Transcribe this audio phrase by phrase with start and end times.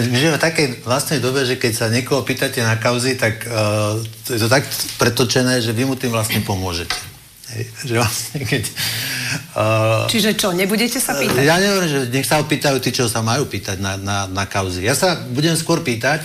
[0.00, 4.40] žijeme v takej vlastnej dobe, že keď sa niekoho pýtate na kauzy, tak uh, je
[4.40, 4.64] to tak
[4.96, 6.96] pretočené, že vy mu tým vlastne pomôžete.
[7.52, 8.62] Hej, že vlastne keď...
[9.52, 11.44] Uh, Čiže čo, nebudete sa pýtať?
[11.44, 14.84] Ja nehovorím, že nech sa opýtajú tí, čo sa majú pýtať na, na, na kauzy.
[14.84, 16.24] Ja sa budem skôr pýtať,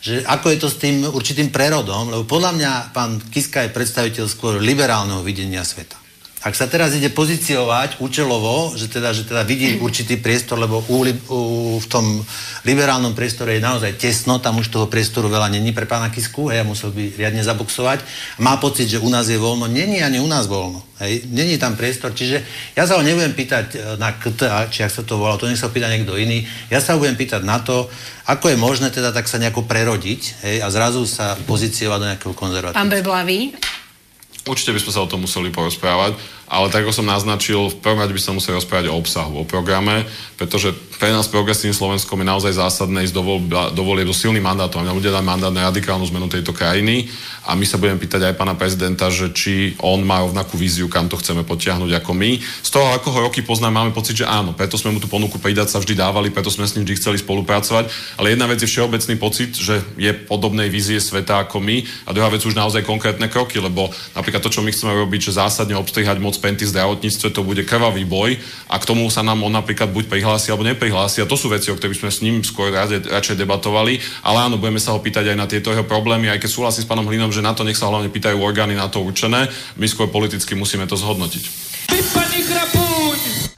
[0.00, 4.24] že ako je to s tým určitým prerodom, lebo podľa mňa pán Kiska je predstaviteľ
[4.28, 5.99] skôr liberálneho videnia sveta.
[6.40, 11.04] Ak sa teraz ide pozíciovať účelovo, že teda, že teda vidí určitý priestor, lebo u,
[11.04, 11.40] u,
[11.76, 12.24] v tom
[12.64, 16.64] liberálnom priestore je naozaj tesno, tam už toho priestoru veľa není pre pána Kisku, hej,
[16.64, 18.00] musel by riadne zaboxovať.
[18.40, 19.68] Má pocit, že u nás je voľno.
[19.68, 20.80] Není ani u nás voľno.
[21.04, 21.28] Hej.
[21.28, 22.40] Není tam priestor, čiže
[22.72, 25.60] ja sa ho nebudem pýtať e, na KTA, či ak sa to volá, to nech
[25.60, 26.48] sa pýta niekto iný.
[26.72, 27.92] Ja sa ho budem pýtať na to,
[28.24, 32.32] ako je možné teda tak sa nejako prerodiť hej, a zrazu sa pozíciovať do nejakého
[32.32, 32.80] konzervatívneho.
[32.80, 33.52] Pán Beblavý,
[34.48, 36.16] Určite by sme sa o tom museli porozprávať,
[36.50, 39.46] ale tak ako som naznačil, v prvom rade by sme museli rozprávať o obsahu, o
[39.46, 40.02] programe,
[40.34, 43.14] pretože pre nás progresívnym Slovenskom je naozaj zásadné ísť
[43.72, 44.84] do volieb so silným mandátom.
[44.84, 47.08] A ľudia dať mandát na radikálnu zmenu tejto krajiny
[47.48, 51.08] a my sa budeme pýtať aj pána prezidenta, že či on má rovnakú víziu, kam
[51.08, 52.36] to chceme potiahnuť ako my.
[52.36, 55.40] Z toho, ako ho roky poznám, máme pocit, že áno, preto sme mu tú ponuku
[55.40, 57.88] pridať sa vždy dávali, preto sme s ním vždy chceli spolupracovať,
[58.20, 62.28] ale jedna vec je všeobecný pocit, že je podobnej vízie sveta ako my a druhá
[62.28, 66.20] vec už naozaj konkrétne kroky, lebo napríklad to, čo my chceme robiť, že zásadne obstrihať
[66.20, 70.08] moc penty zdravotníctve, to bude krvavý boj a k tomu sa nám on napríklad buď
[70.08, 71.20] prihlási alebo neprihlási.
[71.20, 74.80] A to sú veci, o ktorých sme s ním skôr radšej debatovali, ale áno, budeme
[74.80, 77.44] sa ho pýtať aj na tieto jeho problémy, aj keď súhlasím s pánom Hlinom, že
[77.44, 80.96] na to nech sa hlavne pýtajú orgány na to určené, my skôr politicky musíme to
[80.96, 81.44] zhodnotiť.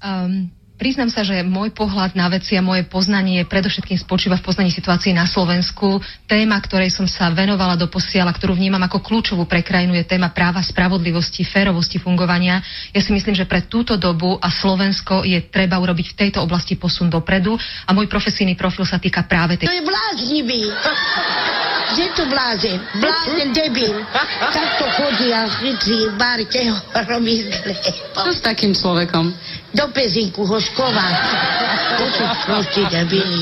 [0.03, 0.51] Um,
[0.83, 5.15] Priznám sa, že môj pohľad na veci a moje poznanie predovšetkým spočíva v poznaní situácie
[5.15, 6.03] na Slovensku.
[6.27, 10.35] Téma, ktorej som sa venovala do posiela, ktorú vnímam ako kľúčovú pre krajinu, je téma
[10.35, 12.59] práva, spravodlivosti, férovosti fungovania.
[12.91, 16.75] Ja si myslím, že pre túto dobu a Slovensko je treba urobiť v tejto oblasti
[16.75, 17.55] posun dopredu
[17.87, 19.71] a môj profesijný profil sa týka práve tej...
[19.71, 20.67] To je bláznivý.
[21.93, 22.79] Kde to blázen?
[23.01, 24.07] Blázen debil.
[24.53, 26.77] Takto chodí a chytří, bárte ho,
[27.09, 27.75] robí zle.
[28.15, 29.35] Čo s takým človekom?
[29.73, 31.09] Do pezinku ho šková.
[31.99, 33.41] To sú proste debili.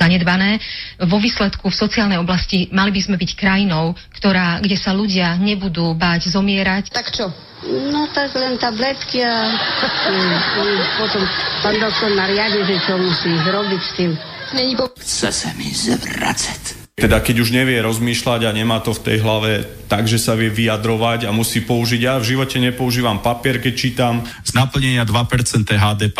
[0.00, 0.60] zanedbané.
[1.04, 5.92] Vo výsledku v sociálnej oblasti mali by sme byť krajinou, ktorá, kde sa ľudia nebudú
[5.96, 6.92] báť zomierať.
[6.92, 7.28] Tak čo?
[7.62, 11.22] No tak len tabletky a mm, mm, potom
[11.62, 14.10] pán doktor nariadi, že čo musí robiť s tým.
[14.52, 14.90] Není po...
[14.98, 16.81] Chce sa mi zvracať.
[16.92, 20.52] Teda keď už nevie rozmýšľať a nemá to v tej hlave tak, že sa vie
[20.52, 22.00] vyjadrovať a musí použiť.
[22.04, 24.14] Ja v živote nepoužívam papier, keď čítam.
[24.44, 26.18] Z naplnenia 2% HDP.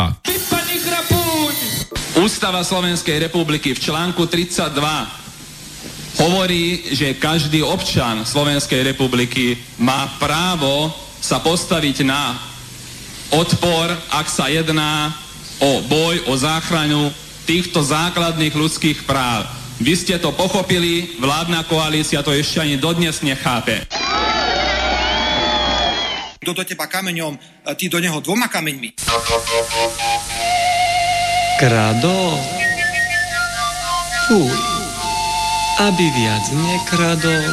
[2.16, 4.72] Ústava Slovenskej republiky v článku 32
[6.24, 10.88] hovorí, že každý občan Slovenskej republiky má právo
[11.20, 12.32] sa postaviť na
[13.28, 15.12] odpor, ak sa jedná
[15.60, 17.12] o boj, o záchranu
[17.44, 19.61] týchto základných ľudských práv.
[19.82, 23.82] Vy ste to pochopili, vládna koalícia to ešte ani dodnes nechápe.
[26.38, 27.34] Kto do teba kameňom,
[27.74, 28.94] ty do neho dvoma kameňmi.
[31.58, 32.38] Krado.
[34.30, 34.54] Fuj.
[35.82, 37.50] Aby viac nekradol.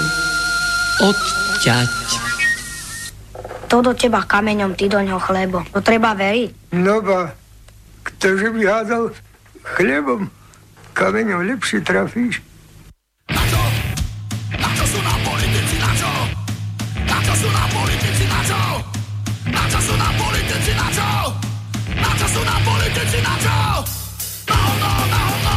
[1.09, 1.93] Odťať.
[3.73, 5.65] To do teba kameňom, ty do ňoho chlebo.
[5.73, 6.77] To treba veriť.
[6.77, 7.33] No ba,
[8.05, 9.17] ktože by hádal
[9.77, 10.29] chlebom,
[10.99, 12.43] kameňom lepšie trafíš.
[14.51, 16.11] Na čo sú nám politici, na čo?
[17.07, 18.59] Na čo sú nám politici, na čo?
[19.47, 21.09] Na čo sú nám politici, na čo?
[21.95, 23.57] Na čo sú nám politici, na čo?
[24.51, 25.48] No, no, no, no,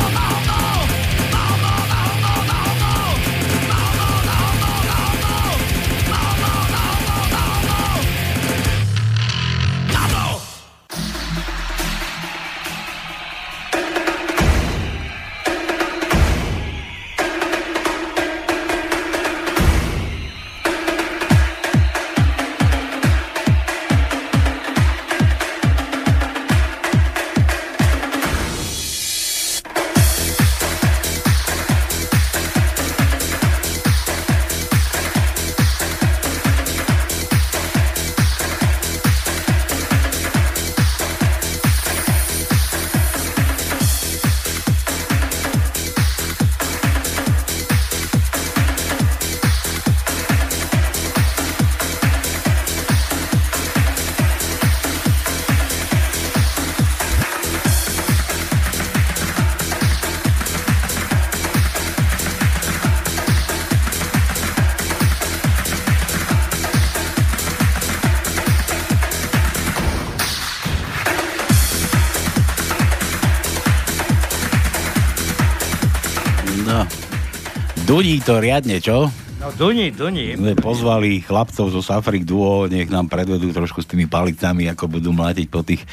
[77.92, 79.12] Duní to riadne, čo?
[79.36, 80.32] No duní, duní.
[80.32, 85.12] sme pozvali chlapcov zo Safrik Duo, nech nám predvedú trošku s tými palicami, ako budú
[85.12, 85.84] mlátiť po tých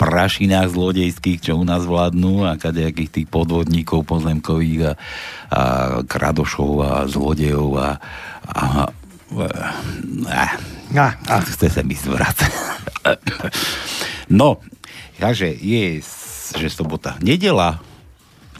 [0.00, 4.92] prašinách zlodejských, čo u nás vládnu a kadejakých tých podvodníkov pozemkových a,
[5.52, 5.62] a
[6.08, 8.00] kradošov a zlodejov a,
[8.48, 8.64] a,
[10.32, 10.44] a,
[10.96, 12.52] a, a chce sa mi zvracať.
[14.40, 14.56] no,
[15.20, 16.00] takže je,
[16.56, 17.20] že sobota.
[17.20, 17.91] Nedela,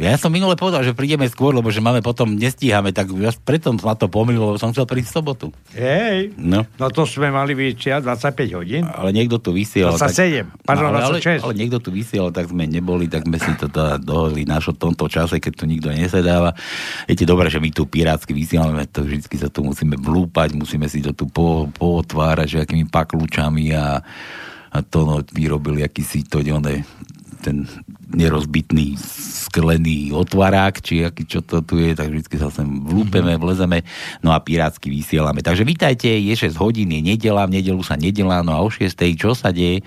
[0.00, 3.76] ja som minule povedal, že prídeme skôr, lebo že máme potom, nestíhame, tak ja preto
[3.76, 5.46] na to pomýlil, lebo som chcel prísť v sobotu.
[5.76, 6.64] Hej, No.
[6.80, 8.88] no to sme mali vyčiať 25 hodín.
[8.88, 10.00] Ale niekto tu vysielal.
[10.00, 11.44] 27, pardon, ale, ale, 26.
[11.44, 15.04] ale niekto tu vysielal, tak sme neboli, tak sme si to teda dohodli v tomto
[15.12, 16.56] čase, keď tu nikto nesedáva.
[17.04, 21.04] Viete, dobre, že my tu pirátsky vysielame, to vždy sa tu musíme vlúpať, musíme si
[21.04, 24.00] to tu po, pootvárať, že akými paklúčami a,
[24.72, 26.80] a to no, vyrobili akýsi to one,
[27.42, 27.66] ten
[28.14, 28.94] nerozbitný
[29.50, 33.82] sklený otvarák, či aký, čo to tu je, tak vždy sa sem vlúpeme, vlezeme,
[34.22, 35.42] no a pirátsky vysielame.
[35.42, 38.94] Takže vítajte, je 6 hodín, je nedela, v nedelu sa nedelá, no a o 6.
[39.18, 39.82] čo sa deje?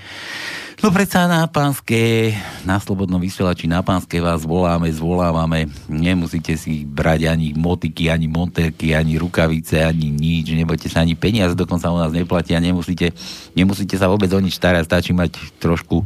[0.84, 2.36] No predsa na pánske,
[2.68, 5.72] na slobodnom vysielači na pánske vás voláme, zvolávame.
[5.88, 10.52] Nemusíte si brať ani motiky, ani monterky, ani rukavice, ani nič.
[10.52, 12.60] Nebojte sa, ani peniaze dokonca u nás neplatia.
[12.60, 13.16] Nemusíte,
[13.56, 14.84] nemusíte sa vôbec o nič starať.
[14.84, 16.04] Stačí mať trošku,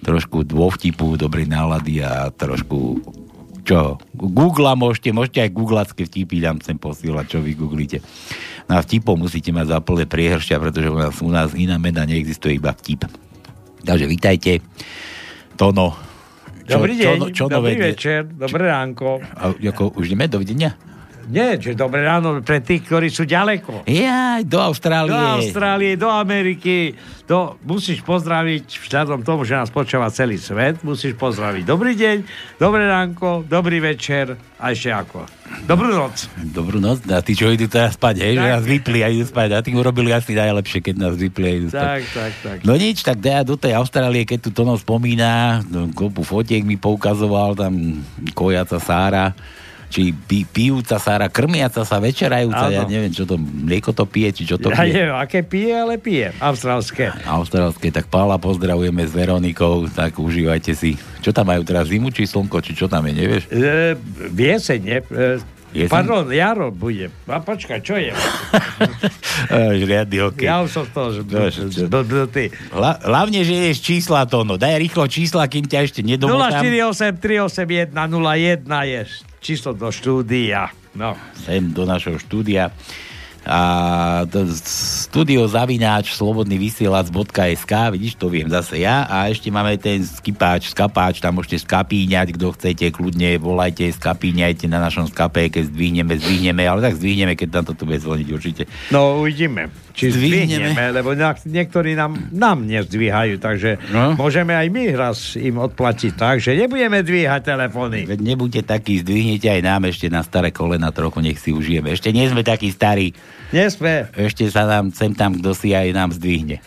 [0.00, 3.04] trošku dôvtipu, dobrej nálady a trošku
[3.66, 7.98] čo, Google môžete, môžete aj googlacké vtipy tam sem posielať, čo vy googlíte.
[8.70, 12.06] No a vtipov musíte mať za plné priehršťa, pretože u nás, u nás iná mena
[12.06, 13.10] neexistuje iba vtip.
[13.86, 14.58] Takže vítajte.
[15.54, 15.94] Tono.
[16.66, 19.22] Dobrý deň, čo, čo dobrý nové- večer, dobré ránko.
[19.22, 20.74] A, ako, už ideme, dovidenia?
[21.26, 23.82] Nie, že dobré ráno pre tých, ktorí sú ďaleko.
[23.90, 25.10] Ja, do Austrálie.
[25.10, 26.94] Do Austrálie, do Ameriky.
[27.26, 32.16] To musíš pozdraviť, vzhľadom tomu, že nás počúva celý svet, musíš pozdraviť dobrý deň,
[32.62, 35.26] dobré ránko, dobrý večer a ešte ako.
[35.66, 36.30] Dobrú noc.
[36.38, 37.02] Dobrú noc.
[37.10, 39.48] A tí, čo idú teraz spať, hej, že nás vypli a idú spať.
[39.54, 41.82] A tí urobili asi najlepšie, keď nás vypli a idú spať.
[41.82, 42.56] Tak, tak, tak.
[42.62, 46.78] No nič, tak dá do tej Austrálie, keď tu Tono spomína, no, kopu fotiek mi
[46.78, 48.06] poukazoval, tam
[48.38, 49.34] kojaca Sára,
[49.96, 52.74] či pí, pijúca Sára, krmiaca sa, večerajúca, Áno.
[52.74, 54.92] ja neviem, čo to, mlieko to pije, či čo to Ja pije.
[54.92, 56.36] neviem, aké pije, ale pije.
[56.36, 57.08] Austrálske.
[57.24, 60.94] Austrálske, tak Pála pozdravujeme s Veronikou, tak užívajte si.
[61.18, 63.42] Čo tam majú teraz, zimu či slnko, či čo tam je, nevieš?
[63.48, 63.96] E,
[64.28, 65.00] jeseň, nie?
[65.00, 65.40] E,
[65.74, 65.92] Jeseň?
[65.92, 67.12] Pardon, jaro bude.
[67.26, 68.08] A počkaj, čo je?
[69.50, 70.46] Až riadny hokej.
[70.46, 71.20] Ja už som z toho, že...
[71.22, 72.48] No, čo- čo- blbnutý.
[72.70, 74.56] Hla, hlavne, že ješ čísla to, no.
[74.56, 76.64] Daj rýchlo čísla, kým ťa ešte nedomotám.
[76.64, 79.00] 048 381 01 je
[79.46, 80.74] číslo do štúdia.
[80.98, 81.14] No.
[81.46, 82.74] Sem do našho štúdia.
[83.46, 84.26] A
[84.58, 89.06] studio zavináč slobodný vysielač.sk, vidíš, to viem zase ja.
[89.06, 94.82] A ešte máme ten skipáč, skapáč, tam môžete skapíňať, kto chcete, kľudne volajte, skapíňajte na
[94.82, 98.62] našom skape, keď zdvihneme, zdvihneme, ale tak zdvihneme, keď tam to tu bude zvoniť určite.
[98.90, 99.70] No uvidíme.
[99.96, 100.76] Či Zdvihneme.
[100.76, 104.12] zdvihneme, lebo niektorí nám, nám nezdvíhajú, takže No.
[104.12, 108.04] môžeme aj my raz im odplatiť tak, že nebudeme dvíhať telefóny.
[108.04, 111.88] Veď nebuďte takí, zdvihnete aj nám ešte na staré kolena trochu, nech si užijeme.
[111.88, 113.16] Ešte nie sme takí starí.
[113.50, 114.12] Nie sme.
[114.12, 116.60] Ešte sa nám sem tam, kto si aj nám zdvihne.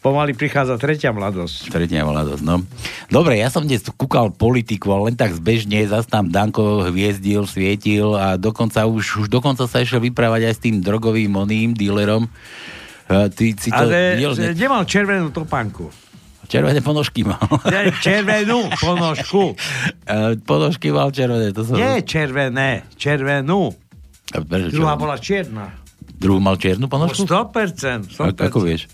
[0.00, 1.68] Pomaly prichádza tretia mladosť.
[1.68, 2.64] Tretia mladosť, no.
[3.12, 8.16] Dobre, ja som dnes kúkal politiku, ale len tak zbežne, zase tam Danko hviezdil, svietil
[8.16, 12.32] a dokonca už, už dokonca sa išiel vyprávať aj s tým drogovým oným dílerom.
[13.12, 14.56] A ty si to Ale videl, že ne?
[14.56, 15.92] nemal červenú topánku.
[16.48, 17.44] Červené ponožky mal.
[18.00, 19.52] Červenú ponožku.
[20.08, 21.76] A ponožky mal červené, to som...
[21.76, 23.76] Nie červené, červenú.
[24.32, 24.80] Prečo, čo?
[24.80, 25.76] Druhá bola čierna.
[26.16, 27.28] Druhú mal čiernu ponožku?
[27.28, 28.16] 100%.
[28.16, 28.24] 100%.
[28.24, 28.88] A, ako vieš?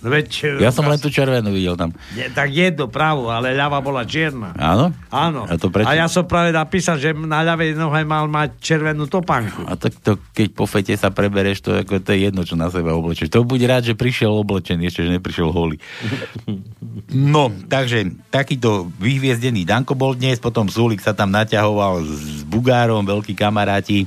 [0.00, 1.92] No veď, Ja som len tú červenú videl tam.
[2.16, 4.56] Je, tak jednu pravú, ale ľava bola čierna.
[4.56, 4.90] Áno?
[5.12, 5.44] Áno.
[5.44, 5.88] A to prečo?
[5.88, 9.68] A ja som práve napísal, že na ľavej nohe mal mať červenú topánku.
[9.68, 12.72] A tak to, keď po fete sa prebereš, to, ako, to je jedno, čo na
[12.72, 13.28] seba oblečeš.
[13.32, 15.76] To buď rád, že prišiel oblečený, ešte, že neprišiel holý.
[17.10, 23.34] No, takže takýto vyhviezdený Danko bol dnes, potom Sulik sa tam naťahoval s Bugárom, veľkí
[23.34, 24.06] kamaráti,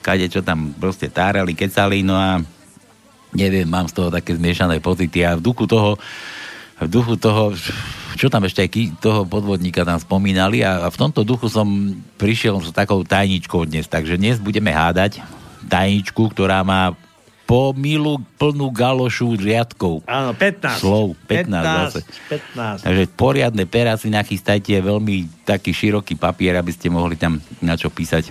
[0.00, 2.40] kade čo tam proste tárali, kecali, no a
[3.32, 6.00] neviem, mám z toho také zmiešané pocity a v duchu toho
[6.78, 7.50] v duchu toho,
[8.14, 11.66] čo tam ešte aj toho podvodníka tam spomínali a, a v tomto duchu som
[12.22, 15.18] prišiel s takou tajničkou dnes, takže dnes budeme hádať
[15.66, 16.94] tajničku, ktorá má
[17.48, 20.04] po milu plnú galošu riadkov.
[20.04, 20.84] Áno, 15.
[20.84, 22.00] Slov, 15 zase.
[22.54, 22.84] 15.
[22.84, 27.88] Takže poriadne pera si nachystajte, veľmi taký široký papier, aby ste mohli tam na čo
[27.88, 28.28] písať,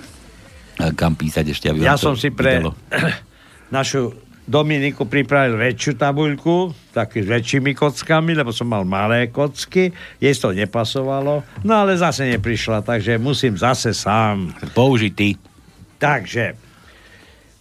[0.93, 1.65] kam písať ešte.
[1.73, 2.77] Aby Ja som si pre vydalo.
[3.73, 9.91] našu Dominiku pripravil väčšiu tabuľku, taký s väčšími kockami, lebo som mal malé kocky,
[10.23, 14.55] jej to nepasovalo, no ale zase neprišla, takže musím zase sám.
[14.71, 15.35] Použitý.
[15.99, 16.55] Takže,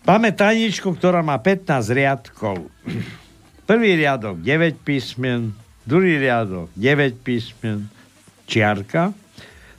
[0.06, 2.70] máme tajničku, ktorá má 15 riadkov.
[3.68, 7.90] Prvý riadok 9 písmen, druhý riadok 9 písmen,
[8.46, 9.10] čiarka,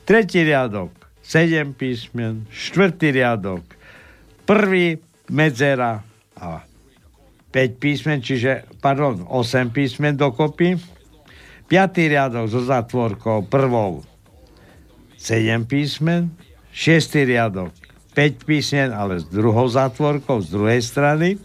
[0.03, 0.91] tretí riadok
[1.23, 3.63] 7 písmen, štvrtý riadok
[4.47, 5.99] prvý medzera
[6.39, 6.66] a
[7.51, 10.75] 5 písmen, čiže, pardon, 8 písmen dokopy.
[11.67, 14.01] Piatý riadok so zatvorkou prvou
[15.19, 16.31] 7 písmen,
[16.73, 17.71] šiestý riadok
[18.17, 21.37] 5 písmen, ale s druhou zátvorkou z druhej strany.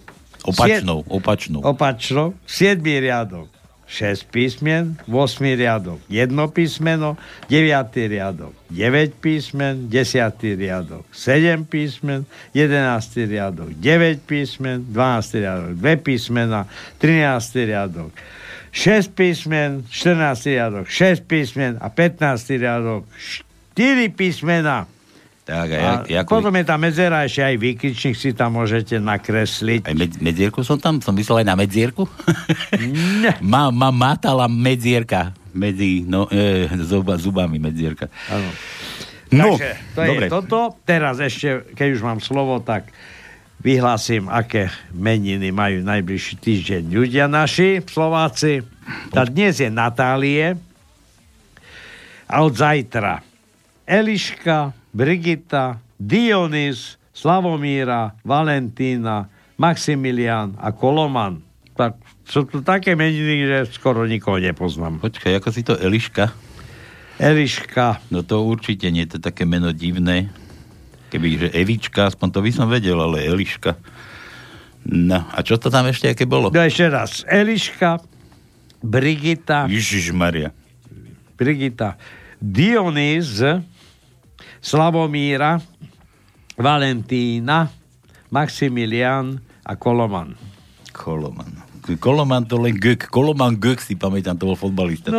[0.49, 1.61] Opačnou, opačnou.
[1.61, 2.33] Opačnou.
[2.49, 3.52] 7 riadok
[3.93, 7.17] 6 písmen, 8 riadok 1 písmeno,
[7.51, 15.97] 9 riadok 9 písmen, 10 riadok 7 písmen, 11 riadok 9 písmen, 12 riadok 2
[15.97, 16.67] písmena,
[16.99, 18.13] 13 riadok
[18.73, 23.05] 6 písmen, 14 riadok 6 písmen a 15 riadok
[23.77, 24.87] 4 písmena.
[25.43, 29.91] Tak, a, A jak, potom je tam medzera, ešte aj výkričník si tam môžete nakresliť.
[29.91, 31.03] Aj med, medzierku som tam?
[31.03, 32.07] Som myslel aj na medzierku?
[33.43, 38.07] má, má mátala medzierka medzi no, e, zuba, zubami medzierka.
[38.31, 38.51] Áno.
[39.33, 40.27] No, Takže to dobre.
[40.29, 40.59] je toto.
[40.87, 42.93] Teraz ešte, keď už mám slovo, tak
[43.65, 48.61] vyhlásim, aké meniny majú najbližší týždeň ľudia naši, Slováci.
[49.11, 50.55] Tá dnes je Natálie
[52.31, 53.23] a od zajtra
[53.89, 61.41] Eliška, Brigita, Dionys, Slavomíra, Valentína, Maximilian a Koloman.
[61.73, 61.97] Tak
[62.29, 65.01] sú tu také meniny, že skoro nikoho nepoznám.
[65.01, 66.29] Počkaj, ako si to Eliška?
[67.17, 68.05] Eliška.
[68.13, 70.29] No to určite nie, to je také meno divné.
[71.13, 73.77] Keby, že Evička, aspoň to by som vedel, ale Eliška.
[74.89, 76.49] No, a čo to tam ešte, aké bolo?
[76.51, 77.23] No ešte raz.
[77.29, 78.01] Eliška,
[78.83, 80.51] Brigita, Ježiš Maria.
[81.39, 81.95] Brigita,
[82.43, 83.39] Dionys,
[84.63, 85.59] Slavomíra,
[86.55, 87.67] Valentína,
[88.31, 90.39] Maximilian a Koloman.
[90.95, 91.51] Koloman.
[91.99, 93.11] Koloman to len Gök.
[93.11, 95.11] Koloman Gök si pamätám, to bol fotbalista.
[95.11, 95.19] No,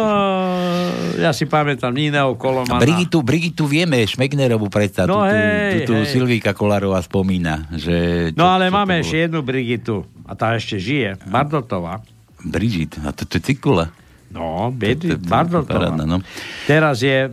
[1.20, 2.80] ja si pamätám A Kolomana.
[2.80, 6.08] Brigitu, Brigitu vieme, Šmegnerovú predstav, No tu, hej, tu, tu.
[6.08, 8.32] Silvíka Kolárová spomína, že...
[8.40, 10.08] No ale čo máme ešte jednu Brigitu.
[10.24, 11.20] A tá ešte žije.
[11.28, 12.00] Bardotová.
[12.48, 13.92] Brigit, a to, to je Cikula.
[14.32, 15.94] No, Bardotová.
[16.00, 16.24] no.
[16.64, 17.32] Teraz je e,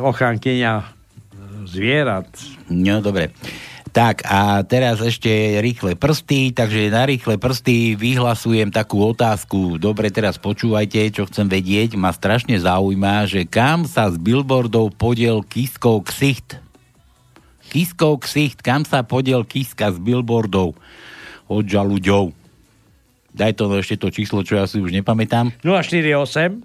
[0.00, 0.97] ochránkyňa
[1.68, 2.28] zvierat.
[2.72, 3.36] No, dobre.
[3.88, 9.80] Tak a teraz ešte rýchle prsty, takže na rýchle prsty vyhlasujem takú otázku.
[9.80, 11.96] Dobre, teraz počúvajte, čo chcem vedieť.
[11.96, 16.60] Ma strašne zaujíma, že kam sa z billboardov podiel Kiskov ksicht?
[17.72, 20.76] Kiskov ksicht, kam sa podiel Kiska z billboardov
[21.48, 22.36] od žaluďov?
[23.32, 25.52] Daj to ešte to číslo, čo ja si už nepamätám.
[25.64, 26.60] 048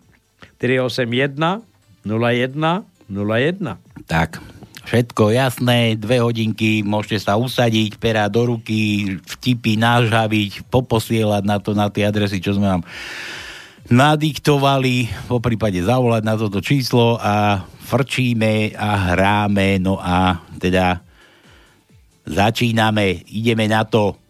[0.60, 1.64] 381
[2.04, 4.08] 01 01.
[4.08, 4.44] Tak,
[4.84, 11.72] všetko jasné, dve hodinky, môžete sa usadiť, pera do ruky, vtipy nažhaviť, poposielať na to,
[11.72, 12.84] na tie adresy, čo sme vám
[13.92, 21.04] nadiktovali, po prípade zavolať na toto číslo a frčíme a hráme, no a teda
[22.24, 24.23] začíname, ideme na to.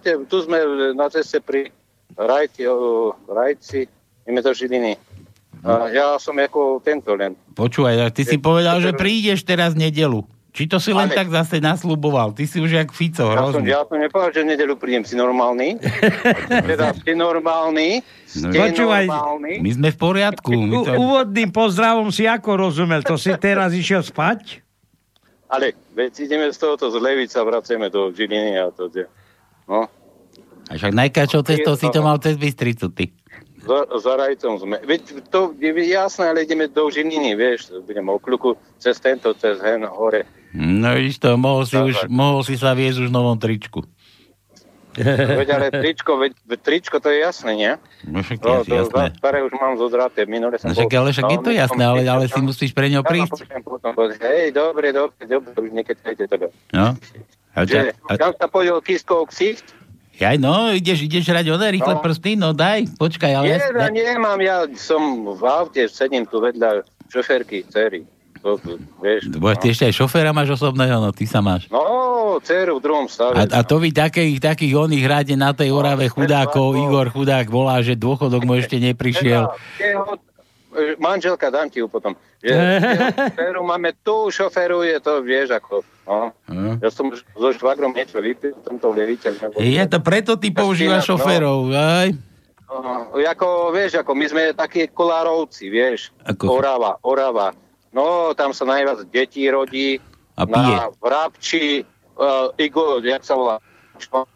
[0.00, 0.58] Čaute, tu sme
[0.96, 1.68] na ceste pri
[2.16, 2.64] Rajci,
[3.28, 3.80] Rajci,
[4.26, 4.96] do Žiliny.
[5.60, 7.36] A ja som ako tento len.
[7.52, 10.24] Počúvaj, ty si povedal, že prídeš teraz v nedelu.
[10.50, 12.34] Či to si len Ale- tak zase nasľuboval?
[12.34, 13.70] Ty si už jak Fico, Ja som, hrozný.
[13.70, 15.78] ja som nepovedal, že v nedelu prídem, si normálny.
[16.74, 18.02] teda ste normálny.
[18.34, 18.50] No.
[18.50, 19.06] Počúvaj.
[19.06, 19.52] normálny.
[19.62, 20.50] My sme v poriadku.
[20.50, 20.90] My U, to...
[20.98, 23.06] úvodným pozdravom si ako rozumel?
[23.06, 24.58] To si teraz išiel spať?
[25.46, 29.06] Ale veď ideme z tohoto z Levica, vraceme do Žiliny a to je.
[29.70, 29.86] No,
[30.66, 33.14] A však najkračou cestou si to mal cez Bystricu, ty.
[33.62, 34.76] za, za rajcom sme.
[34.82, 39.62] Veď to je jasné, ale ideme do Žiliny, vieš, budeme o kľuku cez tento, cez
[39.62, 40.26] hen, hore.
[40.50, 43.86] No vidíš to, mohol si, už, mohol si sa viesť už v novom tričku.
[44.98, 47.72] Veď ale tričko, veď, tričko to je jasné, nie?
[48.10, 49.14] No však No, je to jasné.
[49.22, 52.00] staré už mám zodraté, minule som No však, ale však je to no, jasné, ale,
[52.02, 53.30] ale si musíš pre ňo Ja prísť.
[53.38, 56.46] poviem potom, Hej, dobre, dobre, dobre, už nekecajte teda.
[56.74, 56.98] No.
[57.54, 59.74] A Že, a, kam sa podiel Kiskov ksicht?
[60.20, 62.02] jaj, no, ideš, ideš hrať one rýchle No.
[62.04, 63.46] prsty, no daj, počkaj, ale...
[63.48, 68.04] Nie, ja, ja, nemám, ja som v aute, sedím tu vedľa šoferky, dcery.
[68.40, 68.56] To,
[69.04, 69.28] vieš.
[69.36, 71.68] Bo ty ešte aj šoféra máš osobného, no ty sa máš.
[71.68, 73.36] No, dceru v druhom stave.
[73.36, 77.84] A, a to vy takých, takých oných hráte na tej Orave chudákov, Igor chudák volá,
[77.84, 79.44] že dôchodok mu ešte neprišiel.
[79.76, 80.16] Jeho,
[80.72, 82.16] e, manželka, dám ti ju potom.
[82.40, 82.56] Že,
[83.60, 85.84] máme tu, šoferuje to, vieš, ako.
[86.10, 86.34] No.
[86.50, 86.82] Hm.
[86.82, 89.30] Ja som so švagrom niečo vypil, som to levice.
[89.62, 91.14] Je to preto ty používaš no.
[91.14, 92.10] šoférov, aj?
[92.66, 96.10] No, ako, vieš, ako my sme takí kolárovci, vieš.
[96.26, 96.50] Ako?
[96.50, 97.54] Orava, Orava.
[97.94, 100.02] No, tam sa najviac detí rodí.
[100.34, 100.74] A pije.
[100.74, 101.86] Na Vrabči,
[102.18, 103.56] uh, Igor, jak sa volá,
[103.98, 104.26] čo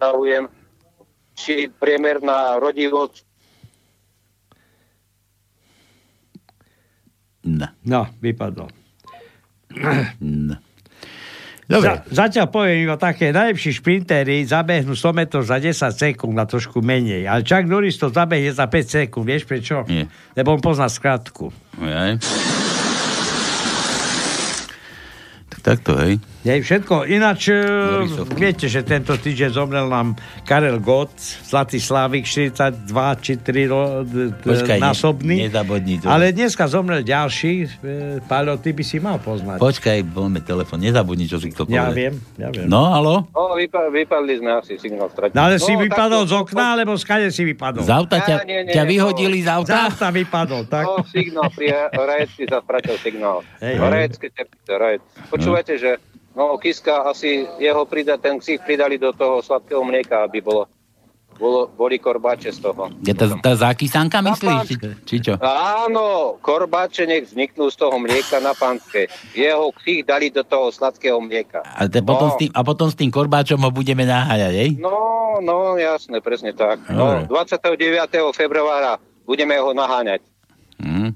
[0.00, 0.48] stavujem,
[1.36, 3.28] či priemerná rodivosť
[7.44, 7.68] No.
[7.84, 8.72] No, vypadol.
[10.24, 10.56] No.
[11.74, 11.90] Dobre.
[12.06, 16.78] Za, zatiaľ poviem iba také, najlepší šprintery zabehnú 100 metrov za 10 sekúnd na trošku
[16.78, 17.26] menej.
[17.26, 19.26] Ale Chuck Norris to zabehne za 5 sekúnd.
[19.26, 19.82] Vieš prečo?
[19.90, 20.06] Nie.
[20.38, 21.50] Lebo on pozná skratku.
[21.82, 22.14] Aj.
[25.50, 26.20] Tak takto, hej.
[26.42, 27.08] Je všetko.
[27.08, 28.36] Ináč, e, Norisovky.
[28.36, 30.12] viete, že tento týždeň zomrel nám
[30.44, 32.84] Karel Gott, Zlatý Slávik, 42
[33.16, 35.40] či 3 ro, d, d, Počkaj, násobný.
[35.42, 36.06] nezabudni to.
[36.06, 37.64] Ale dneska zomrel ďalší.
[37.80, 37.90] E,
[38.22, 39.56] Páľo, ty by si mal poznať.
[39.56, 41.96] Počkaj, máme telefon, nezabudni, čo si chcel Ja povedať.
[41.96, 42.68] viem, ja viem.
[42.68, 43.24] No, halo?
[43.26, 45.32] No, vypa- vypadli sme asi, signál stratili.
[45.32, 47.80] No ale si vypadol takto- z okna, alebo skade si vypadol?
[47.80, 48.90] Z auta ťa, Ja, nie, nie, ťa no.
[48.90, 49.88] vyhodili z Z auta?
[49.88, 50.84] auta vypadol, tak?
[50.84, 53.40] No, signál pri Rajecky sa stratil signál.
[53.58, 54.08] Hej, hej.
[54.30, 55.02] Teplice, Rajec.
[55.54, 56.02] Počúvajte, že
[56.34, 60.66] no, Kiska asi jeho prida, ten ksich pridali do toho sladkého mlieka, aby bolo,
[61.38, 62.90] bolo boli korbáče z toho.
[63.06, 64.66] Je tá, tá zákysanka myslíš?
[64.66, 64.74] Či,
[65.06, 65.38] či čo?
[65.38, 69.06] Áno, korbáče nech vzniknú z toho mlieka na pánske.
[69.30, 71.62] Jeho ksich dali do toho sladkého mlieka.
[71.62, 72.34] A, te, potom No.
[72.34, 74.70] s tým, a potom s tým korbáčom ho budeme naháňať, hej?
[74.82, 76.82] No, no, jasné, presne tak.
[76.90, 77.78] No, 29.
[78.34, 80.18] februára budeme ho naháňať.
[80.82, 81.14] Hm.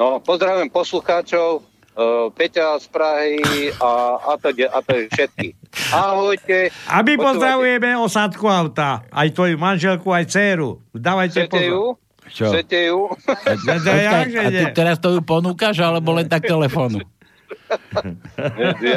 [0.00, 3.40] No, pozdravujem poslucháčov, uh, Peťa z Prahy
[3.78, 5.48] a, a, to, a to je všetky.
[5.90, 6.70] Ahojte.
[6.90, 9.02] A my Počúvajte, pozdravujeme osádku auta.
[9.08, 10.82] Aj tvoju manželku, aj dceru.
[10.90, 11.94] Dávajte Chcete ju?
[11.96, 12.08] pozor.
[12.30, 12.46] Čo?
[12.54, 12.98] Chcete ju?
[13.66, 17.02] Ja, to Počkaj, jakže a ty teraz to ju ponúkaš, alebo len tak telefónu?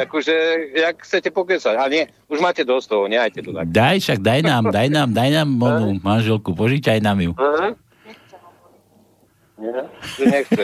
[0.06, 0.34] akože,
[0.74, 1.74] jak chcete pokecať.
[1.78, 3.66] A nie, už máte dosť toho, nehajte to tak.
[3.70, 7.32] Daj však, daj nám, daj nám, daj nám onú manželku, požičaj nám ju.
[7.38, 7.74] Aha.
[9.54, 9.86] Nie,
[10.18, 10.62] že nechce.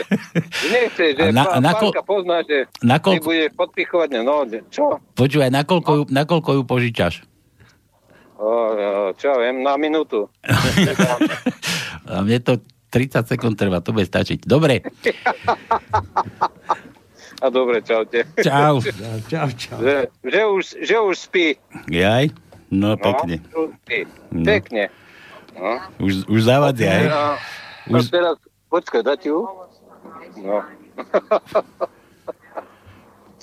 [0.50, 3.24] Že nechce, že A na- na, a na kol- pánka pozná, že na ty koľko-
[3.24, 4.08] budeš podpichovať.
[4.20, 4.84] No, čo?
[5.14, 7.14] Počúvaj, nakoľko ju, nakoľko ju požičaš?
[8.34, 8.48] O,
[9.14, 10.26] čo ja viem, na minútu.
[12.10, 14.42] A mne to 30 sekúnd trvá, to bude stačiť.
[14.42, 14.82] Dobre,
[17.38, 18.26] A dobre, čaute.
[18.46, 18.82] čau.
[19.26, 19.78] Čau, čau.
[19.78, 21.46] Že, že, už, že už spí.
[21.86, 22.34] Jaj?
[22.68, 23.40] No, pekne.
[23.48, 23.98] No, už spí.
[24.30, 24.44] No.
[24.44, 24.84] Pekne.
[25.54, 25.70] No.
[26.00, 27.06] Už, už zavadia, hej?
[27.08, 27.20] A,
[27.88, 28.36] a Už- teraz,
[28.70, 29.38] počkaj, dať ju?
[30.38, 30.62] No.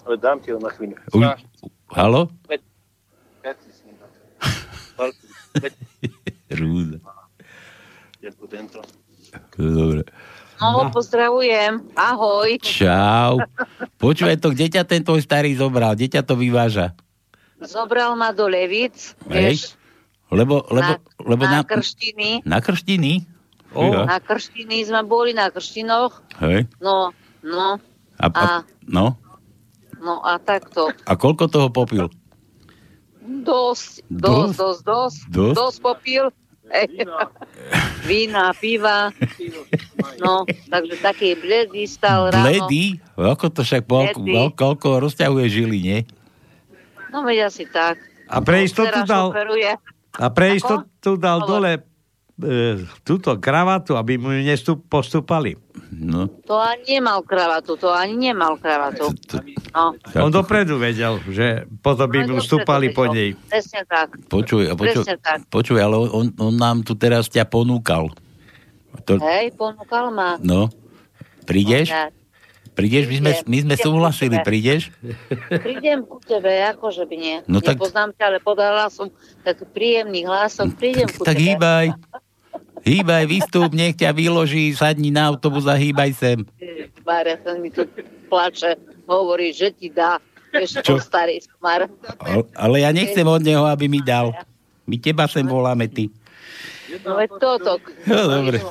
[0.08, 0.96] Ale dám ti ho na chvíľu.
[1.12, 1.28] Už,
[1.92, 2.32] halo?
[6.50, 6.98] Rúza.
[9.54, 10.02] Dobre.
[10.58, 11.86] No, pozdravujem.
[11.94, 12.58] Ahoj.
[12.64, 13.38] Čau.
[14.02, 15.94] Počúvaj to, kde ťa ten tvoj starý zobral?
[15.94, 16.98] Kde ťa to vyváža?
[17.62, 19.34] Zobral ma do Levic, Hej?
[19.34, 19.62] vieš,
[20.28, 22.44] Lebo, lebo, lebo na na, krštiny.
[22.44, 23.24] na krštiny?
[23.76, 26.24] Na krštiny sme boli, na krštinoch.
[26.40, 26.66] Hej.
[26.80, 27.78] No, no,
[28.18, 29.20] A, a, A- no?
[29.98, 30.90] no a takto.
[31.04, 32.08] A koľko toho popil?
[33.22, 34.56] Dosť, Dosť?
[34.56, 35.18] dosť, dosť, dosť.
[35.28, 35.56] Dosť?
[35.56, 36.24] Dosť popil.
[38.04, 39.12] Vína, piva.
[40.20, 42.44] No, takže taký bledý stal ráno.
[42.44, 43.00] Bledý?
[43.16, 44.52] Ako to však Bledý.
[44.52, 46.00] koľko rozťahuje žily, nie?
[47.08, 48.00] No veď asi tak.
[48.28, 49.72] A pre istotu dal, operuje.
[50.20, 51.80] a pre istotu dal dole
[53.02, 55.58] túto kravatu, aby mu ju nestup, postúpali.
[55.90, 56.30] No.
[56.46, 59.10] To ani nemal kravatu, to ani nemal kravatu.
[59.74, 59.98] No.
[60.16, 63.34] On dopredu vedel, že potom by Aj mu dopredu stúpali po nej.
[63.50, 64.22] Presne tak.
[64.30, 65.50] Počuj, počuj, Presne tak.
[65.50, 68.14] počuj, ale on, on nám tu teraz ťa ponúkal.
[69.04, 70.38] To, Hej, ponúkal ma.
[70.38, 70.70] no,
[71.46, 71.90] prídeš?
[71.90, 72.14] Ja
[72.78, 73.10] Prídeš?
[73.10, 74.94] My sme, my sme súhlasili, prídeš?
[75.50, 77.38] Prídem ku tebe, akože by nie.
[77.50, 79.10] No tak- Nepoznám ťa, ale podala som
[79.42, 80.70] taký príjemný hlasom.
[80.70, 81.58] Prídem ku Tak tebe.
[81.58, 81.86] hýbaj.
[82.84, 86.38] Hýbaj, vystúp, nech ťa vyloží, sadni na autobus a hýbaj sem.
[87.08, 87.88] Mária sa mi tu
[88.28, 88.76] plače,
[89.08, 90.20] hovorí, že ti dá.
[90.52, 91.00] Vieš, Čo?
[91.00, 91.92] starý smar.
[92.56, 94.32] Ale, ja nechcem od neho, aby mi dal.
[94.88, 96.08] My teba sem voláme, ty.
[97.04, 97.84] No veď toto.
[98.08, 98.40] No.
[98.40, 98.64] Dobre,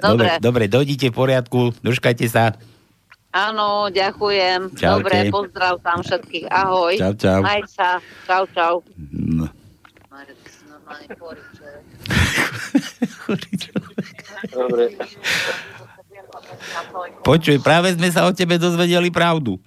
[0.00, 0.28] Dobre.
[0.40, 2.56] dobre, dojdite v poriadku, držkajte sa.
[3.32, 4.76] Áno, ďakujem.
[4.76, 5.08] Čaute.
[5.08, 6.52] Dobre, pozdrav tam všetkých.
[6.52, 7.00] Ahoj.
[7.00, 7.40] Čau, čau.
[7.40, 7.96] Maj sa.
[8.28, 8.74] Čau, čau.
[9.12, 9.48] No.
[10.82, 11.14] Normálne
[13.22, 14.16] chorý človek.
[14.50, 14.84] Dobre.
[17.22, 19.62] Počuj, práve sme sa o tebe dozvedeli pravdu.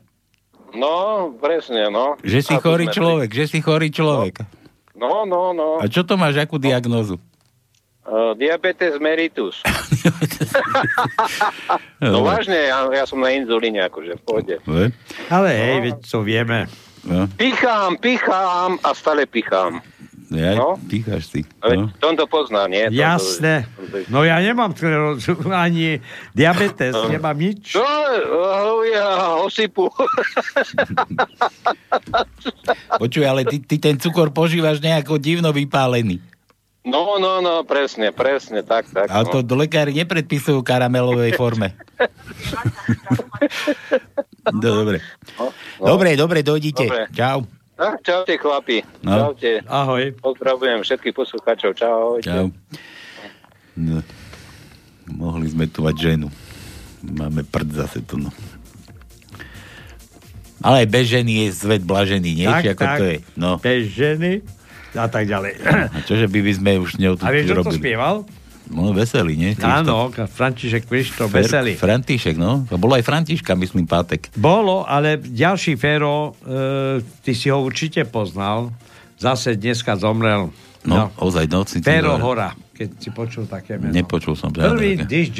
[0.75, 2.19] No, presne, no.
[2.19, 4.43] Že si chorý človek, že si chorý človek.
[4.95, 5.80] No, no, no.
[5.80, 7.15] A čo to máš, akú diagnózu?
[8.06, 9.65] Uh, diabetes mellitus.
[12.04, 12.28] no Dobre.
[12.28, 14.56] vážne, ja, ja som na inzulíne, akože v pohode.
[15.32, 16.69] Ale hej, veď to vieme.
[17.06, 19.82] No, Pichám, pichám a stále pichám.
[20.33, 20.73] Ja, No.
[21.21, 21.45] si.
[21.61, 21.93] Ale No.
[22.01, 22.89] Tom to pozná, nie?
[22.89, 23.55] Tom to- Jasné.
[24.09, 26.01] No ja nemám sklerózu, ani
[26.33, 27.77] diabetes, nemám nič.
[27.77, 27.85] Čo?
[28.33, 29.85] Oh, ja, osypu.
[33.01, 36.21] Počuj, ale ty, ty ten cukor požívaš nejako divno vypálený.
[36.85, 39.09] No, no, no, presne, presne, tak, tak.
[39.09, 39.57] Ale to no.
[39.57, 41.73] lekári nepredpisujú karamelovej forme.
[44.53, 45.01] no, dobre.
[45.81, 46.85] No, Dobre, dobre, dojdite.
[46.85, 47.09] Dobre.
[47.09, 47.41] Čau.
[47.75, 48.88] Tak, čaute, chlapi.
[49.03, 49.35] No.
[49.35, 49.59] Čaute.
[49.67, 50.15] Ahoj.
[50.17, 51.75] Pozdravujem všetkých poslucháčov.
[51.75, 52.23] Čau.
[52.23, 52.47] Čau.
[53.75, 53.99] No.
[55.05, 56.31] Mohli sme tu mať ženu.
[57.03, 58.31] Máme prd zase tu, no.
[60.63, 62.47] Ale aj bez ženy je svet blažený, nie?
[62.47, 62.97] Tak, Či ako tak.
[62.97, 63.17] to je?
[63.35, 63.51] No.
[63.59, 64.31] Bez ženy
[64.95, 65.53] a tak ďalej.
[65.91, 67.75] A čože by, by sme už ňou tu A vieš, kto to robili?
[67.77, 68.15] spieval?
[68.65, 69.51] No, veselý, nie?
[69.62, 71.73] Áno, František Krištof, Fer- veselý.
[71.78, 72.65] František, no.
[72.65, 74.34] To bolo aj Františka, myslím, pátek.
[74.34, 78.73] Bolo, ale ďalší Fero, e, ty si ho určite poznal,
[79.21, 80.49] zase dneska zomrel.
[80.86, 81.65] No, ozaj, no.
[81.65, 83.93] Fero Hora, keď si počul také meno.
[83.93, 84.54] Nepočul som.
[84.54, 85.34] Prvý disc.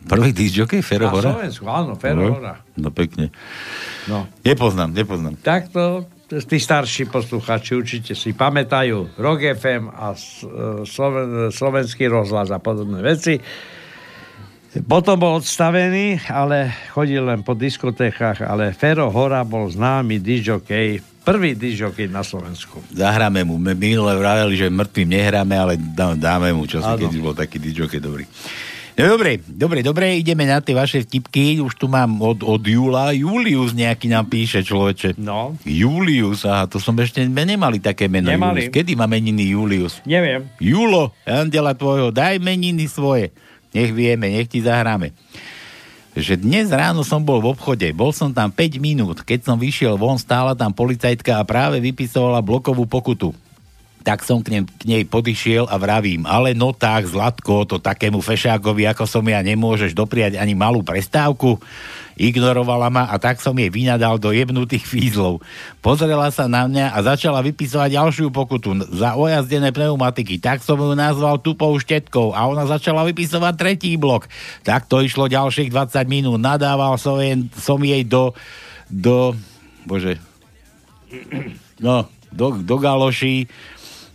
[0.00, 1.30] Prvý disc jockey, Fero Na Hora?
[1.38, 2.54] Slovensku, áno, Fero No, Hora.
[2.74, 3.30] No, pekne.
[4.08, 4.26] No.
[4.42, 5.36] Nepoznám, nepoznám.
[5.38, 10.18] Takto tí starší posluchači určite si pamätajú Rock FM a e,
[10.86, 13.42] Sloven, slovenský rozhlas a podobné veci.
[14.86, 21.58] Potom bol odstavený, ale chodil len po diskotékach, ale Fero Hora bol známy disjokej, prvý
[21.58, 22.78] disjokej na Slovensku.
[22.94, 23.58] Zahráme mu.
[23.58, 27.02] My minule vraveli, že mŕtvým nehráme, ale dá, dáme mu, Áno.
[27.02, 28.30] keď bol taký DJ dobrý.
[29.00, 31.64] No dobre, dobre, dobre, ideme na tie vaše vtipky.
[31.64, 33.16] Už tu mám od, od Júla.
[33.16, 35.16] Julius nejaký nám píše, človeče.
[35.16, 35.56] No.
[35.64, 38.28] Julius, aha, to som ešte nemali také meno.
[38.28, 38.68] Nemali.
[38.68, 38.76] Julius.
[38.76, 40.04] Kedy má meniny Julius?
[40.04, 40.44] Neviem.
[40.60, 43.32] Julo, andela tvojho, daj meniny svoje.
[43.72, 45.16] Nech vieme, nech ti zahráme.
[46.12, 49.94] Že dnes ráno som bol v obchode, bol som tam 5 minút, keď som vyšiel
[49.94, 53.30] von, stála tam policajtka a práve vypisovala blokovú pokutu.
[54.00, 58.24] Tak som k nej, k nej podišiel a vravím, ale no tak, Zlatko, to takému
[58.24, 61.60] fešákovi, ako som ja, nemôžeš dopriať ani malú prestávku.
[62.20, 65.40] Ignorovala ma a tak som jej vynadal do jebnutých fízlov.
[65.80, 70.36] Pozrela sa na mňa a začala vypisovať ďalšiu pokutu za ojazdené pneumatiky.
[70.36, 74.28] Tak som ju nazval tupou štetkou a ona začala vypisovať tretí blok.
[74.68, 76.40] Tak to išlo ďalších 20 minút.
[76.40, 78.36] Nadával som jej, som jej do,
[78.92, 79.32] do,
[79.88, 80.20] bože,
[81.80, 83.48] no, do, do galoší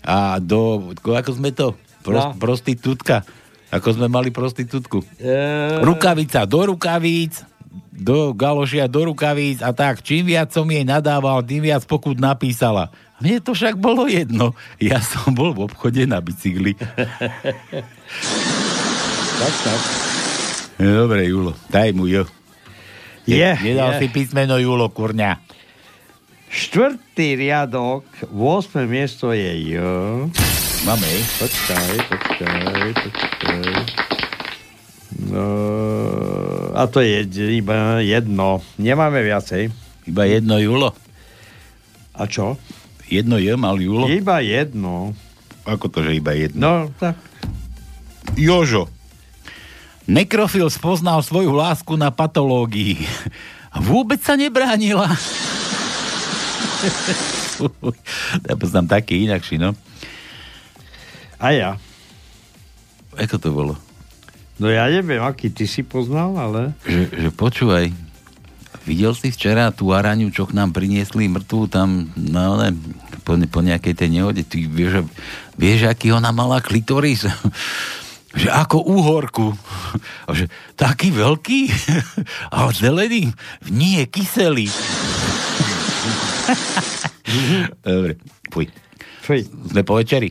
[0.06, 2.38] a do, ako sme to, Pros, No.
[2.38, 3.26] prostitútka.
[3.68, 5.02] Ako sme mali prostitútku.
[5.18, 5.34] E,
[5.82, 7.42] Rukavica do rukavíc,
[7.90, 10.00] do galošia do rukavíc a tak.
[10.00, 12.94] Čím viac som jej nadával, tým viac pokut napísala.
[13.18, 14.54] Mne to však bolo jedno.
[14.78, 16.78] Ja som bol v obchode na bicykli.
[19.40, 19.82] tak, tak.
[20.78, 22.28] Dobre, Julo, daj mu jo.
[23.26, 24.06] Je, Nedal je.
[24.06, 25.42] si písmeno Julo, kurňa.
[26.56, 28.88] Štvrtý riadok, 8.
[28.88, 29.84] miesto je J.
[30.88, 31.12] Máme.
[31.36, 33.60] Počkaj, počkaj, počkaj.
[35.36, 35.48] No,
[36.72, 37.28] a to je
[37.60, 38.64] iba jedno.
[38.80, 39.68] Nemáme viacej.
[40.08, 40.96] Iba jedno Julo.
[42.16, 42.56] A čo?
[43.12, 44.08] Jedno je mal Julo.
[44.08, 45.12] Iba jedno.
[45.68, 46.88] Ako to, že iba jedno?
[46.88, 47.20] No, tak.
[48.40, 48.88] Jožo.
[50.08, 53.04] Nekrofil spoznal svoju lásku na patológii.
[53.76, 55.12] Vôbec sa nebránila.
[58.48, 59.74] Ja poznám taký inakší, no.
[61.40, 61.72] A ja.
[63.16, 63.74] Ako to bolo?
[64.56, 66.72] No ja neviem, aký ty si poznal, ale...
[66.88, 67.86] Že, že počúvaj,
[68.88, 72.72] videl si včera tú araňu, čo k nám priniesli mŕtvu tam, no ne,
[73.28, 75.04] po, po nejakej tej nehode, ty vieš,
[75.60, 77.28] vieš, aký ona mala klitoris?
[78.36, 79.56] že ako úhorku.
[80.28, 81.72] A že taký veľký?
[82.56, 83.32] A zelený?
[83.72, 84.68] Nie, kyselý.
[87.86, 88.18] Dobre,
[88.54, 88.66] fuj.
[89.26, 89.42] Fuj.
[89.74, 90.30] Sme po večeri.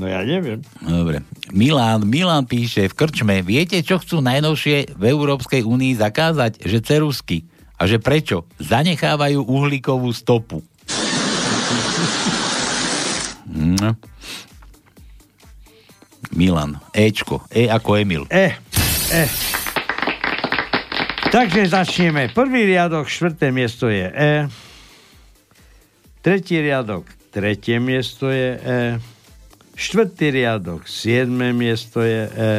[0.00, 0.64] No ja neviem.
[0.80, 1.20] Dobre.
[1.52, 6.64] Milan, Milan píše v krčme, viete, čo chcú najnovšie v Európskej únii zakázať?
[6.64, 7.38] Že cerusky.
[7.76, 8.48] A že prečo?
[8.56, 10.64] Zanechávajú uhlíkovú stopu.
[13.52, 13.92] No.
[16.32, 16.80] Milan.
[16.96, 17.44] Ečko.
[17.52, 18.24] E ako Emil.
[18.32, 18.56] E.
[19.12, 19.24] E.
[21.28, 22.32] Takže začneme.
[22.32, 24.32] Prvý riadok, štvrté miesto je E.
[26.22, 27.02] Tretí riadok,
[27.34, 28.80] tretie miesto je E.
[29.74, 32.54] Štvrtý riadok, siedme miesto je E.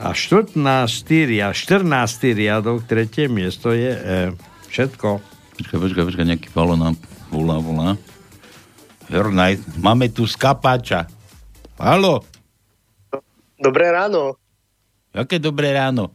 [0.00, 1.84] A štvrtnáctý a 14.
[2.32, 4.20] riadok, tretie miesto je E.
[4.72, 5.20] Všetko.
[5.60, 6.96] Počkaj, počkaj, počkaj, nejaký palo nám
[7.28, 7.92] volá, volá.
[9.12, 11.04] Jornaj, máme tu skapáča.
[11.76, 12.24] Halo?
[13.60, 14.40] Dobré ráno.
[15.12, 16.08] Jaké dobré ráno?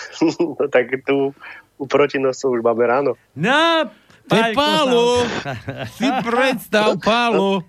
[0.38, 1.32] no tak tu
[1.80, 3.18] u protinosov už máme ráno.
[3.34, 3.90] No,
[4.30, 5.26] to je Pálo.
[5.98, 7.66] si predstav, Pálo.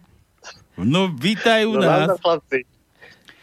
[0.77, 2.17] No, vítaj u no, nás.
[2.21, 2.65] Chlapci.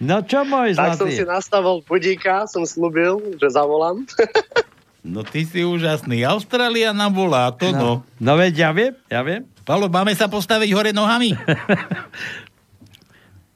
[0.00, 4.08] No čo môj Tak som si nastavil budíka, som slúbil, že zavolám.
[5.12, 6.24] no ty si úžasný.
[6.24, 7.76] Austrália nám volá, to no.
[7.76, 9.44] No, no veď ja viem, ja viem.
[9.68, 11.36] Pálo, máme sa postaviť hore nohami?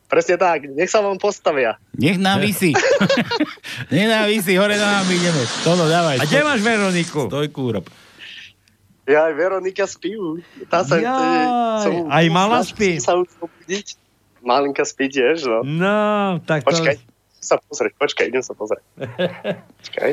[0.05, 1.81] Presne tak, nech sa vám postavia.
[1.97, 2.77] Nech nám vysí.
[3.95, 5.43] nech nám vysí, hore nohami ideme.
[5.65, 6.21] Tono, dávaj.
[6.21, 7.27] A kde máš Veroniku?
[7.33, 7.89] Stoj, kúrob.
[9.05, 10.17] Ja aj Veronika spí.
[10.73, 11.45] Tá sa, Jaj,
[11.85, 12.97] som, aj mala spí?
[13.01, 14.01] Sa už obudiť.
[14.45, 15.65] Malinka spí tiež, no.
[15.65, 16.73] No, tak to...
[16.73, 17.01] Počkaj,
[17.41, 18.85] sa pozrieť, počkaj, idem sa pozrieť.
[19.81, 20.11] počkaj.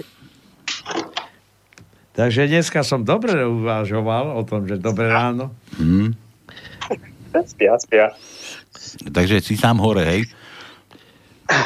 [2.11, 5.55] Takže dneska som dobre uvažoval o tom, že dobré ráno.
[5.79, 6.15] Hmm.
[7.47, 8.11] Spia, spia.
[8.99, 10.21] Takže si sám hore, hej?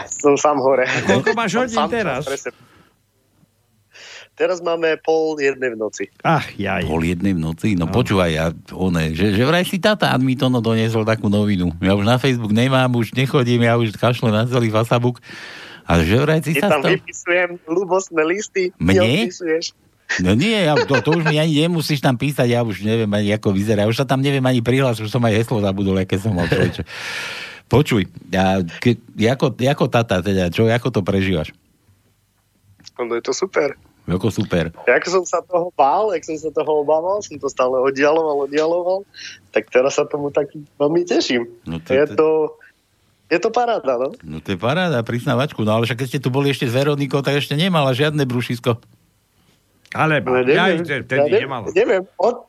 [0.10, 0.90] Som sám hore.
[1.06, 2.26] Koľko máš hodín teraz?
[4.36, 6.12] Teraz máme pol jednej v noci.
[6.20, 6.84] Ach, jaj.
[6.84, 7.72] Pol jednej v noci?
[7.80, 7.96] No, no.
[7.96, 11.72] počúvaj, ja, one, že, že vraj si tata mi to no doniesol takú novinu.
[11.80, 15.24] Ja už na Facebook nemám, už nechodím, ja už kašlem na celý Facebook.
[15.88, 16.92] A že vraj si Ty sa tam stal...
[17.00, 18.76] vypisujem ľubostné listy.
[18.76, 19.32] Mne?
[19.32, 19.62] Ty
[20.22, 23.34] No nie, ja, to, to už mi ani nemusíš tam písať, ja už neviem ani
[23.34, 23.90] ako vyzerá.
[23.90, 26.86] Už sa tam neviem ani prihlásiť, už som aj heslo zabudol, aké som mal človeče.
[27.66, 31.50] Počuj, ja, ke, ako, ako tata teda, čo, ako to prežívaš?
[33.02, 33.74] No je to super.
[34.06, 34.70] Ako super.
[34.86, 39.02] Jak som sa toho bál, jak som sa toho obával, som to stále oddialoval, oddialoval,
[39.50, 41.50] tak teraz sa tomu tak veľmi teším.
[41.66, 42.28] No to, je to...
[43.26, 44.14] Je to paráda, no?
[44.22, 45.66] No to je paráda, priznávačku.
[45.66, 48.78] No ale však keď ste tu boli ešte s Veronikou, tak ešte nemala žiadne brušisko.
[49.94, 51.66] Ale No, ja neviem, vtedy ja ne, nemalo.
[51.76, 52.48] neviem, od,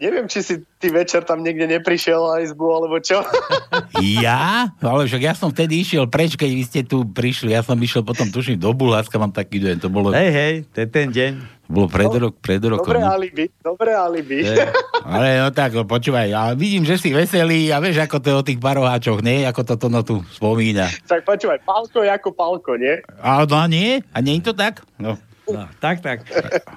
[0.00, 3.24] neviem, či si ty večer tam niekde neprišiel na izbu, alebo čo.
[3.96, 4.72] Ja?
[4.80, 7.52] Ale však ja som vtedy išiel preč, keď vy ste tu prišli.
[7.52, 9.76] Ja som išiel potom, tuším, do Bulharska, mám taký deň.
[9.84, 10.12] To bolo...
[10.12, 11.32] Hej, hej, to je ten deň.
[11.66, 12.86] Bolo pred, rok, pred rokom.
[12.86, 13.10] Dobré no.
[13.10, 14.38] alibi, dobré alibi.
[14.46, 14.54] Je,
[15.02, 18.36] ale no tak, no, počúvaj, ja vidím, že si veselý a vieš, ako to je
[18.38, 19.42] o tých paroháčoch, nie?
[19.42, 20.86] Ako to no tu spomína.
[21.10, 23.02] tak počúvaj, pálko je ako pálko, nie?
[23.18, 23.98] A no a nie?
[24.14, 24.86] A nie je to tak?
[25.02, 25.18] No.
[25.46, 26.26] No, tak, tak.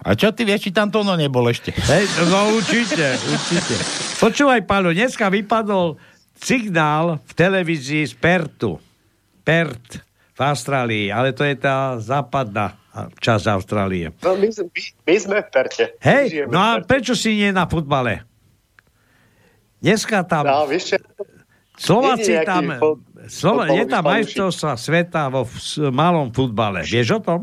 [0.05, 1.73] A čo ty vieš, či tam to no nebol ešte?
[1.73, 3.75] Hej, no určite, určite.
[4.21, 5.97] Počúvaj, Pálo, dneska vypadol
[6.38, 8.77] signál v televízii z Pertu.
[9.41, 10.05] Pert
[10.38, 12.77] v Austrálii, ale to je tá západná
[13.17, 14.13] časť Austrálie.
[14.21, 15.86] No my, my, my sme v Perte.
[15.99, 18.21] Hej, Žijeme no a prečo si nie na futbale?
[19.82, 20.45] Dneska tam...
[20.45, 20.99] No, vieš?
[21.79, 22.77] Slováci tam...
[22.77, 25.53] fut- Slova, je tam majstrovstva sveta vo v,
[25.91, 26.82] malom futbale.
[26.88, 27.39] Vieš o tom?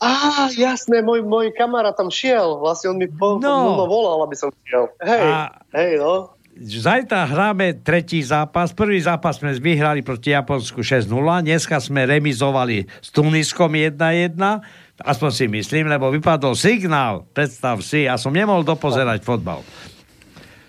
[0.00, 2.56] Á, jasné, môj, môj kamarát tam šiel.
[2.56, 3.84] Vlastne on mi po, No.
[3.84, 4.88] volal, aby som šiel.
[5.04, 6.32] Hej, A- hej, no.
[6.60, 8.72] Zajtra hráme tretí zápas.
[8.72, 11.40] Prvý zápas sme vyhrali proti Japonsku 6-0.
[11.40, 14.60] Dneska sme remizovali s Tuniskom 1-1.
[15.00, 17.24] Aspoň si myslím, lebo vypadol signál.
[17.32, 19.64] Predstav si, ja som nemohol dopozerať fotbal.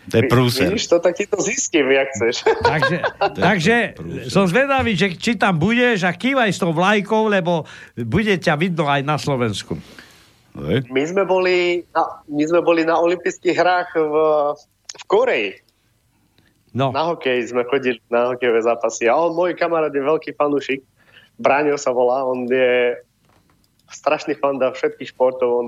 [0.09, 0.65] To je prúser.
[0.73, 2.41] Vidíš to, tak ti to zistím, jak chceš.
[2.73, 2.97] Takže,
[3.37, 3.77] takže
[4.33, 8.89] som zvedavý, že či tam budeš a kývaj s tou vlajkou, lebo bude ťa vidno
[8.89, 9.77] aj na Slovensku.
[10.89, 14.15] My sme boli na, my sme boli na olympijských hrách v,
[14.99, 15.51] v Koreji.
[16.73, 16.91] No.
[16.91, 19.07] Na hokej sme chodili na hokejové zápasy.
[19.07, 20.81] A on, môj kamarát, je veľký fanúšik.
[21.39, 22.23] Braňo sa volá.
[22.23, 22.95] On je
[23.91, 25.49] strašný fan da všetkých športov.
[25.51, 25.67] On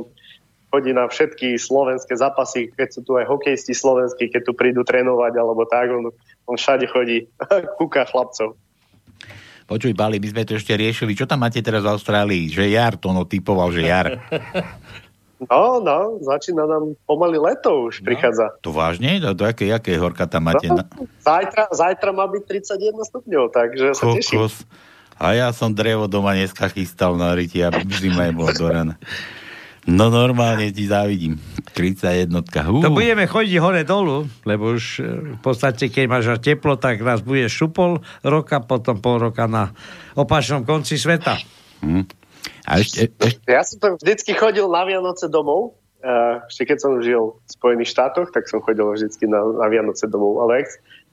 [0.73, 5.38] chodí na všetky slovenské zápasy, keď sú tu aj hokejisti slovenskí, keď tu prídu trénovať
[5.38, 5.93] alebo tak.
[5.93, 6.09] On,
[6.49, 7.29] on všade chodí.
[7.77, 8.57] Kúka chlapcov.
[9.69, 11.13] Počuj, Bali, my sme to ešte riešili.
[11.13, 12.49] Čo tam máte teraz v Austrálii?
[12.49, 14.09] Že jar, to no typoval, že jar.
[15.43, 18.55] No, no, začína nám pomaly leto už prichádza.
[18.63, 19.19] To vážne?
[19.19, 20.71] Do, do aké, aké horka tam máte?
[20.71, 20.88] No,
[21.19, 24.39] zajtra, zajtra má byť 31 stupňov, takže sa teším.
[24.39, 24.63] Kokos.
[25.19, 28.95] A ja som drevo doma dneska chystal na ryti, aby zima bola do rana.
[29.83, 31.35] No normálne ti závidím.
[31.75, 32.31] 31.
[32.69, 32.79] Hú.
[32.79, 37.19] To budeme chodiť hore dolu, lebo už e, v podstate, keď máš teplo, tak raz
[37.19, 39.75] bude šupol roka, potom pol roka na
[40.15, 41.35] opačnom konci sveta.
[41.83, 42.07] Hm.
[42.63, 45.75] A ešte, ešte, Ja som tam vždycky chodil na Vianoce domov.
[46.03, 50.07] Uh, ešte keď som žil v Spojených štátoch, tak som chodil vždycky na, na Vianoce
[50.07, 50.47] domov.
[50.47, 50.67] Ale ak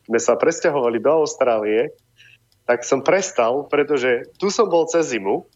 [0.06, 1.90] sme sa presťahovali do Austrálie,
[2.70, 5.46] tak som prestal, pretože tu som bol cez zimu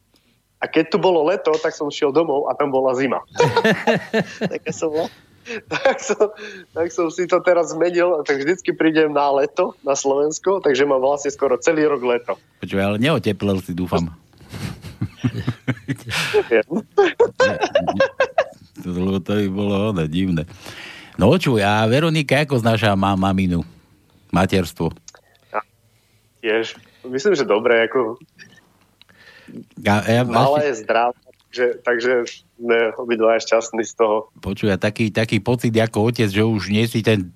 [0.64, 3.20] a keď tu bolo leto, tak som šiel domov a tam bola zima.
[4.50, 4.88] tak, ja som,
[5.68, 6.33] tak, som,
[6.72, 11.05] tak som si to teraz zmenil, tak vždycky prídem na leto na Slovensko, takže mám
[11.05, 12.40] vlastne skoro celý rok leto.
[12.64, 14.09] počuj, ale neoteplel si, dúfam.
[18.85, 20.44] To, lebo to by bolo ono, divné.
[21.16, 23.64] No čuj, a Veronika, ako znáša má maminu?
[24.29, 24.92] Materstvo.
[26.44, 26.77] Tiež,
[27.09, 28.21] myslím, že dobre, ako
[29.81, 31.15] Ja, ja, malé, zdravé,
[31.51, 32.13] takže, takže
[32.59, 34.33] sme obidva šťastní z toho.
[34.40, 37.31] Počuj, taký, taký pocit ako otec, že už nie si ten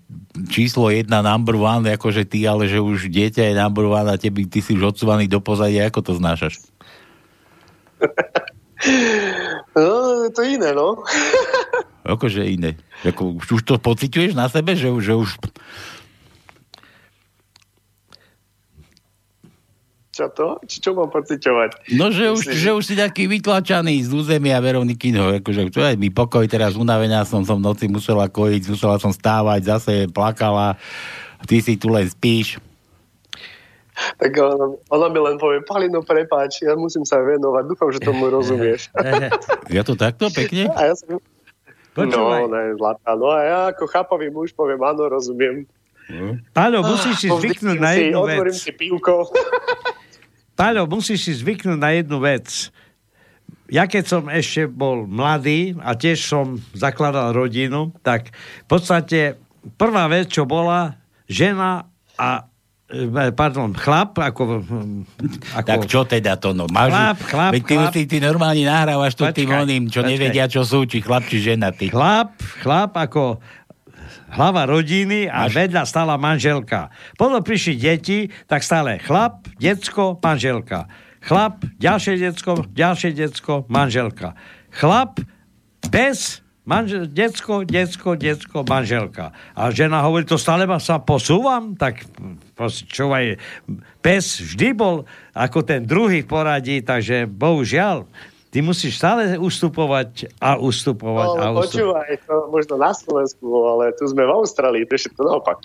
[0.48, 4.48] číslo jedna number one, akože ty, ale že už dieťa je number one a teby,
[4.48, 6.58] ty si už odsúvaný do pozadia, ako to znášaš?
[9.74, 11.02] No, to iné, no.
[12.06, 12.78] Akože iné.
[13.02, 15.38] Ako, už, už to pociťuješ na sebe, že, že už...
[20.18, 20.58] Čo to?
[20.66, 21.94] Či čo mám pociťovať?
[21.94, 25.94] No, že už, Myslíš, že už si taký vytlačaný z územia Veronikyho, akože čo je
[25.94, 30.74] mi pokoj, teraz unavená som, som v noci musela kojiť, musela som stávať, zase plakala,
[31.46, 32.58] ty si tu len spíš.
[34.18, 38.26] Tak ona, ona mi len povie, Palino, prepáč, ja musím sa venovať, dúfam, že tomu
[38.34, 38.90] rozumieš.
[39.70, 40.66] Ja to takto pekne?
[40.74, 41.22] A ja som...
[41.94, 42.42] Počúvaj.
[42.42, 43.14] No, ne, zlatá.
[43.14, 45.62] No a ja ako chápavý muž poviem, áno, rozumiem.
[46.56, 48.64] Páľo, musíš si zvyknúť na si, jednu Otvorím vec.
[48.64, 49.28] si pivko.
[50.58, 52.74] Páľo, musíš si zvyknúť na jednu vec.
[53.70, 59.38] Ja keď som ešte bol mladý a tiež som zakladal rodinu, tak v podstate
[59.78, 60.98] prvá vec, čo bola,
[61.30, 61.86] žena
[62.18, 62.50] a
[62.90, 64.64] e, pardon, chlap, ako...
[65.54, 66.66] ako Tak čo teda to, no?
[66.66, 67.92] Máš, Chlap, chlap, veď ty, chlap.
[67.94, 70.10] ty, ty normálne nahrávaš tu tým oným, čo počkaj.
[70.10, 71.86] nevedia, čo sú, či chlap, či žena, ty.
[71.92, 72.34] Chlap,
[72.64, 73.38] chlap ako
[74.28, 76.92] hlava rodiny a vedľa stala manželka.
[77.16, 80.88] Potom prišli deti, tak stále chlap, decko, manželka.
[81.24, 84.38] Chlap, ďalšie decko, ďalšie decko, manželka.
[84.70, 85.18] Chlap,
[85.90, 89.32] pes, manžel, decko, decko, decko, manželka.
[89.56, 92.04] A žena hovorí, to stále ma sa posúvam, tak
[92.54, 93.40] počúvaj,
[94.04, 98.04] pes vždy bol ako ten druhý v poradí, takže bohužiaľ,
[98.48, 101.68] ty musíš stále ustupovať a ustupovať No, a ustupovať.
[101.68, 105.58] počúvaj, to možno na Slovensku, ale tu sme v Austrálii, to je všetko naopak.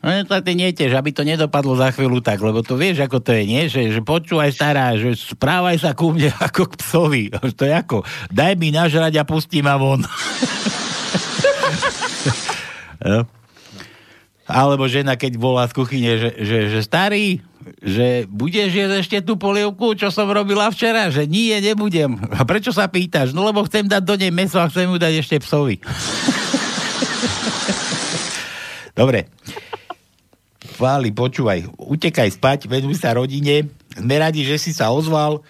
[0.00, 3.34] No to ty netiež, aby to nedopadlo za chvíľu tak, lebo to vieš, ako to
[3.34, 3.62] je, nie?
[3.66, 7.24] Že, že počúvaj stará, že správaj sa ku mne ako k psovi.
[7.34, 10.06] To je ako, daj mi nažrať a pustí ma von.
[14.50, 17.38] Alebo žena, keď volá z kuchyne, že, že, že starý,
[17.80, 21.12] že budeš jesť ešte tú polievku, čo som robila včera?
[21.12, 22.16] Že nie, nebudem.
[22.32, 23.36] A prečo sa pýtaš?
[23.36, 25.76] No lebo chcem dať do nej meso a chcem mu dať ešte psovi.
[29.00, 29.28] Dobre.
[30.80, 33.68] Chváli, počúvaj, utekaj spať, venuj sa rodine.
[33.92, 35.44] Sme radi, že si sa ozval.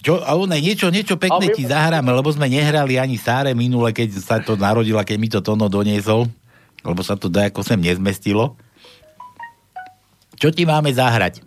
[0.00, 3.92] Čo, a ona niečo, niečo pekné my- ti zahráme, lebo sme nehrali ani Sáre minule,
[3.92, 6.26] keď sa to narodila, keď mi to Tono doniesol.
[6.80, 8.56] Lebo sa to ako sem nezmestilo.
[10.40, 11.44] Čo ti máme zahrať?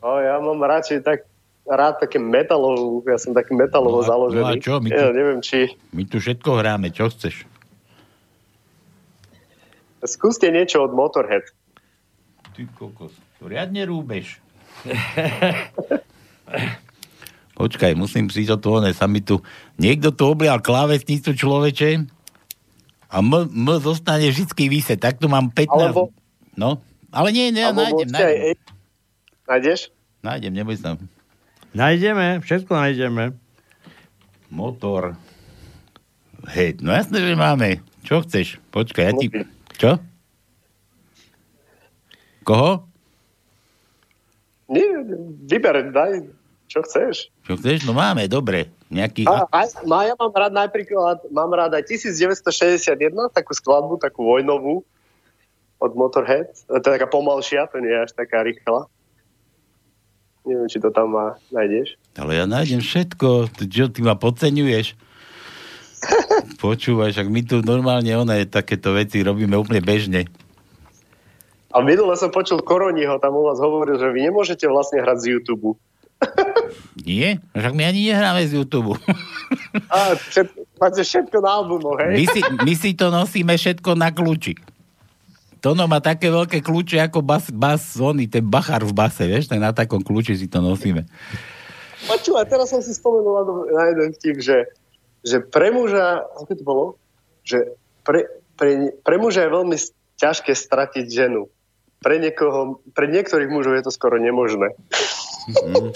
[0.00, 1.28] No, ja mám radšej tak
[1.66, 4.40] rád také metalovú, ja som taký metalovo No a- založený.
[4.40, 5.58] no a čo, my tu- ja, neviem, či
[5.90, 7.44] My tu všetko hráme, čo chceš?
[10.06, 11.42] skúste niečo od Motorhead.
[12.54, 14.38] Ty kokos, to riadne rúbeš.
[17.58, 19.42] Počkaj, musím si to tu, sa mi tu...
[19.74, 22.06] Niekto tu oblial klávesnicu človeče
[23.08, 24.94] a M, M zostane vždycky vyse.
[24.94, 25.74] Tak tu mám 15...
[25.74, 26.14] Alebo-
[26.54, 26.78] No,
[27.16, 28.52] ale nie, nie, Alebo nájdem, aj nájdem.
[28.52, 28.74] E-
[29.46, 29.80] Nájdeš?
[30.20, 30.98] Nájdem, neboj sa.
[31.70, 33.24] Nájdeme, všetko nájdeme.
[34.50, 35.14] Motor.
[36.50, 37.80] Hej, no jasné, že máme.
[38.02, 38.58] Čo chceš?
[38.70, 39.26] Počkaj, ja ti...
[39.78, 39.90] Čo?
[42.46, 42.86] Koho?
[44.66, 44.86] Nie,
[45.46, 46.26] vyber, daj,
[46.66, 47.30] čo chceš.
[47.46, 47.86] Čo chceš?
[47.86, 48.70] No máme, dobre.
[48.90, 49.26] Nejaký...
[49.26, 52.94] A, a, a ja mám rád napríklad, mám rád aj 1961,
[53.34, 54.86] takú skladbu, takú vojnovú
[55.78, 56.48] od Motorhead.
[56.68, 58.88] To je taká pomalšia, to nie je až taká rýchla.
[60.46, 61.98] Neviem, či to tam má, nájdeš.
[62.14, 63.50] Ale ja nájdem všetko.
[63.50, 64.94] Ty, čo, ty ma podceňuješ?
[66.62, 70.30] Počúvaj, však my tu normálne one, takéto veci robíme úplne bežne.
[71.74, 75.26] A minule som počul Koroniho, tam u vás hovoril, že vy nemôžete vlastne hrať z
[75.36, 75.76] YouTube.
[77.08, 77.42] Nie?
[77.52, 78.96] Však my ani nehráme z YouTube.
[79.92, 82.16] A všetko, máte všetko na albumoch, hej?
[82.16, 84.56] My si, my si to nosíme všetko na kľúči.
[85.60, 89.58] Tono má také veľké kľúče ako bas, bas oný, ten bachar v base, vieš, ten
[89.58, 91.08] na takom kľúči si to nosíme.
[92.06, 94.68] Počúvaj, teraz som si spomenul na, jeden vtip, že,
[95.24, 96.84] že pre muža, ako to bolo?
[97.42, 97.72] Že
[98.04, 99.76] pre, pre, pre muža je veľmi
[100.20, 101.48] ťažké stratiť ženu.
[102.04, 104.76] Pre niekoho, pre niektorých mužov je to skoro nemožné.
[105.48, 105.90] Mm.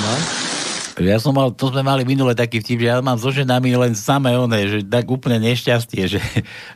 [0.00, 0.14] No.
[1.00, 3.96] Ja som mal, to sme mali minule taký vtip, že ja mám so ženami len
[3.96, 6.20] samé one, že tak úplne nešťastie, že,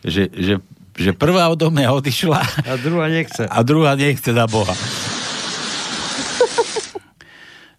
[0.01, 0.55] že, že,
[0.95, 2.41] že prvá odo mňa odišla.
[2.65, 3.45] A druhá nechce.
[3.51, 4.75] A druhá nechce za Boha.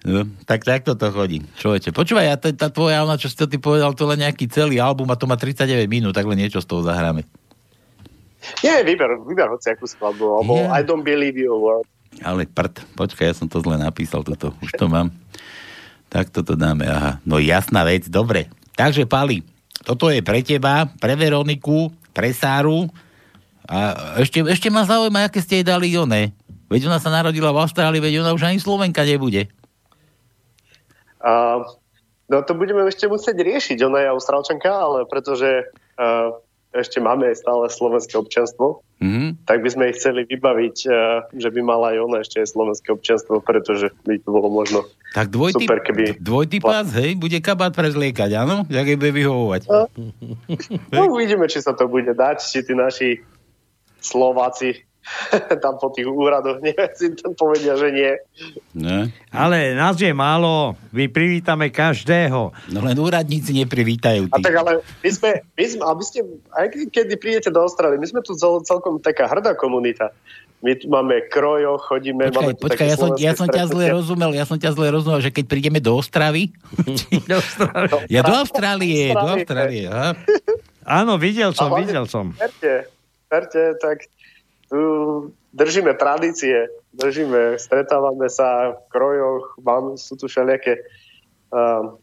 [0.05, 1.41] No, tak takto to chodí.
[1.57, 4.77] Človeče, počúvaj, ja tá, tvoja, ona, čo si to ty povedal, to len nejaký celý
[4.77, 7.25] album a to má 39 minút, tak len niečo z toho zahráme.
[8.61, 10.77] Nie, vyber, vyber hoci akú skladbu, alebo Yeah.
[10.77, 11.89] I don't believe you a word.
[12.21, 15.09] Ale prd, počkaj, ja som to zle napísal, toto, už to mám.
[16.13, 17.17] Tak toto dáme, aha.
[17.25, 18.45] No jasná vec, dobre.
[18.77, 19.41] Takže, Pali,
[19.81, 22.93] toto je pre teba, pre Veroniku, pre Sáru
[23.65, 23.77] a
[24.21, 26.33] ešte, ešte ma zaujíma, aké ste jej dali one.
[26.69, 29.49] Veď ona sa narodila v Austrálii, veď ona už ani Slovenka nebude.
[31.21, 31.61] A,
[32.29, 33.77] no to budeme ešte musieť riešiť.
[33.85, 35.65] Ona je austrálčanka, ale pretože
[35.97, 36.29] uh,
[36.73, 39.43] ešte máme stále slovenské občanstvo, Mhm.
[39.43, 42.95] tak by sme ich chceli vybaviť, uh, že by mala aj ona ešte aj slovenské
[42.95, 46.15] občanstvo, pretože by to bolo možno Tak dvojtyp, super, keby...
[46.23, 48.63] dvojtyp pás, hej, bude kabát prezliekať, áno?
[48.71, 49.67] Jak jej bude vyhovovať.
[50.95, 53.19] No uvidíme, či sa to bude dať, či tí naši
[54.05, 54.85] Slováci
[55.63, 58.11] tam po tých úradoch neviem, si tam povedia, že nie.
[58.73, 59.13] Ne?
[59.29, 62.51] Ale nás je málo, my privítame každého.
[62.73, 64.33] No len úradníci neprivítajú.
[64.33, 66.19] A tak ale my sme, my sme aby ste,
[66.57, 70.11] aj keď- prídete do Austrálie, my sme tu cel, celkom taká hrdá komunita.
[70.65, 74.33] My tu máme krojo, chodíme, Počkaj, máme počkaj, ja som, ja som ťa zle rozumel,
[74.33, 76.49] ja som ťa zle rozumel, že keď prídeme do Ostravy...
[77.29, 78.09] do Ostravy.
[78.09, 79.85] Ja do Austrálie, do Austrálie.
[80.81, 82.33] Áno, videl som, videl som.
[82.33, 82.94] Verte,
[83.35, 84.07] verte, tak
[84.71, 84.79] tu
[85.51, 90.79] držíme tradície, držíme, stretávame sa v krojoch, mám, sú tu všelijaké
[91.51, 91.93] uh,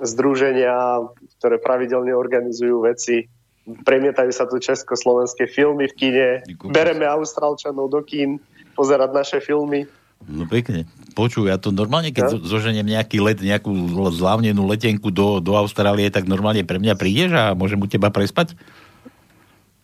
[0.00, 1.04] združenia,
[1.38, 3.28] ktoré pravidelne organizujú veci.
[3.68, 6.28] Premietajú sa tu československé filmy v kine,
[6.72, 8.40] bereme Austrálčanov do kín
[8.72, 9.84] pozerať naše filmy.
[10.24, 10.88] No pekne.
[11.14, 13.70] Počuj, ja to normálne, keď zo- zoženiem nejaký let, nejakú
[14.10, 18.58] zlávnenú letenku do, do Austrálie, tak normálne pre mňa prídeš a môžem u teba prespať?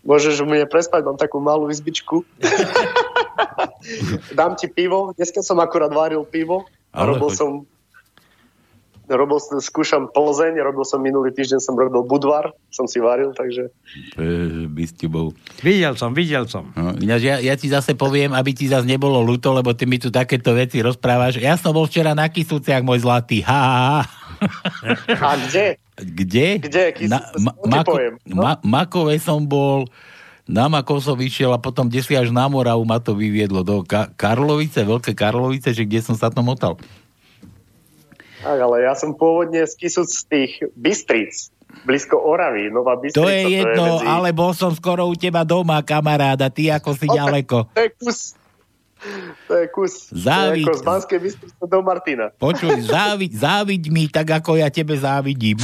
[0.04, 2.22] Môžeš u mne prespať, mám takú malú izbičku.
[4.38, 5.16] Dám ti pivo.
[5.16, 6.68] Dneska som akurát varil pivo.
[6.92, 7.36] A Ale robil choď.
[7.40, 7.50] som
[9.04, 13.68] robil skúšam Plzeň, robil som minulý týždeň, som robil Budvar, som si varil, takže
[14.16, 15.36] E, by s tebou.
[15.60, 16.72] Videl som, videl som.
[16.72, 20.08] No, ja, ja ti zase poviem, aby ti zase nebolo ľúto, lebo ty mi tu
[20.08, 21.36] takéto veci rozprávaš.
[21.36, 23.44] Ja som bol včera na Kisúciach, môj zlatý.
[23.44, 24.00] Ha, ha, ha.
[25.20, 25.76] A kde?
[25.96, 26.58] Kde?
[26.58, 26.84] Kde?
[26.92, 27.92] Kisúce, Na, ma, ti Mako,
[28.24, 28.34] no.
[28.36, 29.86] ma, Makove som bol,
[30.44, 33.80] na Makov som vyšiel a potom kde si až na Moravu ma to vyviedlo do
[33.80, 36.76] Ka- Karlovice, Veľké Karlovice, že kde som sa to motal.
[38.40, 41.48] Tak, ale ja som pôvodne z Kisúc z tých Bystric,
[41.82, 43.18] blízko Oravy, Nová Bystrica.
[43.18, 47.06] To je jedno, medzi- ale bol som skoro u teba doma, kamaráda, ty ako si
[47.06, 47.70] No, ďaleko.
[47.70, 48.36] To je kus.
[49.48, 50.08] To je kus.
[50.10, 50.64] Závid.
[50.64, 52.32] Ako z Banskej Bystrice do Martina.
[52.40, 55.60] Počuj, záviď, záviď mi tak, ako ja tebe závidím.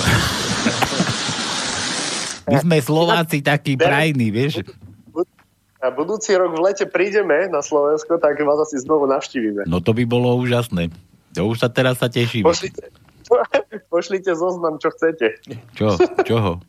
[2.50, 4.66] My sme Slováci takí prajní, vieš.
[5.80, 9.64] A budúci rok v lete prídeme na Slovensko, tak vás asi znovu navštívime.
[9.64, 10.92] No to by bolo úžasné.
[11.32, 12.44] To už sa teraz sa teším.
[12.44, 12.92] Pošlite,
[13.94, 15.40] pošlite zoznam, čo chcete.
[15.72, 15.96] Čo?
[16.28, 16.60] Čoho?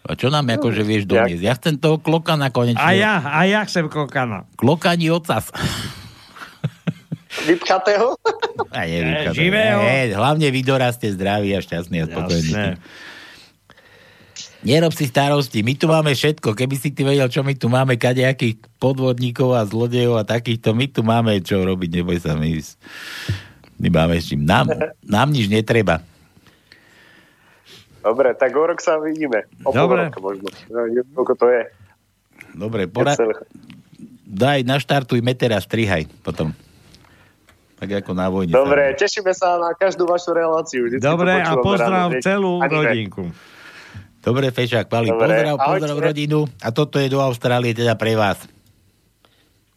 [0.00, 1.42] A čo nám akože vieš doniesť?
[1.44, 2.80] Ja chcem toho klokana konečne.
[2.80, 4.48] A ja, a ja chcem kokana.
[4.56, 5.52] Klokani ocas.
[7.46, 8.18] Vypchatého?
[8.74, 9.36] A je, vypchaté.
[9.38, 9.80] živého.
[9.86, 12.52] Nie, hlavne vy doraste zdraví a šťastný a spokojný.
[12.52, 12.74] Jasné.
[14.60, 16.52] Nerob si starosti, my tu máme všetko.
[16.52, 20.86] Keby si ty vedel, čo my tu máme, kadejakých podvodníkov a zlodejov a takýchto, my
[20.90, 22.60] tu máme čo robiť, neboj sa, my,
[23.80, 24.44] my máme s čím.
[24.44, 24.68] Nám,
[25.16, 26.04] nám nič netreba.
[28.00, 29.44] Dobre, tak o rok sa vidíme.
[29.64, 30.08] O Dobre.
[30.20, 30.48] možno.
[30.72, 30.80] No,
[31.12, 31.62] koľko to je.
[32.56, 33.12] Dobre, pora...
[34.30, 36.54] Daj, naštartujme teraz, strihaj potom.
[37.80, 38.52] Tak ako na vojne.
[38.52, 40.86] Dobre, tešíme sa na každú vašu reláciu.
[40.86, 42.22] Vždycky Dobre, a pozdrav ráno.
[42.22, 42.76] celú Ani ne.
[42.84, 43.22] rodinku.
[44.20, 46.08] Dobre, Fešák, Pali, Dobre, pozdrav, pozdrav ahojte.
[46.12, 46.38] rodinu.
[46.60, 48.36] A toto je do Austrálie teda pre vás.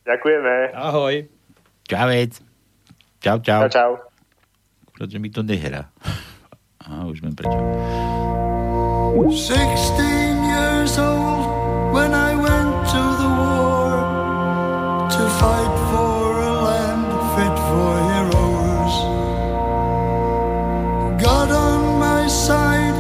[0.03, 0.75] Ďakujeme.
[0.75, 1.15] Ahoj.
[1.87, 2.43] Čavec.
[3.23, 3.67] Čau, čau.
[3.67, 3.91] Čau, čau.
[4.91, 5.87] Pretože mi to nehrá.
[6.83, 7.55] Aha, už viem prečo.
[9.31, 11.47] 16 years old
[11.95, 13.95] when I went to the war
[15.07, 18.95] to fight for a land fit for heroes.
[21.23, 22.97] God on my side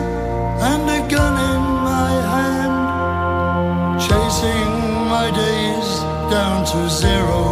[0.63, 4.71] and a gun in my hand, chasing
[5.11, 5.89] my days
[6.31, 7.43] down to zero.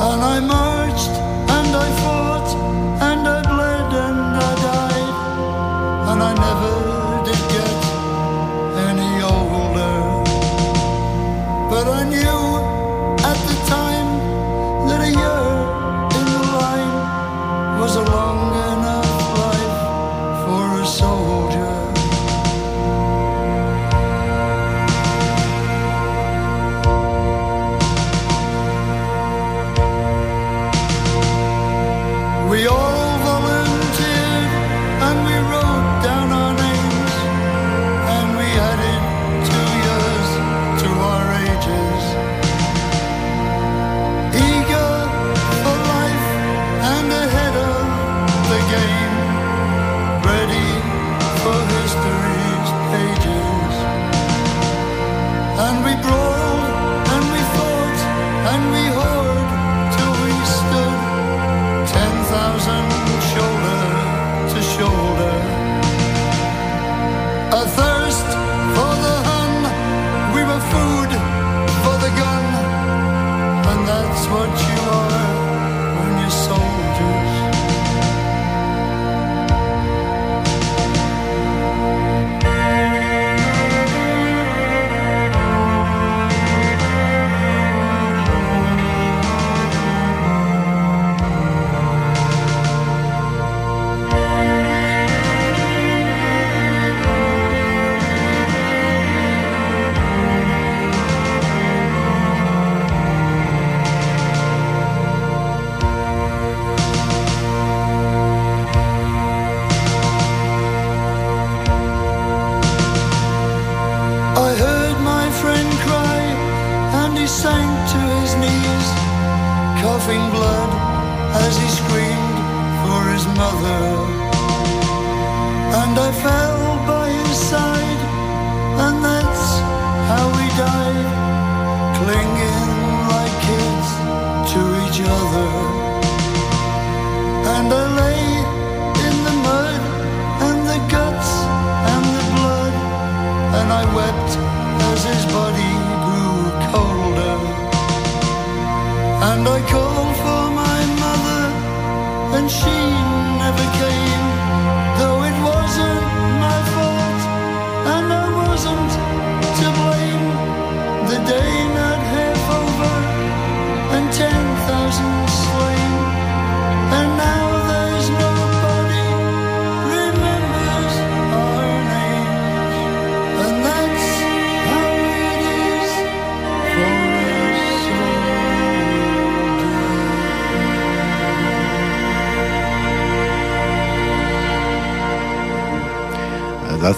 [0.00, 0.40] And I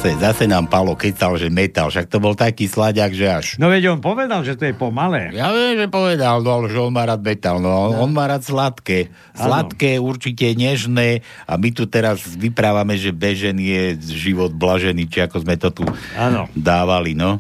[0.03, 3.47] Zase, zase nám Palo kecal, že metal, však to bol taký slaďak, že až.
[3.55, 5.31] No veď on povedal, že to je pomalé.
[5.31, 8.27] Ja viem, že povedal, no, ale že on má rád metal, no, on, on má
[8.27, 9.15] rád sladké.
[9.31, 15.47] Sladké, určite nežné a my tu teraz vyprávame, že bežen je život blažený, či ako
[15.47, 15.87] sme to tu
[16.19, 16.51] Áno.
[16.59, 17.39] dávali, no.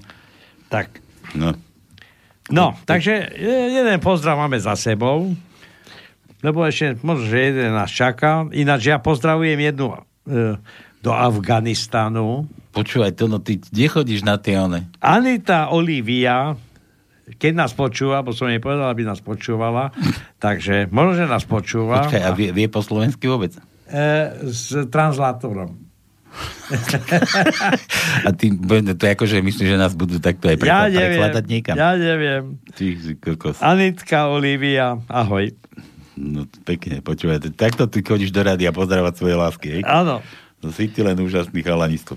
[0.70, 1.02] Tak.
[1.34, 1.58] No.
[2.46, 5.34] No, takže je- jeden pozdrav máme za sebou,
[6.46, 8.46] lebo ešte možno, že jeden nás čaká.
[8.54, 9.98] Ináč ja pozdravujem jednu
[10.30, 10.62] e,
[11.02, 12.46] do Afganistanu.
[12.70, 14.88] Počúvaj to, no ty kde chodíš na tie one?
[15.02, 16.54] Anita Olivia,
[17.36, 19.90] keď nás počúva, bo som jej povedal, aby nás počúvala,
[20.44, 22.06] takže možno, že nás počúva.
[22.06, 23.58] Počkaj, a vie, vie po slovensky vôbec?
[23.90, 24.00] E,
[24.46, 25.92] s translátorom.
[28.24, 28.48] A ty,
[28.96, 31.74] to je ako, že myslíš, že nás budú takto aj Ja prekladať, neviem, prekladať niekam?
[31.76, 32.42] ja neviem.
[32.72, 32.84] Ty
[33.20, 33.60] kokos.
[33.60, 35.52] Anitka Olivia, ahoj.
[36.16, 39.68] No pekne, počúvaj, takto ty chodíš do rady a pozdravať svoje lásky?
[39.84, 40.24] Áno.
[40.62, 42.14] No si ty len úžasný chalanisko.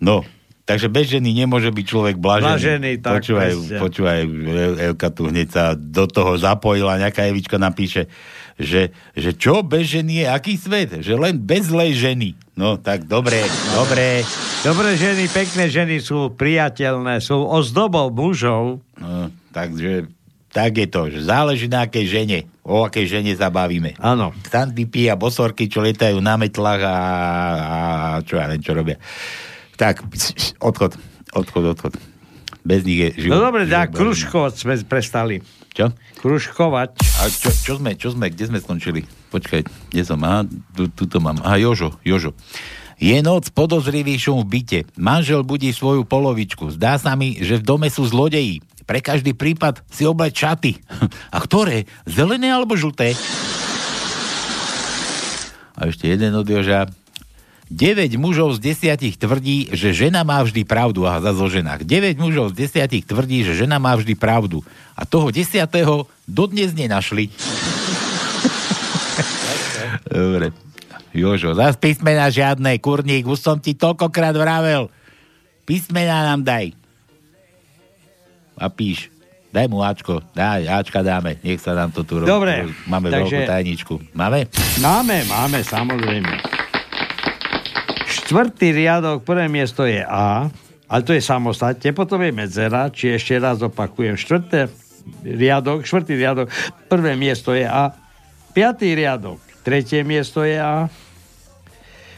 [0.00, 0.24] No,
[0.66, 2.50] Takže bez ženy nemôže byť človek blažený.
[2.50, 3.78] Blažený, tak, Počúvaj, presne.
[3.78, 8.10] počúvaj, El- Elka tu hneď sa do toho zapojila, nejaká Evička napíše,
[8.58, 11.06] že, že čo bez ženy je, aký svet?
[11.06, 12.34] Že len bez zlej ženy.
[12.58, 13.46] No tak dobre,
[13.78, 14.26] dobre.
[14.66, 18.82] Dobré ženy, pekné ženy sú priateľné, sú ozdobou mužov.
[18.98, 20.10] No, takže
[20.56, 22.38] tak je to, že záleží na akej žene.
[22.64, 23.92] O akej žene sa bavíme.
[24.00, 24.32] Áno.
[24.48, 27.76] Sandipy a bosorky, čo lietajú na metlách a, a
[28.24, 28.96] čo ja neviem, čo robia.
[29.76, 30.08] Tak,
[30.64, 30.96] odchod,
[31.36, 31.94] odchod, odchod.
[32.64, 33.36] Bez nich je život.
[33.36, 34.00] No dobre, tak bežný.
[34.00, 35.44] kružkovať sme prestali.
[35.76, 35.92] Čo?
[36.24, 37.04] Kružkovať.
[37.20, 39.04] A čo, čo, sme, čo sme, kde sme skončili?
[39.28, 40.24] Počkaj, kde som?
[40.24, 41.36] Aha, tu, tuto mám.
[41.44, 42.32] Aha, Jožo, Jožo.
[42.96, 44.80] Je noc, podozrivý šum v byte.
[44.96, 46.72] Manžel budí svoju polovičku.
[46.72, 48.64] Zdá sa mi, že v dome sú zlodeji.
[48.86, 50.78] Pre každý prípad si obleč šaty.
[51.34, 51.90] A ktoré?
[52.06, 53.18] Zelené alebo žlté?
[55.76, 56.88] A ešte jeden od Joža.
[57.66, 61.02] 9 mužov z desiatich tvrdí, že žena má vždy pravdu.
[61.02, 61.82] Aha, za zo ženách.
[61.82, 64.62] 9 mužov z desiatich tvrdí, že žena má vždy pravdu.
[64.94, 67.26] A toho desiatého dodnes nenašli.
[70.06, 70.54] Dobre.
[71.10, 74.92] Jožo, zas písmena žiadne, kurník, už som ti toľkokrát vravel.
[75.66, 76.85] Písmena nám daj.
[78.56, 79.12] A píš.
[79.52, 80.20] Daj mu Ačko.
[80.36, 81.40] Daj, Ačka dáme.
[81.40, 82.28] Nech sa nám to tu robí.
[82.28, 83.94] Dobre, Máme takže- veľkú tajničku.
[84.12, 84.50] Máme?
[84.84, 86.32] Máme, máme, samozrejme.
[88.04, 90.50] Štvrtý riadok, prvé miesto je A,
[90.90, 94.18] ale to je samostatne, potom je medzera, či ešte raz opakujem.
[94.18, 94.66] Štvrté
[95.22, 96.50] riadok, štvrtý riadok,
[96.90, 97.94] prvé miesto je A.
[98.50, 100.90] Piatý riadok, tretie miesto je A.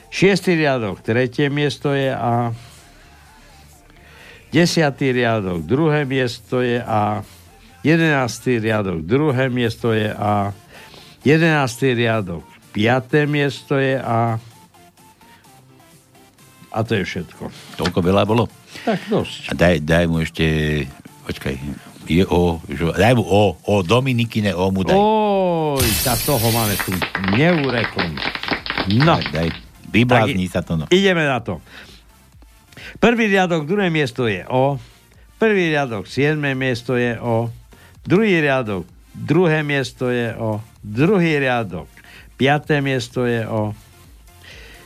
[0.09, 2.57] Šiestý riadok, tretie miesto je A.
[4.49, 7.21] Desiatý riadok, druhé miesto je A.
[7.85, 10.57] Jedenáctý riadok, druhé miesto je A.
[11.21, 12.43] Jedenáctý riadok,
[12.73, 14.41] piaté miesto je A.
[16.69, 17.49] A to je všetko.
[17.81, 18.49] Toľko veľa bolo?
[18.85, 19.51] Tak dosť.
[19.51, 20.45] A daj, daj mu ešte...
[21.29, 21.55] Počkaj.
[22.09, 22.61] Je o...
[22.69, 23.57] Že, daj mu o.
[23.69, 24.97] O Dominikine o mu daj.
[24.97, 26.93] Oj, tá toho máme tu
[27.37, 28.17] neurekom.
[29.01, 29.17] No.
[29.17, 29.49] Tak, daj.
[29.89, 30.85] Vyblázni sa to, no.
[30.93, 31.61] Ideme na to.
[32.97, 34.81] Prvý riadok, druhé miesto je O.
[35.37, 37.53] Prvý riadok, siedme miesto je O.
[38.09, 40.65] Druhý riadok, druhé miesto je O.
[40.81, 41.87] Druhý riadok,
[42.41, 43.77] piaté miesto je O.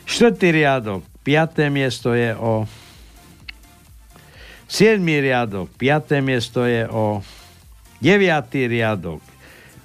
[0.03, 2.67] Štvrtý riadok, piaté miesto je O.
[4.67, 7.23] Siedmý riadok, piaté miesto je O.
[8.03, 9.23] Deviatý riadok,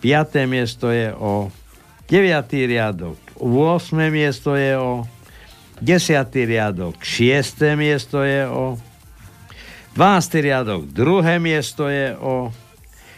[0.02, 1.54] piaté miesto je O.
[2.08, 4.10] Deviatý riadok, 8.
[4.10, 5.04] miesto je O.
[5.82, 6.34] 10.
[6.34, 7.78] riadok, 6.
[7.78, 8.78] miesto je O.
[9.94, 10.46] 12.
[10.46, 12.54] riadok, druhé miesto je O.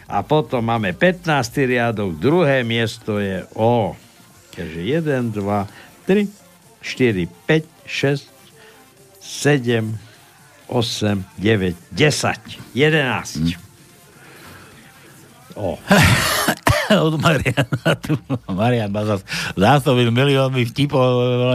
[0.09, 1.69] A potom máme 15.
[1.69, 3.95] riadok, druhé miesto je O.
[4.55, 5.67] Takže 1, 2,
[6.07, 6.27] 3,
[6.81, 8.27] 4, 5, 6,
[9.21, 9.97] 7,
[10.67, 12.39] 8, 9, 10,
[12.75, 13.55] 11.
[15.55, 15.79] O.
[17.05, 17.95] Od Mariana.
[18.01, 18.17] Tu,
[18.49, 19.21] Marian ma zas
[19.53, 21.01] zásobil miliónmi vtipov,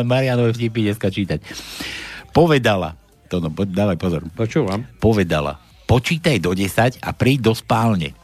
[0.01, 1.43] len Marianové vtipy dneska čítať.
[2.31, 2.95] Povedala,
[3.27, 4.23] to no, poď, dávaj pozor.
[4.35, 4.87] Počúvam.
[5.03, 5.59] Povedala,
[5.91, 8.15] počítaj do 10 a príď do spálne.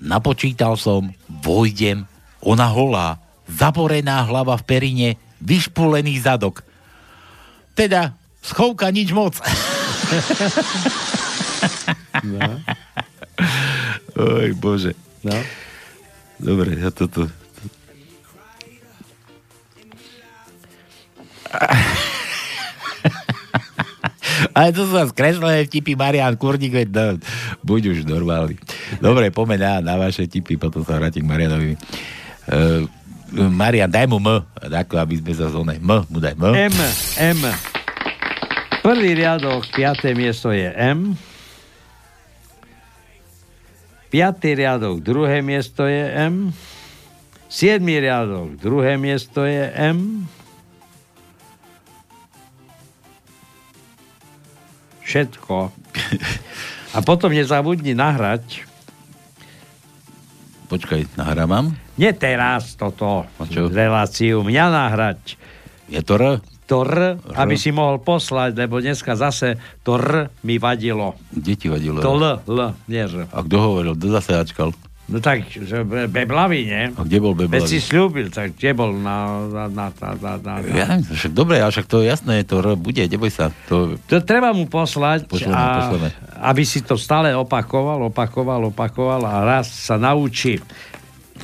[0.00, 2.04] Napočítal som, vojdem,
[2.44, 5.08] ona holá, zaporená hlava v perine,
[5.40, 6.64] vyšpulený zadok.
[7.72, 9.40] Teda, schovka nič moc.
[12.24, 12.40] No.
[14.38, 14.94] Oj, bože.
[15.26, 15.34] No.
[16.38, 17.30] Dobre, ja toto...
[24.54, 27.06] Ale to sú skreslené vtipy, Marian Kurník, veď no,
[27.62, 28.58] buď už normálny.
[28.98, 31.74] Dobre, poďme na, na vaše tipy, potom sa vrátim k Marianovi.
[32.50, 32.86] Uh,
[33.34, 35.78] Marian, daj mu M, ako aby sme sa zóne.
[35.82, 36.70] M, mu daj M.
[36.70, 36.74] M,
[37.18, 37.40] M.
[38.84, 41.18] Prvý riadok, piaté miesto je M.
[44.14, 46.54] Piatý riadok, druhé miesto je M.
[47.50, 50.30] Siedmý riadok, druhé miesto je M.
[55.02, 55.74] Všetko.
[56.94, 58.62] A potom nezabudni nahrať.
[60.70, 61.74] Počkaj, nahrávam?
[61.98, 63.66] Nie teraz toto, čo?
[63.66, 65.34] reláciu, mňa nahrať.
[65.90, 66.53] Je to R?
[66.64, 66.96] To R,
[67.34, 71.12] aby si mohol poslať, lebo dneska zase to R mi vadilo.
[71.28, 72.00] Kde ti vadilo?
[72.00, 73.26] To L, L, nie R.
[73.26, 73.92] A kto hovoril?
[73.92, 74.72] Kto zase ačkal?
[75.04, 76.88] No tak, že be- beblavý, nie?
[76.88, 77.76] A kde bol Veď si Beblavý?
[77.78, 79.16] slúbil, tak kde bol na...
[79.44, 80.52] na, na, na, na, na.
[80.64, 83.52] Ja, však dobre, ale však to jasné, to R bude, neboj sa.
[83.68, 86.08] To, To treba mu poslať, Pošleme, a, pošleme.
[86.40, 90.56] aby si to stále opakoval, opakoval, opakoval a raz sa naučí.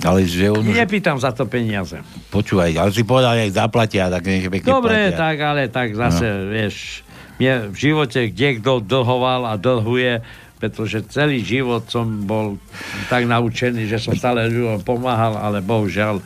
[0.05, 0.65] Ale že on.
[0.65, 2.01] Nepýtam za to peniaze.
[2.33, 5.19] Počúvaj, ale si povedal, nech zaplatia, tak nech pekne Dobre, platia.
[5.19, 6.51] tak, ale tak zase, no.
[6.53, 7.05] vieš,
[7.41, 10.21] Mne v živote kde kto dlhoval a dlhuje,
[10.61, 12.61] pretože celý život som bol
[13.09, 16.25] tak naučený, že som stále ľuďom pomáhal, ale bohužiaľ e,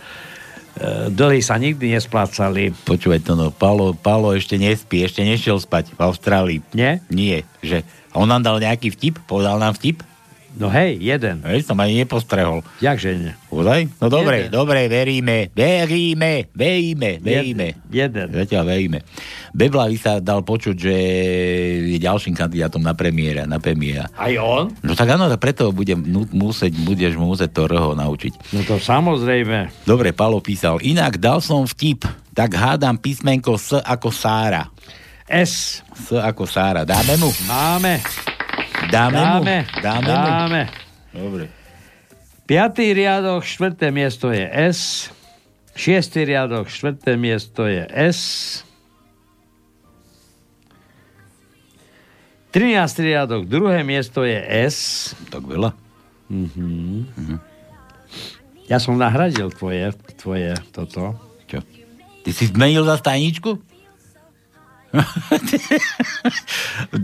[1.14, 2.74] dlhy sa nikdy nesplácali.
[2.82, 6.58] Počúvaj to, no, Palo, Palo ešte nespí, ešte nešiel spať v Austrálii.
[6.74, 6.98] Nie?
[7.14, 10.02] Nie, že on nám dal nejaký vtip, povedal nám vtip.
[10.54, 11.42] No hej, jeden.
[11.42, 12.62] Hej, som ani nepostrehol.
[12.78, 13.32] Jakže nie?
[13.50, 13.90] Ozaj?
[13.98, 14.54] No dobre, Jeden.
[14.54, 17.74] dobre, veríme, veríme, veríme, veríme.
[17.90, 18.26] Jeden.
[18.30, 19.02] Zatiaľ veríme.
[19.50, 20.94] Beblavy sa dal počuť, že
[21.90, 24.06] je ďalším kandidátom na premiéra, na premiéra.
[24.14, 24.70] Aj on?
[24.86, 25.98] No tak áno, preto budem
[26.30, 28.54] musieť, budeš mu musieť to rho naučiť.
[28.54, 29.70] No to samozrejme.
[29.82, 30.78] Dobre, Palo písal.
[30.86, 34.70] Inak dal som vtip, tak hádam písmenko S ako Sára.
[35.26, 35.82] S.
[35.98, 36.86] S ako Sára.
[36.86, 37.30] Dáme mu?
[37.46, 38.02] Máme.
[38.90, 39.44] Dáme, mu?
[39.44, 39.56] Dáme.
[39.82, 40.28] Dáme, mu?
[40.28, 40.62] Dáme.
[41.14, 41.44] Dobre.
[42.44, 45.08] Piatý riadok, štvrté miesto je S.
[45.74, 48.60] Šiestý riadok, štvrté miesto je S.
[52.54, 52.70] 13.
[53.02, 55.10] riadok, druhé miesto je S.
[55.32, 55.74] Tak veľa.
[56.30, 57.42] Mhm.
[58.70, 61.18] Ja som nahradil tvoje, tvoje toto.
[61.50, 61.60] Čo?
[62.24, 63.60] Ty si zmenil za stajničku?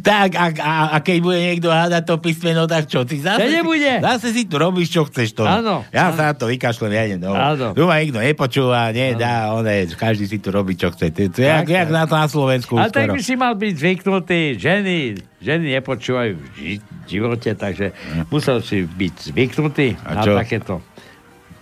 [0.03, 3.03] tak, a, a, a keď bude niekto hádať to písmeno, tak čo?
[3.03, 3.93] Ty zase, To nebude.
[3.93, 5.43] Si, zase si tu robíš, čo chceš to.
[5.43, 6.15] Áno, Ja áno.
[6.15, 7.75] sa na to vykašlem, ja idem domov.
[7.75, 11.11] Tu ma nikto nepočúva, nie, dá, one, každý si tu robí, čo chce.
[11.11, 11.93] To, to, jak, Tak, jak tak.
[11.93, 14.41] na to na Slovensku Ale tak by si mal byť zvyknutý.
[14.55, 14.97] Ženy,
[15.39, 17.91] ženy nepočúvajú v ži- živote, takže
[18.29, 20.05] musel si byť zvyknutý Hm.
[20.05, 20.33] A na čo?
[20.37, 20.75] takéto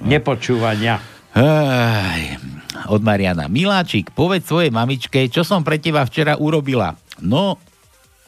[0.00, 1.00] nepočúvania.
[1.30, 2.22] Aj,
[2.88, 3.48] od Mariana.
[3.48, 6.94] Miláčik, povedz svojej mamičke, čo som pre teba včera urobila.
[7.20, 7.56] No...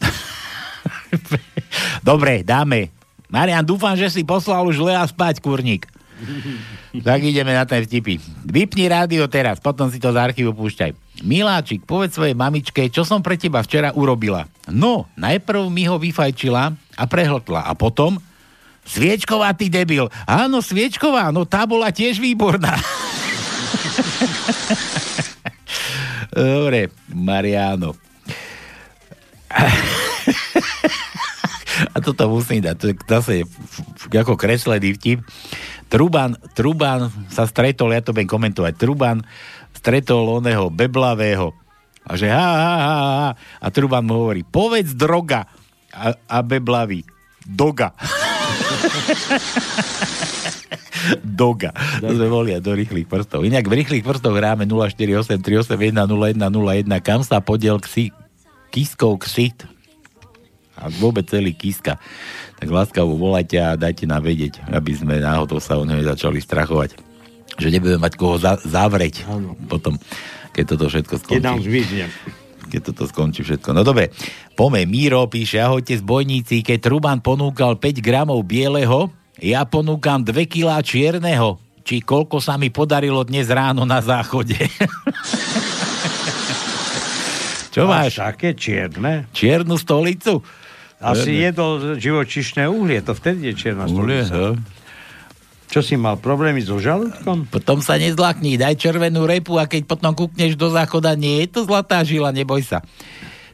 [2.07, 2.89] Dobre, dáme.
[3.31, 5.87] Marian, dúfam, že si poslal už Lea spať, kurník.
[6.91, 8.19] Tak ideme na ten vtipy.
[8.43, 11.23] Vypni rádio teraz, potom si to z archívu púšťaj.
[11.23, 14.51] Miláčik, povedz svojej mamičke, čo som pre teba včera urobila.
[14.67, 17.63] No, najprv mi ho vyfajčila a prehltla.
[17.63, 18.19] A potom,
[18.83, 20.11] Sviečková, ty debil.
[20.27, 22.75] Áno, Sviečková, no tá bola tiež výborná.
[26.31, 27.95] Dobre, Mariano.
[31.91, 33.35] A toto musím dať, to je zase
[34.13, 35.25] ako kreslený vtip.
[35.91, 39.27] Truban, Truban sa stretol, ja to budem komentovať, Truban
[39.75, 41.51] stretol oného beblavého
[42.07, 43.31] a že ha, ha, ha, ha.
[43.37, 45.47] A Truban mu hovorí, povedz droga.
[45.91, 47.03] A, a beblavý,
[47.43, 47.95] doga.
[51.25, 51.73] Doga.
[52.01, 53.45] To sme boli do rýchlych prstov.
[53.45, 58.13] Inak v rýchlych prstoch hráme 048 381 0101, kam sa podiel ksi,
[58.69, 59.65] kiskov ksit.
[60.81, 62.01] A vôbec celý kiska.
[62.57, 66.97] Tak láskavo volajte a dajte nám vedieť, aby sme náhodou sa o neho začali strachovať.
[67.61, 69.29] Že nebudeme mať koho za- zavrieť
[69.69, 70.01] potom,
[70.57, 71.69] keď toto všetko Keď nám skončí.
[72.71, 73.75] Keď toto skončí všetko.
[73.75, 74.15] No dobre,
[74.55, 79.11] pome, Míro píše, ahojte zbojníci, keď Truban ponúkal 5 gramov bieleho,
[79.43, 81.59] ja ponúkam 2 kilá čierneho.
[81.83, 84.55] Či koľko sa mi podarilo dnes ráno na záchode.
[87.71, 88.19] Čo máš?
[88.19, 89.31] Také čierne.
[89.31, 90.43] Čiernu stolicu?
[91.01, 94.37] Asi jedol živočišné uhlie, to vtedy je čierna Uhlie, stolica.
[94.37, 94.61] no.
[95.71, 97.47] Čo si mal, problémy so žalúdkom?
[97.47, 101.61] Potom sa nezlakni, daj červenú repu a keď potom kúkneš do záchoda, nie je to
[101.63, 102.83] zlatá žila, neboj sa.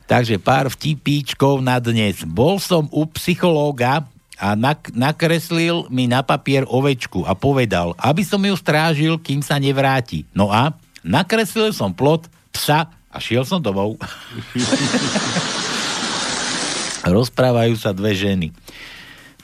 [0.08, 2.24] Takže pár vtipíčkov na dnes.
[2.24, 4.08] Bol som u psychológa
[4.40, 9.60] a nak- nakreslil mi na papier ovečku a povedal, aby som ju strážil, kým sa
[9.60, 10.24] nevráti.
[10.32, 10.72] No a
[11.04, 14.00] nakreslil som plot psa a šiel som domov.
[17.04, 18.56] Rozprávajú sa dve ženy.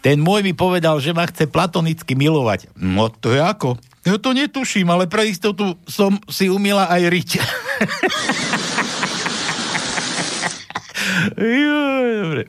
[0.03, 2.74] Ten môj mi povedal, že ma chce platonicky milovať.
[2.74, 3.78] No to je ako?
[4.03, 7.30] Ja to netuším, ale pre istotu som si umila aj riť.
[11.38, 12.42] Joj, Dobre.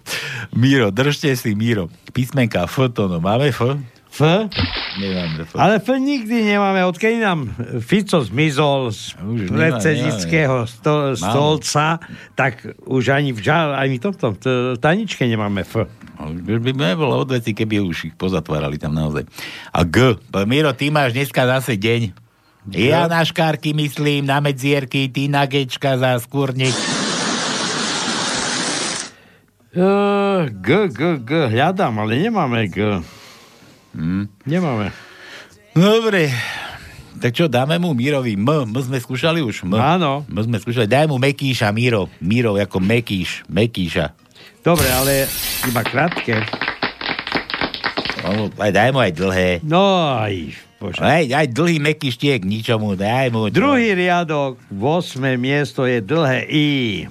[0.58, 1.90] Miro, držte si, Miro.
[2.14, 3.22] Písmenka F, to no.
[3.22, 3.62] Máme F?
[4.14, 4.22] F?
[5.02, 5.58] Nemáme F.
[5.58, 6.86] Ale F nikdy nemáme.
[6.86, 7.50] Odkedy nám
[7.82, 11.98] Fico zmizol z už predsednického sto, stolca,
[12.38, 15.90] tak už ani v, ža- ani v tomto v taničke nemáme F.
[16.22, 19.26] Už by nebolo odveci, keby už ich pozatvárali tam naozaj.
[19.74, 20.14] A G.
[20.46, 22.14] Miro, ty máš dneska zase deň.
[22.70, 26.78] Ja na škárky myslím, na medzierky, ty na gečka za skúrnik.
[29.74, 33.02] G, G, G, hľadám, ale nemáme G.
[33.94, 34.26] Hmm.
[34.44, 34.90] Nemáme.
[35.74, 36.30] Dobre.
[37.14, 38.46] Tak čo, dáme mu Mírovi M.
[38.68, 39.64] M sme skúšali už?
[39.64, 39.78] M.
[39.78, 40.28] Áno.
[40.28, 40.90] M sme skúšali.
[40.90, 42.10] Daj mu Mekíša, Míro.
[42.20, 43.46] Míro ako Mekíš.
[43.48, 44.12] Mekíša.
[44.60, 45.30] Dobre, ale
[45.64, 46.42] iba krátke.
[48.24, 49.50] No, aj daj mu aj dlhé.
[49.68, 49.84] No
[50.16, 51.04] aj, Bože.
[51.04, 53.52] Aj, aj dlhý meký štiek, ničomu, daj mu.
[53.52, 53.60] to.
[53.60, 55.20] Druhý riadok, 8.
[55.36, 56.68] miesto je dlhé I.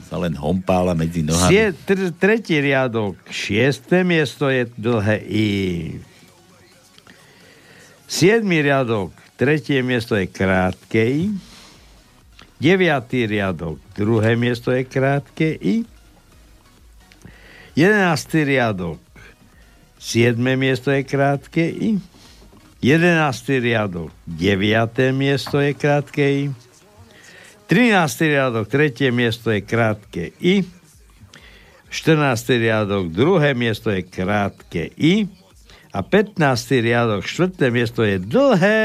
[0.09, 1.53] Sa len hompála medzi nohami.
[1.53, 3.93] Sie, tr- tretí riadok, 6.
[4.05, 5.49] miesto je dlhé I.
[8.13, 11.33] Siedmý riadok, tretie miesto je krátke I.
[12.61, 15.89] Deviatý riadok, druhé miesto je krátke I.
[17.73, 19.01] Jedenáctý riadok,
[19.97, 21.97] siedme miesto je krátke I.
[22.85, 26.45] Jedenáctý riadok, deviaté miesto je krátke I.
[27.65, 28.29] 13.
[28.29, 30.69] riadok, tretie miesto je krátke I.
[31.89, 32.61] 14.
[32.61, 35.33] riadok, druhé miesto je krátke I.
[35.93, 36.41] A 15.
[36.81, 38.81] riadok, štvrté miesto je dlhé,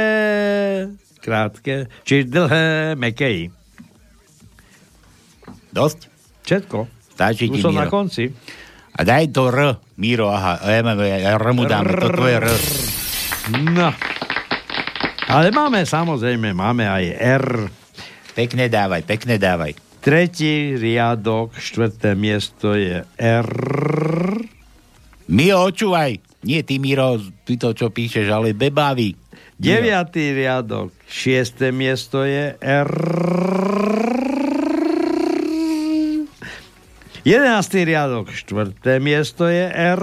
[1.24, 3.44] krátke, čiže dlhé, meké I.
[5.72, 6.12] Dosť?
[6.44, 6.78] Všetko.
[7.16, 7.84] Stačí ti, Už som Miro.
[7.84, 8.28] na konci.
[8.92, 10.60] A daj to R, Miro, aha.
[10.68, 12.48] R mu dáme, toto je R.
[13.72, 13.96] No.
[15.28, 17.04] Ale máme, samozrejme, máme aj
[17.40, 17.48] R.
[18.36, 19.80] Pekne dávaj, pekne dávaj.
[20.04, 23.50] Tretí riadok, štvrté miesto je R.
[25.32, 26.37] Miro, očúvaj.
[26.48, 29.20] Nie ty, Miro, ty to, čo píšeš, ale bebávy.
[29.60, 32.88] Deviatý riadok, šiesté miesto je R.
[37.28, 40.00] Jedenáctý riadok, štvrté miesto je R.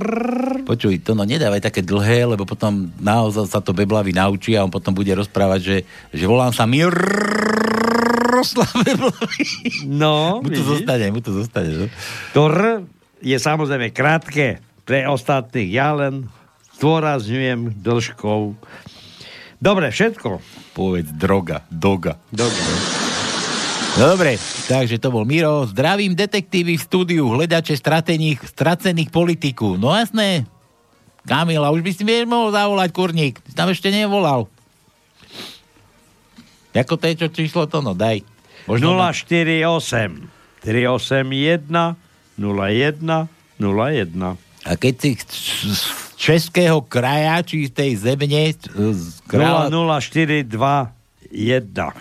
[0.69, 4.69] Počuj, to no nedávaj také dlhé, lebo potom naozaj sa to beblavy naučí a on
[4.69, 5.77] potom bude rozprávať, že,
[6.13, 9.49] že volám sa Miroslav Beblavy.
[9.89, 10.69] No, Mu to vidíš?
[10.69, 11.73] zostane, mu to zostane.
[11.73, 11.89] No?
[12.37, 12.85] To R
[13.25, 15.73] je samozrejme krátke pre ostatných.
[15.73, 16.29] Ja len
[16.79, 18.41] zdôrazňujem dĺžkou.
[19.59, 20.45] Dobre, všetko.
[20.77, 22.21] Povedz droga, doga.
[22.29, 22.61] Dobre.
[23.95, 24.35] No dobre,
[24.67, 25.71] takže to bol Miro.
[25.71, 29.79] Zdravím detektívy v štúdiu, hľadače stratených, stracených politiku.
[29.79, 30.51] No jasné.
[31.25, 33.39] Kamila, už by si vieš mohol zavolať kurník.
[33.47, 34.51] Si tam ešte nevolal.
[36.75, 37.79] Ako to je, čo číslo to?
[37.81, 38.27] No daj.
[38.67, 39.63] Možno 048
[40.67, 41.71] 381
[42.35, 43.31] 01
[43.63, 45.83] 01 A keď si z
[46.17, 49.69] českého kraja, či z tej zemne, z kráľa...
[49.69, 50.89] 00421.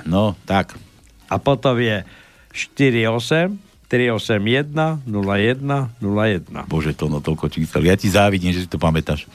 [0.07, 0.80] No, tak.
[1.28, 2.07] A potom je
[2.55, 6.66] 48 381 01 01.
[6.66, 7.86] Bože, to no toľko čísel.
[7.86, 9.30] Ja ti závidím, že si to pamätáš.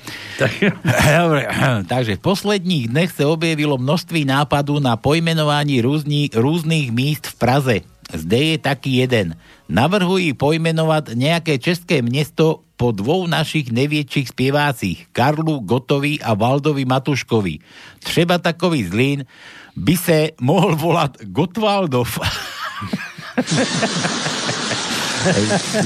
[1.22, 1.47] Dobre,
[1.93, 7.76] takže v posledných dnech sa objavilo množství nápadu na pojmenovanie rúzni, rôznych míst v Praze.
[8.11, 9.39] Zde je taký jeden.
[9.70, 17.59] Navrhují pojmenovať nejaké české mesto po dvou našich neviedčích spievácich, Karlu Gotovi a Valdovi Matuškovi.
[17.99, 19.26] Třeba takový zlín
[19.74, 22.22] by se mohol volať Gotwaldov.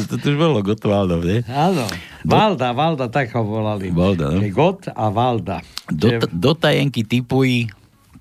[0.09, 1.41] to, to už bolo Gotwaldov, ne?
[1.49, 1.89] Áno.
[2.29, 3.89] Valda, Valda, tak ho volali.
[3.89, 4.45] Valda, no.
[4.53, 5.65] Got a Valda.
[5.89, 7.73] Do, do tajenky typují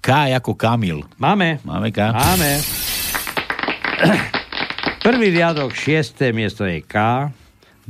[0.01, 1.03] K ako Kamil.
[1.19, 1.59] Máme.
[1.67, 2.09] Máme K?
[2.09, 2.51] Máme.
[5.05, 7.29] Prvý riadok, šiesté miesto je K.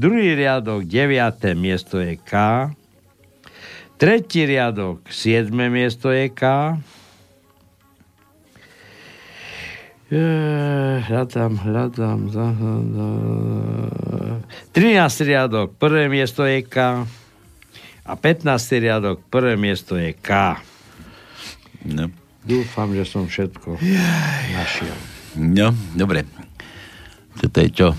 [0.01, 2.33] Druhý riadok, deviaté miesto je K.
[4.01, 6.73] Tretí riadok, siedme miesto je K.
[10.09, 12.19] Eh, Hľadám, hľadám.
[12.33, 14.41] za- za-
[14.73, 15.21] 13.
[15.21, 17.05] riadok, prvé miesto je K.
[18.01, 18.81] A 15.
[18.81, 20.57] riadok, prvé miesto je K.
[21.85, 22.09] No.
[22.41, 23.77] Dúfam, že som všetko
[24.49, 24.97] našiel.
[25.37, 26.25] No, dobre.
[27.37, 27.89] Toto je čo?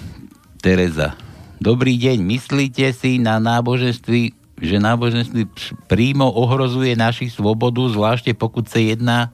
[0.58, 1.14] Tereza.
[1.62, 2.26] Dobrý deň.
[2.26, 5.46] Myslíte si na náboženství, že náboženství
[5.86, 9.30] prímo ohrozuje naši svobodu, zvlášte pokud sa jedná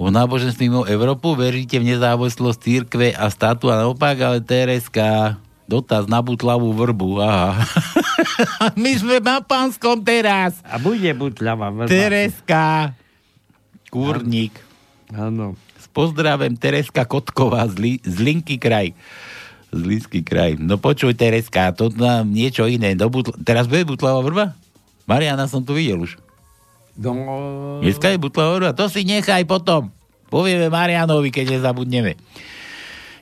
[0.00, 1.36] o náboženství mimo Európu?
[1.36, 5.36] Veríte v nezávislosť církve a státu a naopak, ale Tereska,
[5.68, 7.60] dotaz na butlavú vrbu, aha.
[8.80, 10.56] My sme na pánskom teraz.
[10.64, 11.92] A bude butľava vrba.
[11.92, 12.96] Tereska,
[13.92, 14.56] kurník.
[15.12, 15.52] Áno.
[15.76, 18.96] S pozdravem Tereska Kotková z, Li- z Linky kraj.
[19.74, 20.56] Z Linský kraj.
[20.58, 22.94] No počuj, Tereska, to nám niečo iné.
[22.94, 24.54] Do butl- Teraz bude butlavá vrba?
[25.06, 26.18] Mariana som tu videl už.
[26.96, 27.12] No,
[27.84, 28.70] Dneska je butlavá vrba.
[28.72, 29.92] To si nechaj potom.
[30.32, 32.16] Povieme Marianovi, keď nezabudneme.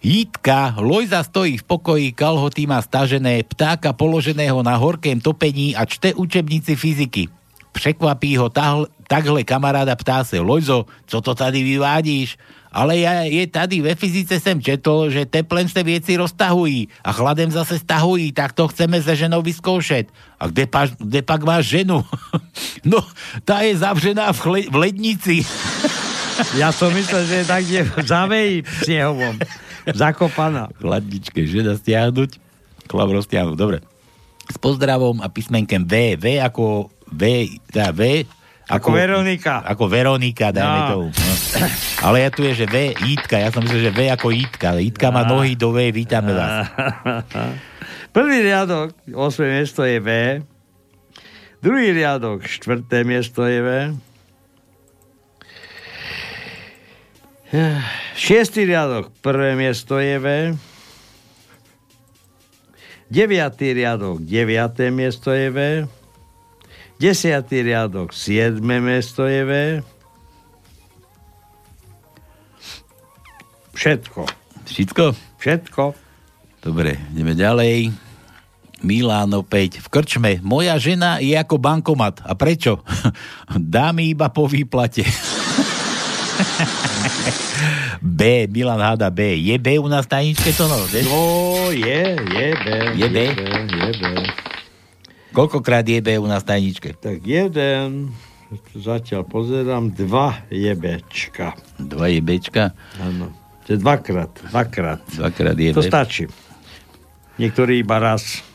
[0.04, 6.12] Jitka, Lojza stojí v pokoji, kalhoty má stažené, ptáka položeného na horkém topení a čte
[6.12, 7.28] učebnici fyziky.
[7.72, 12.36] Překvapí ho tahl, takhle kamaráda ptá se, Lojzo, co to tady vyvádíš?
[12.74, 17.50] Ale ja, je tady ve fyzice jsem četl, že teplem se věci roztahují a chladem
[17.50, 20.10] zase stahují, tak to chceme se ženou vyzkoušet.
[20.42, 22.02] A kde, pa, kde pak máš ženu?
[22.84, 22.98] no,
[23.46, 25.36] tá je zavřená v, chle, v lednici.
[26.58, 29.38] Ja som myslel, že je tak kde v záveji snehovom.
[29.86, 30.66] Zakopaná.
[30.82, 32.42] Chladničke žena stiahnuť,
[32.90, 33.54] chlap roztiahnuť.
[33.54, 33.78] Dobre.
[34.50, 36.18] S pozdravom a písmenkem V.
[36.18, 38.26] V ako V, teda V
[38.66, 39.60] Ako Veronika.
[39.62, 40.88] Ako Veronika, dajme No.
[40.88, 41.08] tomu.
[41.10, 41.32] No.
[42.02, 44.76] Ale ja tu je, že V, Jitka, ja som myslel, že V ako Jitka.
[44.76, 46.68] Jitka má nohy do V, vítame vás.
[48.16, 50.08] Prvý riadok, 8 miesto je V.
[51.58, 53.68] Druhý riadok, štvrté miesto je V.
[58.14, 60.26] Šiestý riadok, prvé miesto je V.
[63.06, 65.58] Deviatý riadok, deviaté miesto je V.
[66.94, 69.52] Desiatý riadok, siedme miesto je V.
[73.74, 74.22] Všetko.
[74.64, 75.04] Všetko?
[75.42, 75.82] Všetko.
[76.62, 77.92] Dobre, ideme ďalej.
[78.84, 79.80] Milán opäť.
[79.80, 80.40] V krčme.
[80.44, 82.22] Moja žena je ako bankomat.
[82.24, 82.84] A prečo?
[83.74, 85.02] Dá mi iba po výplate.
[88.04, 88.46] B.
[88.52, 89.40] Milan háda B.
[89.40, 90.76] Je B u nás tajničke to no?
[90.84, 91.22] No,
[91.72, 92.66] je, je B.
[92.96, 93.18] Je B?
[93.72, 94.53] Je B.
[95.34, 96.94] Koľkokrát je B u nás tajničke?
[96.94, 98.14] Tak jeden,
[98.70, 101.58] zatiaľ pozerám, dva je Bčka.
[101.74, 102.70] Dva je Bčka?
[103.02, 103.34] Áno.
[103.66, 105.02] To je dvakrát, dvakrát.
[105.10, 106.30] Dvakrát je To stačí.
[107.42, 108.46] Niektorí iba raz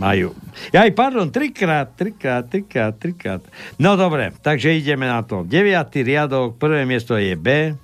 [0.00, 0.32] majú.
[0.72, 3.42] Ja aj, pardon, trikrát, trikrát, trikrát, trikrát.
[3.76, 5.44] No dobre, takže ideme na to.
[5.44, 7.76] Deviatý riadok, prvé miesto je B.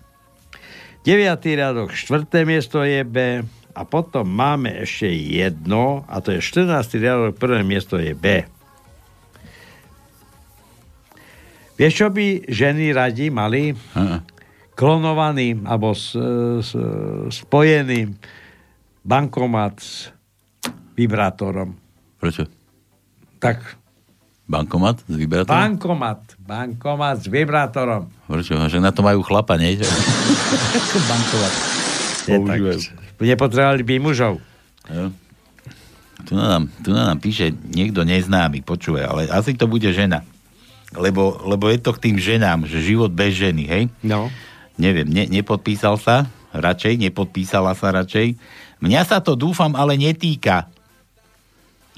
[1.05, 3.45] Deviatý riadok, štvrté miesto je B.
[3.79, 6.99] A potom máme ešte jedno, a to je 14.
[6.99, 8.43] riadok, prvé miesto je B.
[11.79, 13.71] Vieš, čo by ženy radi mali?
[14.75, 16.11] Klonovaný alebo s,
[16.59, 16.75] s,
[17.31, 18.19] spojený
[19.07, 20.11] bankomat s
[20.99, 21.79] vibrátorom.
[22.19, 22.51] Prečo?
[23.39, 23.79] Tak,
[24.49, 25.55] Bankomat s vibrátorom?
[25.55, 28.11] bankomat, bankomat s vibrátorom.
[28.27, 28.59] Prečo?
[28.59, 29.79] A Že na to majú chlapa, nie?
[31.15, 31.55] Bankomat.
[33.19, 34.39] Nepotrebovali by mužov.
[34.89, 35.11] Jo.
[36.27, 40.27] Tu nám, tu nám píše niekto neznámy, počúvaj, ale asi to bude žena.
[40.97, 43.83] Lebo, lebo je to k tým ženám, že život bez ženy, hej?
[44.03, 44.33] No.
[44.81, 48.35] Neviem, ne, nepodpísal sa, radšej, nepodpísala sa radšej.
[48.83, 50.71] Mňa sa to dúfam, ale netýka.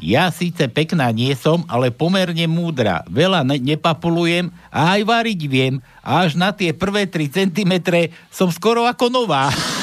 [0.01, 3.05] Ja síce pekná nie som, ale pomerne múdra.
[3.05, 5.85] Veľa ne- nepapulujem a aj variť viem.
[6.01, 7.73] A až na tie prvé 3 cm
[8.33, 9.53] som skoro ako nová.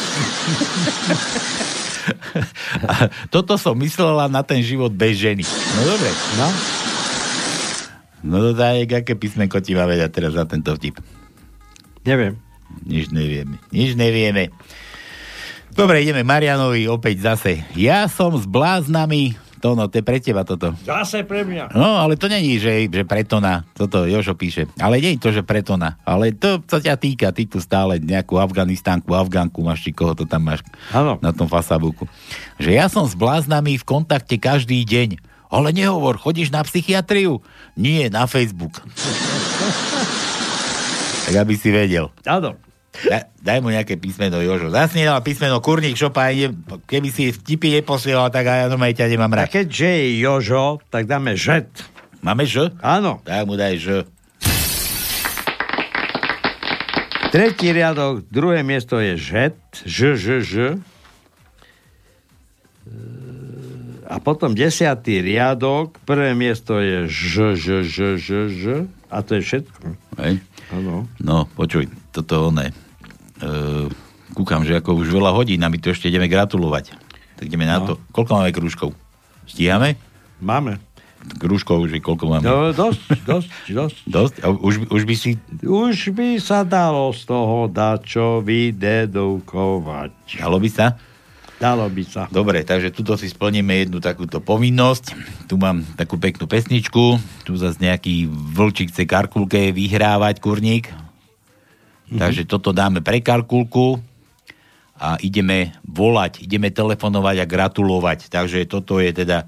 [3.34, 5.44] Toto som myslela na ten život bez ženy.
[5.44, 6.10] No dobre.
[6.40, 6.48] No.
[8.28, 11.00] No to daj, aké písmenko ti máme dať teraz za tento vtip.
[12.04, 12.40] Neviem.
[12.84, 13.56] Nič nevieme.
[13.72, 14.52] Nič nevieme.
[15.72, 17.62] Dobre, ideme Marianovi opäť zase.
[17.78, 19.47] Ja som s bláznami...
[19.62, 20.78] To no, to je pre teba toto.
[20.86, 21.74] Zase pre mňa.
[21.74, 23.66] No, ale to není, že, že pretona.
[23.74, 24.70] Toto Jožo píše.
[24.78, 25.98] Ale nie je to, že pretona.
[26.06, 27.34] Ale to sa ťa týka.
[27.34, 30.62] Ty tu stále nejakú Afganistánku, Afgánku máš, či koho to tam máš
[30.94, 31.18] ano.
[31.20, 32.06] na tom Facebooku.
[32.62, 35.18] Že ja som s bláznami v kontakte každý deň.
[35.48, 37.40] Ale nehovor, chodíš na psychiatriu?
[37.80, 38.84] Nie, na Facebook.
[41.28, 42.12] tak aby si vedel.
[42.28, 42.60] Áno.
[43.06, 44.74] Da, daj mu nejaké písmeno, Jožo.
[44.74, 46.34] Zas nedal písmeno Kurník, šopa,
[46.90, 49.54] keby si vtipy neposielal, tak aj ja normálne ťa nemám A rád.
[49.54, 51.70] keďže je Jožo, tak dáme žet.
[52.26, 52.74] Máme Ž?
[52.82, 53.22] Áno.
[53.22, 53.88] Tak mu daj Ž.
[57.28, 59.60] Tretí riadok, druhé miesto je žet.
[59.84, 60.54] Ž, ž, ž.
[62.88, 62.96] E,
[64.08, 68.64] A potom desiatý riadok, prvé miesto je ž, ž, ž, ž, ž.
[69.12, 69.80] A to je všetko.
[70.24, 70.40] Hej.
[70.72, 71.04] Áno.
[71.20, 72.72] No, počuj, toto oné.
[73.38, 73.86] Uh,
[74.32, 76.94] kúkam, že ako už veľa hodín a my to ešte ideme gratulovať.
[77.38, 77.86] Tak ideme na No.
[77.86, 77.94] to.
[78.10, 78.98] Koľko máme krúžkov?
[79.46, 79.94] Stíhame?
[80.38, 80.82] Máme.
[81.38, 82.44] Krúžkov už je koľko máme?
[82.44, 83.98] No, dosť, dosť, dosť.
[84.16, 84.36] Dosť?
[84.42, 85.36] A už, už by si...
[85.60, 90.40] Už by sa dalo z toho dačo vydedukovať.
[90.40, 90.96] Dalo by sa?
[91.58, 92.30] Dalo by sa.
[92.30, 95.18] Dobre, takže tuto si splníme jednu takúto povinnosť.
[95.50, 97.18] Tu mám takú peknú pesničku.
[97.44, 100.94] Tu zase nejaký vlčík chce karkulke vyhrávať, kurník.
[102.08, 104.00] Takže toto dáme pre karkulku
[104.96, 108.32] a ideme volať, ideme telefonovať a gratulovať.
[108.32, 109.44] Takže toto je teda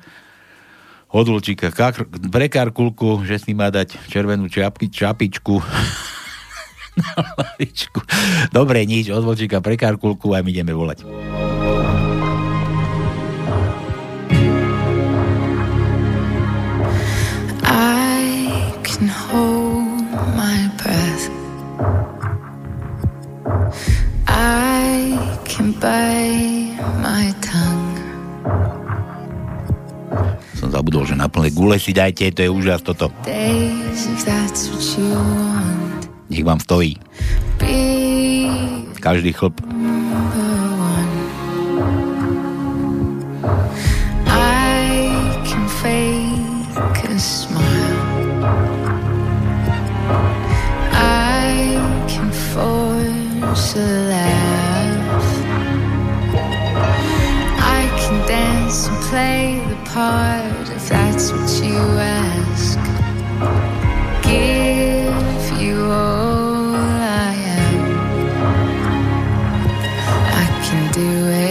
[1.10, 5.64] od Vlčíka kar- pre karkulku, že si má dať červenú čapky, čapičku.
[7.00, 8.00] na hlavičku.
[8.52, 11.08] Dobre, nič, od Vlčíka pre karkulku a my ideme volať.
[30.60, 33.08] Som zabudol, že na gule si dajte, to je úžas toto.
[36.30, 37.00] Nech vám stojí.
[39.00, 39.56] Každý chlp.
[47.20, 47.90] smile.
[59.10, 62.78] Play the part if that's what you ask.
[64.22, 67.80] Give you all I am.
[70.42, 71.49] I can do it.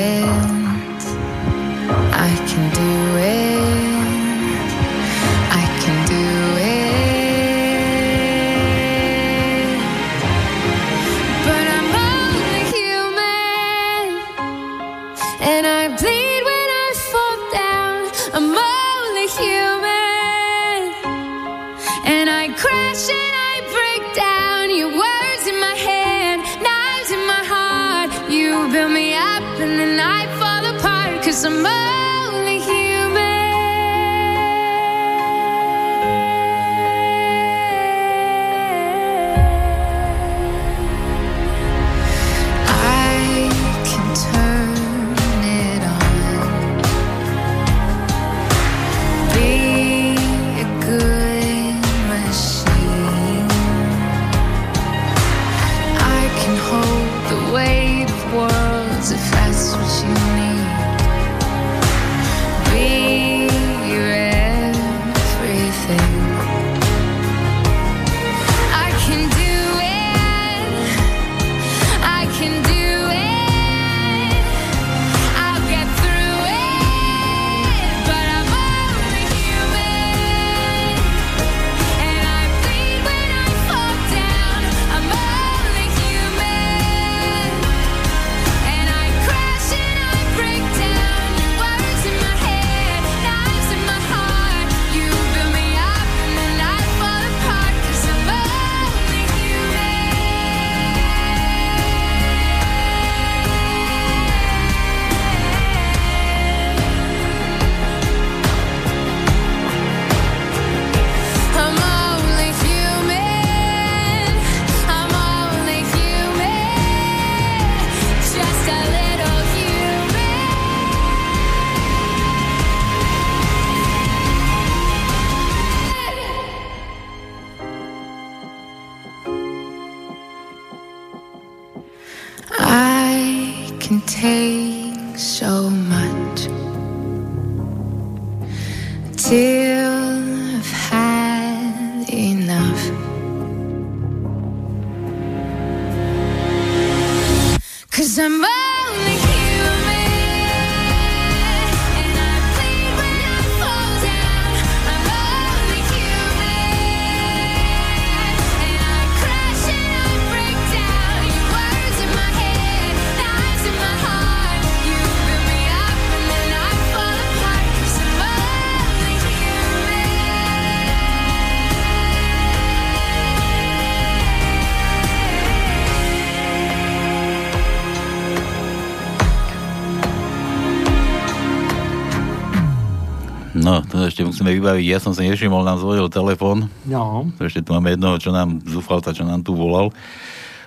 [184.49, 184.87] Musíme vybaviť.
[184.89, 186.73] Ja som si nevšimol, nám zvojil telefon.
[186.89, 187.29] No.
[187.37, 189.93] Ešte tu máme jednoho, čo nám, zúfalca, čo nám tu volal.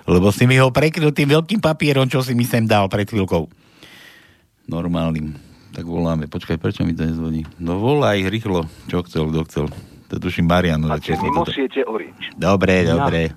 [0.06, 3.50] Lebo si mi ho prekryl tým veľkým papierom, čo si mi sem dal pred chvíľkou.
[4.70, 5.34] Normálnym.
[5.74, 6.30] Tak voláme.
[6.30, 7.42] Počkaj, prečo mi to nezvoní?
[7.58, 8.70] No volaj rýchlo.
[8.86, 9.66] Čo chcel, kto chcel.
[10.10, 10.86] To tuším Marian.
[10.86, 12.26] A čo Orange.
[12.38, 13.34] Dobre, dobre.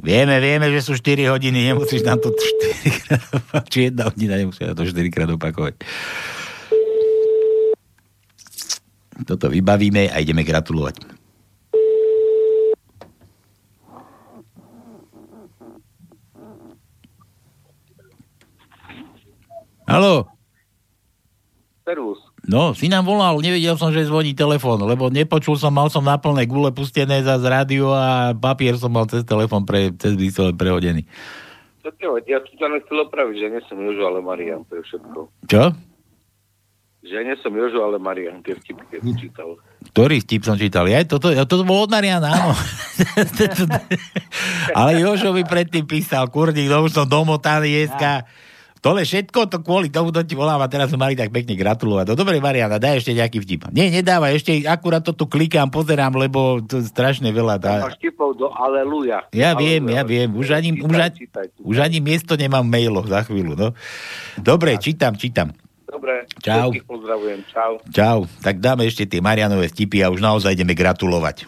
[0.00, 3.68] Vieme, vieme, že sú 4 hodiny, nemusíš nám to 4 krát.
[3.68, 5.76] Či jedna hodina, nemusíš to 4 krát opakovať.
[9.26, 11.20] Toto vybavíme a ideme gratulovať.
[19.90, 20.30] Haló?
[21.82, 22.22] Servus.
[22.46, 26.14] No, si nám volal, nevedel som, že zvoní telefón, lebo nepočul som, mal som na
[26.14, 30.54] plné gule pustené za z rádio a papier som mal cez telefón pre, cez výsledek
[30.54, 31.02] prehodený.
[32.00, 34.82] Hoď, ja som ťa len chcel opraviť, že nie som Jožo, ale Marian, to je
[34.88, 35.18] všetko.
[35.46, 35.62] Čo?
[37.00, 39.56] Že nie som Jožo, ale Marian, tie vtipky, keď si čítal.
[39.96, 40.84] Ktorý vtip som čítal?
[40.84, 42.52] Ja, toto, ja, toto bol od Mariana, áno.
[44.78, 48.28] Ale Jožo mi predtým písal, kurník, no už som domotaný dneska.
[48.80, 52.04] Tole všetko, to kvôli tomu to ti volám a teraz sme mali tak pekne gratulovať.
[52.12, 53.72] No dobre, Mariana, daj ešte nejaký vtip.
[53.76, 57.84] Nie, nedávaj, ešte akurát to tu klikám, pozerám, lebo to strašne veľa dá.
[57.84, 59.28] Máš vtipov do Aleluja.
[59.36, 60.32] Ja viem, ja viem.
[60.32, 61.18] Už ani, už, ani,
[61.60, 63.52] už ani miesto nemám mailoch za chvíľu.
[63.52, 63.68] No.
[64.40, 65.52] Dobre, čítam, čítam.
[66.00, 66.72] Dobre, Čau.
[66.88, 67.76] pozdravujem, čau.
[67.92, 68.24] Čau.
[68.40, 71.44] Tak dáme ešte tie Marianové vtipy a už naozaj ideme gratulovať.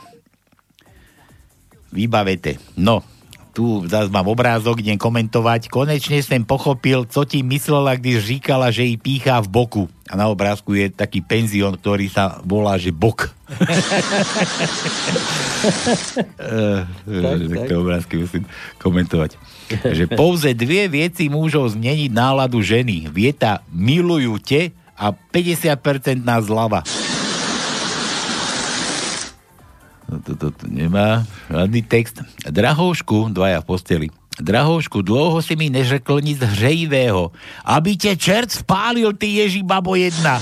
[1.88, 2.60] Vybavete.
[2.76, 3.00] No,
[3.52, 5.68] tu zase mám obrázok, idem komentovať.
[5.68, 9.84] Konečne som pochopil, co ti myslela, když říkala, že jej píchá v boku.
[10.08, 13.28] A na obrázku je taký penzión, ktorý sa volá, že bok.
[17.06, 17.70] Tak, tak.
[17.70, 18.42] Obrázky musím
[18.82, 19.38] komentovať.
[19.70, 23.06] Že pouze dvie veci môžu zmeniť náladu ženy.
[23.14, 26.82] Vieta milujú te a 50% na zlava.
[30.20, 32.20] Toto to nemá žiadny text.
[32.44, 34.09] Drahoušku, dvaja v posteli.
[34.40, 37.32] Drahoušku, dlouho si mi neřekl nic hřejivého.
[37.64, 40.40] Aby te čert spálil, ty ježi babo jedna.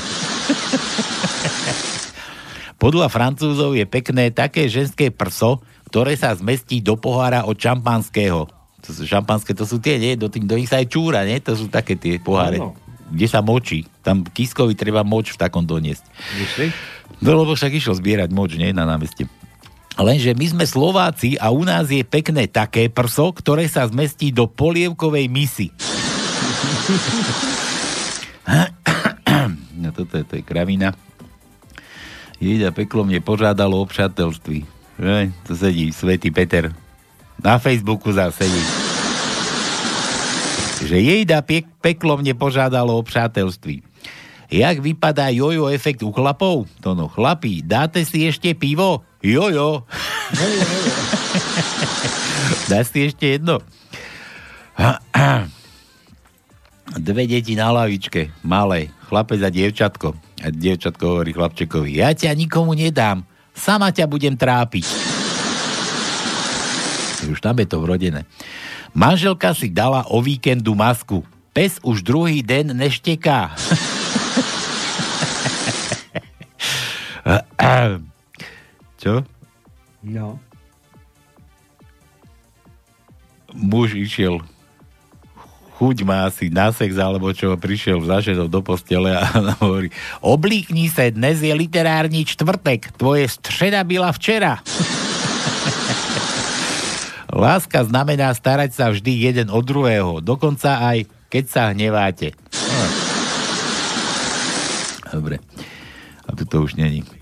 [2.81, 5.61] Podľa Francúzov je pekné také ženské prso,
[5.93, 8.49] ktoré sa zmestí do pohára od šampanského.
[8.81, 10.17] To sú šampanské, to sú tie, nie?
[10.17, 11.37] Do, tých, do nich sa aj čúra, nie?
[11.45, 12.57] To sú také tie poháre.
[12.57, 12.73] Áno.
[13.11, 13.85] Kde sa močí.
[14.01, 16.07] Tam kiskovi treba moč v takom doniesť.
[16.41, 16.73] Myslíš?
[17.21, 18.73] No lebo však išiel zbierať moč, nie?
[18.73, 19.29] Na námeste.
[20.01, 24.49] Lenže my sme Slováci a u nás je pekné také prso, ktoré sa zmestí do
[24.49, 25.69] polievkovej misy.
[29.81, 30.97] no toto je, to je kravina.
[32.41, 34.65] Jejda peklo mne požiadalo o přátelství.
[34.97, 35.33] Že?
[35.45, 36.73] To sedí Svetý Peter.
[37.37, 38.65] Na Facebooku zase sedí.
[40.81, 43.85] Že jejda pek, peklo mne požiadalo o přátelství.
[44.51, 46.67] Jak vypadá jojo efekt u chlapov?
[46.81, 49.05] To no, chlapí, dáte si ešte pivo?
[49.21, 49.85] Jojo.
[52.73, 53.61] Dáš si ešte jedno?
[56.97, 60.17] Dve deti na lavičke, malé, chlapec a dievčatko.
[60.41, 63.21] A dievčatko hovorí chlapčekovi, ja ťa nikomu nedám,
[63.53, 64.89] sama ťa budem trápiť.
[67.29, 68.25] Už tam je to vrodené.
[68.97, 71.23] Manželka si dala o víkendu masku.
[71.53, 73.53] Pes už druhý den nešteká.
[79.01, 79.25] Čo?
[80.05, 80.37] No.
[83.57, 84.45] Muž išiel
[85.81, 89.25] chuť má asi na sex, alebo čo, prišiel za ženou do postele a
[89.65, 89.89] hovorí,
[90.21, 94.61] oblíkni sa, dnes je literárny čtvrtek, tvoje středa byla včera.
[97.33, 102.37] Láska znamená starať sa vždy jeden od druhého, dokonca aj keď sa hneváte.
[105.09, 105.41] Dobre.
[106.29, 107.20] A tu to už není.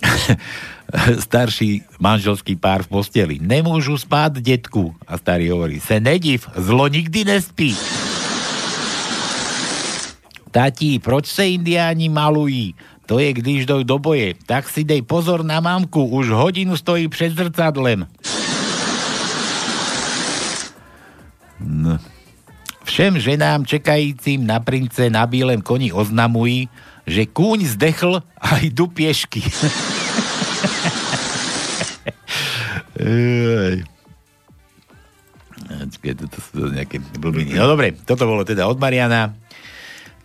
[1.18, 3.36] Starší manželský pár v posteli.
[3.42, 4.94] Nemôžu spát, detku.
[5.06, 7.74] A starý hovorí, se nediv, zlo nikdy nespí.
[10.50, 12.74] Tati, proč se indiáni malují?
[13.06, 14.34] To je, když jdou do boje.
[14.46, 18.06] Tak si dej pozor na mamku, už hodinu stojí před zrcadlem.
[22.84, 26.68] Všem ženám čekajícím na prince na bílem koni oznamují,
[27.06, 29.46] že kúň zdechl a idú piešky.
[36.06, 37.58] Toto sú nejaké blbiny.
[37.58, 39.34] No dobre, toto bolo teda od Mariana.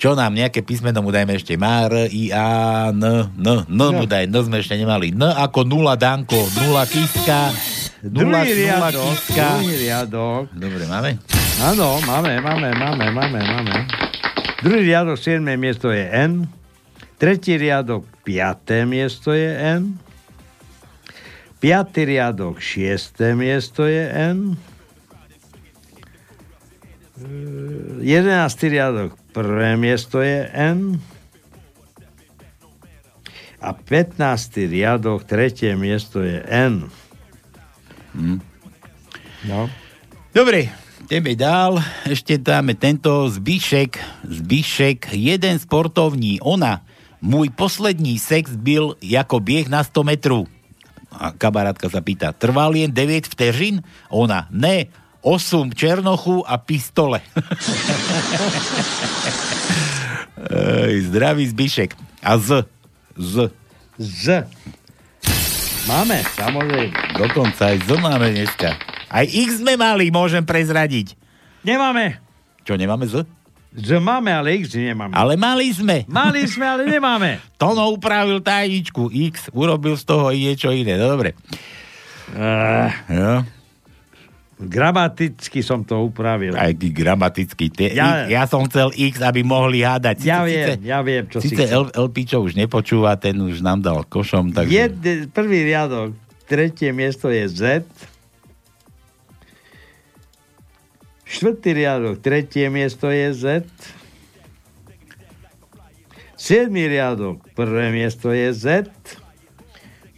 [0.02, 1.54] Čo nám nejaké písmeno mu dajme ešte?
[1.62, 5.14] Mar, I, A, N, N, N mu daj, N sme ešte nemali.
[5.14, 7.54] N ako nula Danko, nula Kiska,
[8.10, 9.48] nula, Druhý nula riadok, Kiska.
[9.62, 10.44] druhý riadok.
[10.58, 11.22] Dobre, máme?
[11.62, 13.76] Áno, máme, máme, máme, máme, máme.
[14.66, 15.46] Druhý riadok, 7.
[15.54, 16.50] miesto je N.
[17.22, 18.90] Tretí riadok, 5.
[18.90, 19.94] miesto je N.
[21.62, 23.38] Piatý riadok, 6.
[23.38, 24.58] miesto je N.
[27.22, 27.30] E,
[28.02, 30.98] Jedenáctý riadok, prvé miesto je N.
[33.62, 34.18] A 15.
[34.74, 36.90] riadok, tretie miesto je N.
[38.18, 38.42] Hm.
[39.46, 39.70] No.
[40.34, 40.74] Dobre,
[41.06, 41.78] tebe dál.
[42.02, 44.02] Ešte dáme tento Zbišek.
[44.26, 46.42] Zbišek, jeden sportovní.
[46.42, 46.82] Ona,
[47.22, 50.48] môj poslední sex byl jako bieh na 100 metrů.
[51.12, 53.84] A kamarátka sa pýta, trval jen 9 vteřin?
[54.10, 54.88] Ona, ne,
[55.22, 57.22] 8 černochu a pistole.
[60.88, 61.94] Ej, zdravý Zbišek.
[62.24, 62.66] A Z.
[63.20, 63.52] Z.
[64.00, 64.48] Z.
[65.86, 67.20] Máme, samozrejme.
[67.20, 68.80] Dokonca aj Z máme dneska.
[69.12, 71.20] Aj X sme mali, môžem prezradiť.
[71.68, 72.18] Nemáme.
[72.64, 73.28] Čo, nemáme Z?
[73.72, 75.16] Z máme, ale X nemáme.
[75.16, 76.04] Ale mali sme.
[76.04, 77.40] Mali sme, ale nemáme.
[77.62, 81.00] Tono upravil tajničku X, urobil z toho niečo iné.
[81.00, 81.32] No dobre.
[82.32, 83.44] Uh, Jo.
[84.62, 86.54] gramaticky som to upravil.
[86.54, 87.72] Aj gramaticky.
[87.72, 90.22] Te, Ja- ja, som chcel X, aby mohli hádať.
[90.22, 94.54] Ja viem, ja viem, čo si Sice Elpičo už nepočúva, ten už nám dal košom,
[94.54, 94.72] takže...
[94.72, 94.96] Jed,
[95.34, 96.14] prvý riadok,
[96.46, 97.62] tretie miesto je Z.
[101.32, 103.64] Štvrtý riadok, tretie miesto je Z.
[106.36, 108.92] Siedmý riadok, prvé miesto je Z.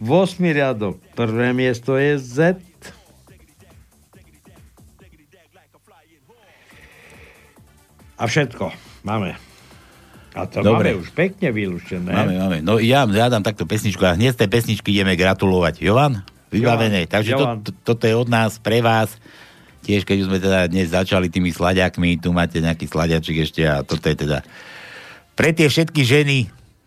[0.02, 2.58] Vosmý riadok, prvé miesto je Z.
[8.18, 8.74] A všetko
[9.06, 9.38] máme.
[10.34, 10.98] A to Dobre.
[10.98, 12.10] máme už pekne vylúčené.
[12.10, 12.58] Máme, máme.
[12.58, 15.78] No ja, ja dám takto pesničku a hneď z tej pesničky ideme gratulovať.
[15.78, 16.26] Jovan?
[16.50, 17.06] Vybavené.
[17.06, 17.62] Takže Jovan.
[17.62, 19.14] To, to, toto je od nás pre vás
[19.84, 23.84] tiež keď už sme teda dnes začali tými sladiakmi, tu máte nejaký sladiačik ešte a
[23.84, 24.40] toto je teda
[25.34, 26.38] pre tie všetky ženy,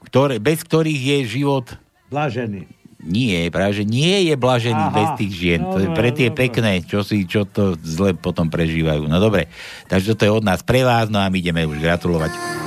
[0.07, 1.68] ktoré, bez ktorých je život...
[2.07, 2.64] Blažený.
[2.98, 5.61] Nie, práve že nie je blažený Aha, bez tých žien.
[5.61, 6.40] Dobre, to je pre tie dobre.
[6.44, 9.06] pekné, čo, si, čo to zle potom prežívajú.
[9.06, 9.52] No dobre,
[9.86, 12.66] takže toto je od nás pre vás, no a my ideme už gratulovať.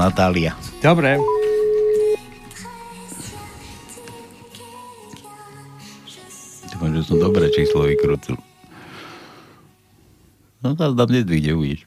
[0.00, 0.56] Natália.
[0.80, 1.20] Dobre.
[6.72, 8.40] Dúfam, že som dobré číslo vykrútil.
[10.64, 11.84] No nás tam nedvíde, uvidíš.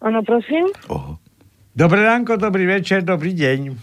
[0.00, 0.72] Áno, prosím.
[0.88, 1.20] Oho.
[1.76, 3.76] Dobré ránko, dobrý večer, dobrý deň.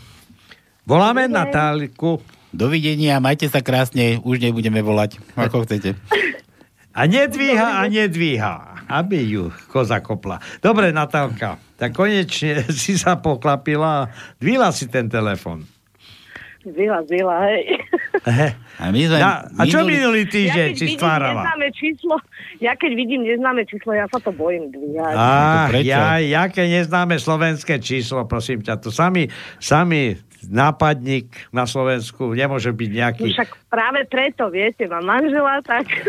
[0.89, 2.21] Voláme dobrý Natálku.
[2.49, 5.93] Dovidenia, majte sa krásne, už nebudeme volať, ako chcete.
[6.91, 8.53] A nedvíha, a nedvíha,
[8.89, 10.41] aby ju koza kopla.
[10.59, 14.13] Dobre, Natálka tak konečne si sa poklapila.
[14.37, 15.65] Dvíla si ten telefon.
[16.61, 17.73] Zila, zila, hej.
[18.77, 19.17] A my sme...
[19.17, 21.41] Na, a čo minulý týždeň keď si vidím stvárala?
[21.41, 22.15] neznáme číslo,
[22.61, 25.13] ja keď vidím neznáme číslo, ja sa to bojím dvíhať.
[25.17, 25.89] Á, prečo?
[25.89, 28.77] ja, jaké neznáme slovenské číslo, prosím ťa.
[28.77, 29.25] To sami,
[29.57, 33.25] sami nápadník na Slovensku nemôže byť No nejaký...
[33.35, 35.85] však práve preto, viete, mám manžela, tak...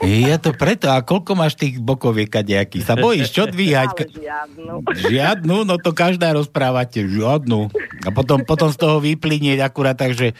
[0.00, 2.88] Je to preto, a koľko máš tých bokoviek kadejakých?
[2.88, 4.08] Sa bojíš, čo dvíhať?
[4.08, 4.74] Žiadnu.
[4.96, 7.68] Žiadnu, no to každá rozprávate, žiadnu.
[8.04, 10.32] A potom, potom z toho vyplynie akurát tak, že,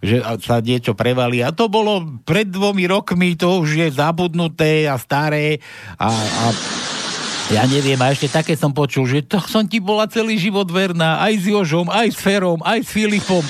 [0.00, 1.44] že sa niečo prevalí.
[1.44, 5.60] A to bolo pred dvomi rokmi, to už je zabudnuté a staré
[6.00, 6.44] a, a
[7.48, 11.18] ja neviem, a ešte také som počul, že to som ti bola celý život verná,
[11.20, 13.42] aj s Jožom, aj s Ferom, aj s Filipom.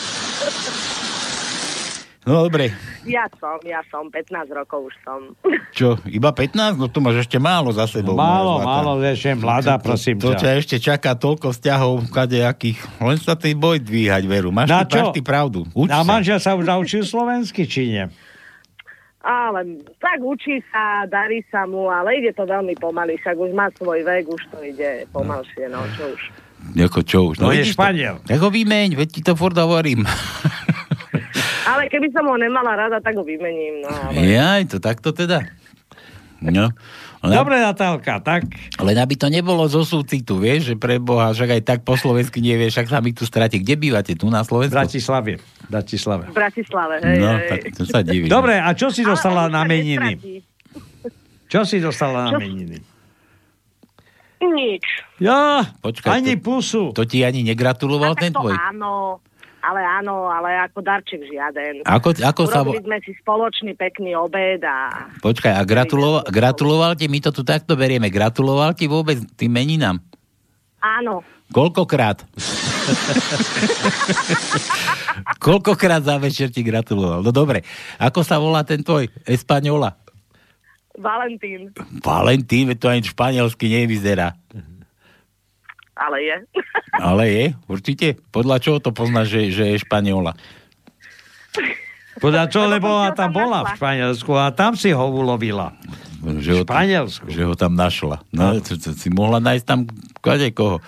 [2.22, 2.70] No dobre,
[3.02, 5.34] Ja som, ja som, 15 rokov už som.
[5.72, 6.78] čo, iba 15?
[6.78, 8.14] No to máš ešte málo za sebou.
[8.14, 8.22] Málo,
[8.54, 8.70] moja zlatá.
[8.78, 10.38] málo, ešte mladá, To- prosím to, to ťa.
[10.38, 12.78] ťa ešte čaká toľko vzťahov, kadejakých.
[13.00, 14.54] Len sa tej boj dvíhať, veru.
[14.54, 15.66] Máš, Na ty, máš ty pravdu.
[15.72, 16.06] Uč A sa.
[16.06, 18.04] manžel sa už naučil slovensky, či nie?
[19.22, 23.70] Ale tak učí sa, darí sa mu, ale ide to veľmi pomaly, však už má
[23.78, 26.22] svoj vek, už to ide pomalšie, no čo už.
[26.74, 27.38] Ako čo už?
[27.38, 28.18] To je vidíš Španiel.
[28.26, 30.02] Tak ho vymeň, veď ti to furt hovorím.
[31.70, 34.18] Ale keby som ho nemala rada, tak ho vymením, no ale...
[34.18, 35.46] Jaj, to takto teda.
[36.42, 36.74] No.
[37.22, 38.50] Len, Dobre, Natálka, tak
[38.82, 42.42] len aby to nebolo zo súcitu, vieš, že pre Boha, však aj tak po slovensky
[42.42, 43.62] nevieš, však sa mi tu stráti.
[43.62, 44.18] Kde bývate?
[44.18, 44.74] Tu na Slovensku?
[44.74, 45.38] V Bratislave.
[45.72, 47.48] V Bratislave, hej, No, hej.
[47.48, 48.28] tak to sa divím.
[48.28, 50.44] Dobre, a čo si dostala Ale na meniny?
[51.46, 52.76] Čo si dostala na meniny?
[54.42, 54.84] Nič.
[55.16, 56.82] Ja, Počkaj, ani to- pusu.
[56.90, 58.52] To ti ani negratuloval tak ten tvoj?
[58.52, 59.22] áno,
[59.60, 61.86] ale áno, ale ako darček žiaden.
[61.86, 62.66] Ako, ako sa...
[62.66, 67.72] sme si spoločný pekný obed a Počkaj, a gratuloval, gratuloval ti, my to tu takto
[67.72, 70.02] berieme, gratuloval ti vôbec tým meninám?
[70.82, 71.22] áno,
[71.52, 72.24] Koľkokrát?
[75.44, 77.20] Koľkokrát za večer ti gratuloval?
[77.20, 77.60] No dobre,
[78.00, 80.00] ako sa volá ten tvoj Espaňola?
[80.96, 81.72] Valentín,
[82.04, 84.36] Valentín, to ani španielsky nevyzerá.
[85.96, 86.36] ale je.
[87.00, 88.06] Ale je, určite.
[88.28, 90.36] Podľa čoho to poznáš, že, že je Španiola?
[92.20, 93.78] Podľa čo, lebo ona tam bola v.
[93.78, 95.72] Španielsku a tam si ho ulovila.
[96.22, 97.26] Že ho, Španielsku.
[97.32, 98.22] že ho tam našla.
[98.30, 99.88] No, to, to, si mohla nájsť tam
[100.20, 100.78] kade koho.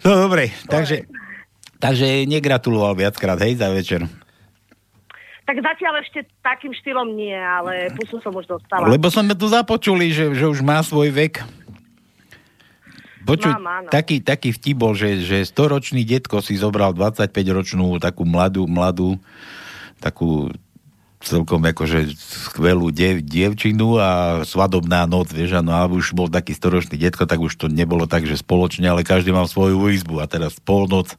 [0.00, 1.04] No dobre, takže,
[1.82, 4.06] takže negratuloval viackrát, hej, za večer.
[5.44, 8.88] Tak zatiaľ ešte takým štýlom nie, ale pusu som už dostala.
[8.88, 11.44] Lebo sme tu započuli, že, že už má svoj vek.
[13.24, 13.88] Mám, áno.
[13.88, 19.16] taký, taký vtip bol, že, že 100-ročný detko si zobral 25-ročnú takú mladú, mladú,
[20.04, 20.52] takú
[21.24, 27.00] celkom akože skvelú dev, dievčinu a svadobná noc, vieš, no a už bol taký storočný
[27.00, 30.60] detko, tak už to nebolo tak, že spoločne, ale každý mal svoju izbu a teraz
[30.60, 31.16] polnoc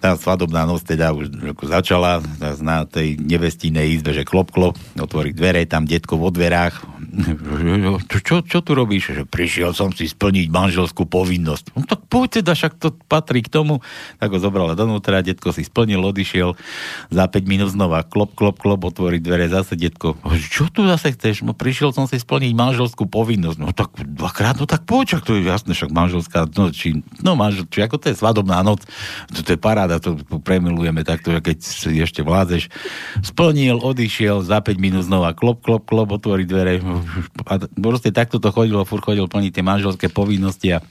[0.00, 1.28] tá svadobná noc teda už
[1.60, 2.24] začala
[2.64, 6.80] na tej nevestínej izbe, že klop, klop, otvorí dvere, tam detko vo dverách.
[8.10, 9.12] Čo, čo, čo tu robíš?
[9.12, 11.74] Že prišiel som si splniť manželskú povinnosť.
[11.74, 13.82] No tak poď teda, však to patrí k tomu.
[14.22, 16.54] Tak ho zobrala donútra, detko si splnil, odišiel.
[17.10, 20.14] Za 5 minút znova klop, klop, klop, otvorí dvere, zase detko.
[20.50, 21.42] Čo tu zase chceš?
[21.42, 23.58] No prišiel som si splniť manželskú povinnosť.
[23.58, 27.66] No tak dvakrát, no tak poď, to je jasné, však manželská, no či, no manžel,
[27.66, 28.86] či ako to je svadobná noc,
[29.34, 32.70] to, to je paráda, to premilujeme takto, keď si ešte vládzeš.
[33.24, 36.78] Splnil, odišiel, za 5 minút znova klop, klop, klop, otvorí dvere.
[37.48, 40.84] A proste takto to chodilo, furt chodil plniť tie manželské povinnosti a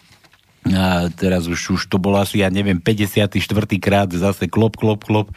[0.67, 3.39] a teraz už, už to bolo asi, ja neviem, 54.
[3.79, 5.31] krát zase klop, klop, klop.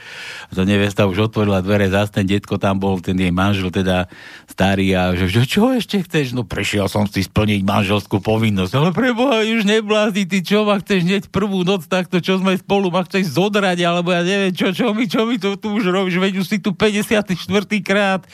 [0.50, 4.10] To nevesta už otvorila dvere, zase ten detko tam bol, ten jej manžel teda
[4.50, 6.34] starý a že, že čo ešte chceš?
[6.34, 8.72] No prešiel som si splniť manželskú povinnosť.
[8.74, 12.90] Ale preboha, už neblázni, ty čo ma chceš hneď prvú noc takto, čo sme spolu,
[12.90, 16.18] ma chceš zodrať, alebo ja neviem, čo, čo mi, čo mi to tu už robíš,
[16.18, 17.38] veď už si tu 54.
[17.80, 18.26] krát.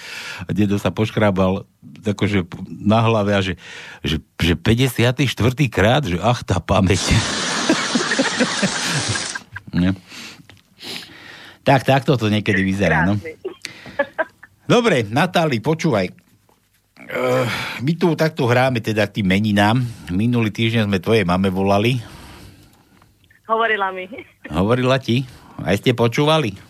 [0.48, 3.54] A dedo sa poškrábal akože na hlave a že,
[4.02, 5.22] že, že 54.
[5.70, 7.02] krát, že ach, tá pamäť.
[9.68, 9.92] Ne?
[11.60, 13.20] tak, takto to niekedy vyzerá, no.
[14.64, 16.08] Dobre, Natáli, počúvaj.
[17.08, 17.48] Uh,
[17.80, 19.80] my tu takto hráme teda k tým meninám.
[20.12, 22.00] Minulý týždeň sme tvojej mame volali.
[23.48, 24.04] Hovorila mi.
[24.48, 25.24] Hovorila ti?
[25.60, 26.67] Aj ste počúvali?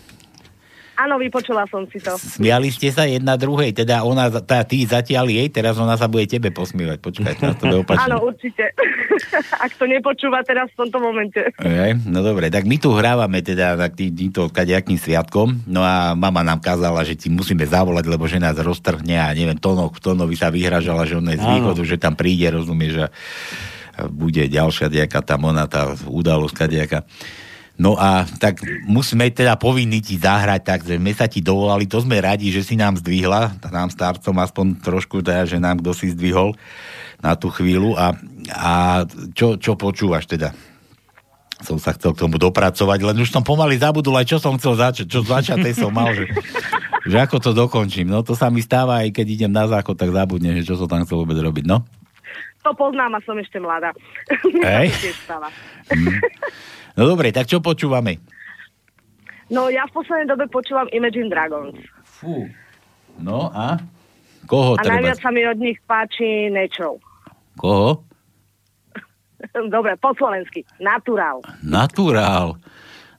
[0.98, 2.18] Áno, vypočula som si to.
[2.18, 6.26] Smiali ste sa jedna druhej, teda ona, tá, ty zatiaľ jej, teraz ona sa bude
[6.26, 6.98] tebe posmievať.
[6.98, 8.10] Počkaj, teraz to bude opačne.
[8.10, 8.74] Áno, určite.
[9.64, 11.40] Ak to nepočúva teraz v tomto momente.
[11.62, 16.18] Ej, no dobre, tak my tu hrávame teda tak tý- týmto kadejakým sviatkom, no a
[16.18, 20.34] mama nám kázala, že ti musíme zavolať, lebo že nás roztrhne a neviem, Tono, Tonovi
[20.34, 23.08] sa vyhražala, že on je z východu, že tam príde, rozumieš, a
[23.98, 26.98] a bude ďalšia nejaká tam ona, tá udalosť kadejaka.
[27.78, 28.58] No a tak
[28.90, 32.74] musíme teda povinní ti zahrať, takže sme sa ti dovolali, to sme radi, že si
[32.74, 36.58] nám zdvihla, nám starcom aspoň trošku, teda, že nám kto si zdvihol
[37.22, 38.18] na tú chvíľu a,
[38.50, 38.72] a
[39.30, 40.50] čo, čo počúvaš teda?
[41.62, 44.74] Som sa chcel k tomu dopracovať, len už som pomaly zabudol aj čo som chcel
[44.74, 46.26] začať, čo začaté som mal, že,
[47.06, 48.10] že ako to dokončím.
[48.10, 50.90] No to sa mi stáva aj keď idem na záchod, tak zabudnem, že čo som
[50.90, 51.86] tam chcel vôbec robiť, no.
[52.66, 53.94] To poznám a som ešte mladá.
[54.66, 54.90] Hej.
[56.98, 58.18] No dobre, tak čo počúvame?
[59.54, 61.78] No ja v poslednej dobe počúvam Imagine Dragons.
[62.02, 62.50] Fú.
[63.22, 63.78] No a?
[64.50, 64.98] Koho a treba?
[64.98, 66.98] najviac sa mi od nich páči Natural.
[67.54, 68.02] Koho?
[69.74, 70.66] Dobre, po slovensky.
[70.82, 71.38] Natural.
[71.62, 72.58] Naturál.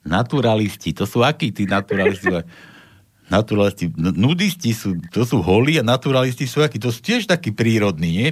[0.04, 0.92] Naturalisti.
[1.00, 2.28] To sú akí tí naturalisti?
[3.34, 3.96] naturalisti.
[3.96, 6.84] Nudisti sú, to sú holí a naturalisti sú akí?
[6.84, 8.30] To sú tiež takí prírodní, nie?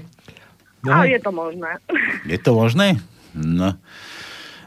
[0.83, 0.91] No.
[0.91, 1.79] A je to možné.
[2.27, 2.99] Je to možné?
[3.31, 3.79] No.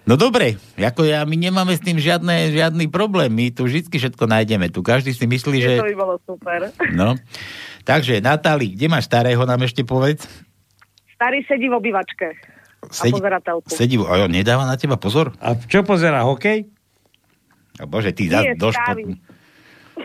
[0.02, 4.24] No dobre, ako ja, my nemáme s tým žiadne, žiadny problém, my tu vždy všetko
[4.24, 5.72] nájdeme, tu každý si myslí, že...
[5.76, 6.72] To by bolo super.
[6.90, 7.14] No,
[7.84, 10.24] takže Natáli, kde máš starého, nám ešte povedz?
[11.14, 12.32] Starý sedí v obývačke.
[12.88, 13.68] Sedí- A pozera telku.
[13.68, 15.36] Sedí, a on nedáva na teba pozor?
[15.36, 16.64] A čo pozera, hokej?
[17.76, 18.72] A bože, ty za, Nie, do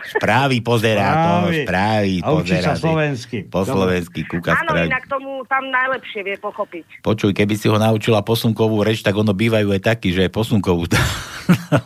[0.04, 0.60] správy.
[0.60, 1.08] pozerá,
[1.46, 2.14] to, Správy.
[2.20, 2.72] A pozerá.
[2.72, 3.38] sa slovensky.
[3.46, 4.88] Po slovensky, kúka Áno, správy.
[4.92, 6.84] inak tomu tam najlepšie vie pochopiť.
[7.00, 10.90] Počuj, keby si ho naučila posunkovú reč, tak ono bývajú aj takí, že je posunkovú.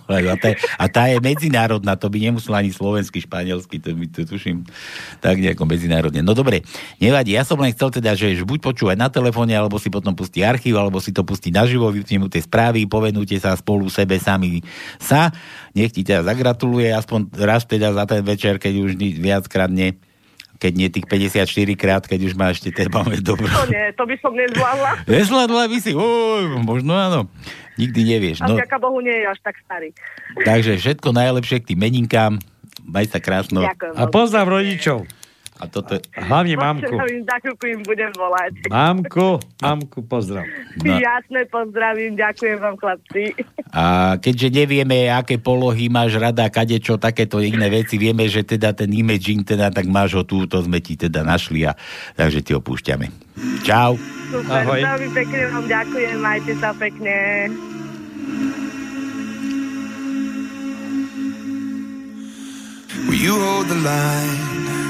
[0.09, 4.25] a, tá, a tá je medzinárodná, to by nemusel ani slovenský, španielsky, to by to
[4.25, 4.65] tuším
[5.21, 6.25] tak nejako medzinárodne.
[6.25, 6.65] No dobre,
[6.97, 10.41] nevadí, ja som len chcel teda, že buď počúvať na telefóne, alebo si potom pustí
[10.41, 14.65] archív, alebo si to pustí naživo, vypni mu tie správy, povenujte sa spolu sebe sami
[14.97, 15.29] sa.
[15.73, 19.95] Nech ti teda zagratuluje aspoň raz teda za ten večer, keď už ni- viackrát nie
[20.61, 23.49] keď nie tých 54 krát, keď už má ešte tej pamäť dobrú.
[23.49, 24.91] To nie, to by som nezvládla.
[25.09, 27.21] Nezvládla by si, oj, možno áno.
[27.81, 28.45] Nikdy nevieš.
[28.45, 29.89] A No, vďaka Bohu nie je až tak starý.
[30.45, 32.37] takže všetko najlepšie k tým meninkám.
[32.85, 33.65] Maj sa krásno.
[33.65, 35.09] Ďakujem A pozdrav rodičov.
[35.61, 36.01] A toto je...
[36.17, 36.97] Hlavne mamku.
[37.29, 38.53] Za chvíľku im budem volať.
[38.73, 40.49] Mamku, mamku pozdrav.
[40.81, 40.97] No.
[40.97, 43.37] Jasné, pozdravím, ďakujem vám, chlapci.
[43.77, 48.89] A keďže nevieme, aké polohy máš rada, kadečo, takéto iné veci, vieme, že teda ten
[48.89, 51.77] imaging, teda tak máš ho tu, to sme ti teda našli a
[52.17, 53.13] takže ti ho púšťame.
[53.61, 54.01] Čau.
[54.33, 54.81] Super, Ahoj.
[54.81, 57.17] veľmi pekne vám ďakujem, majte sa pekne.
[63.11, 64.90] Will you hold the line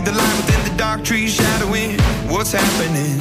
[0.00, 1.98] See the line within the dark trees shadowing
[2.28, 3.18] what's happening?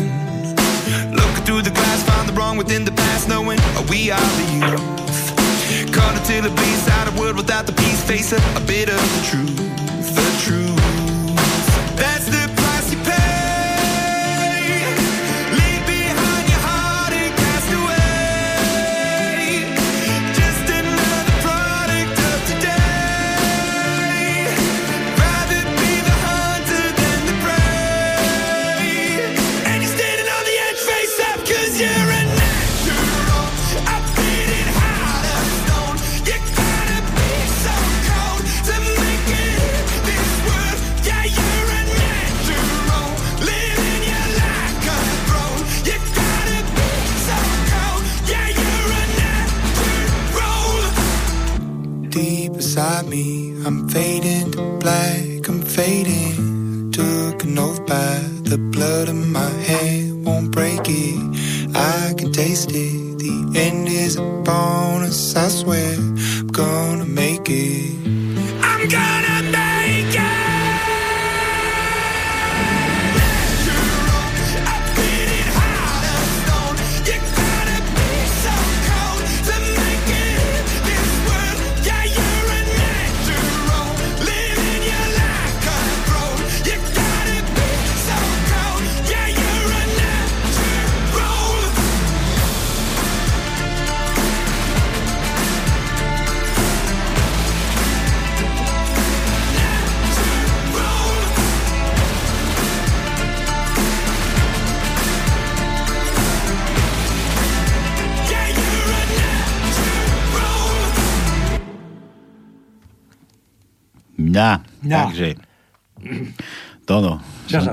[1.11, 5.93] Looking through the glass, find the wrong within the past, knowing we are the youth.
[5.93, 9.01] Caught until it bleeds out a world without the peace, face a, a bit of
[9.15, 9.88] the truth.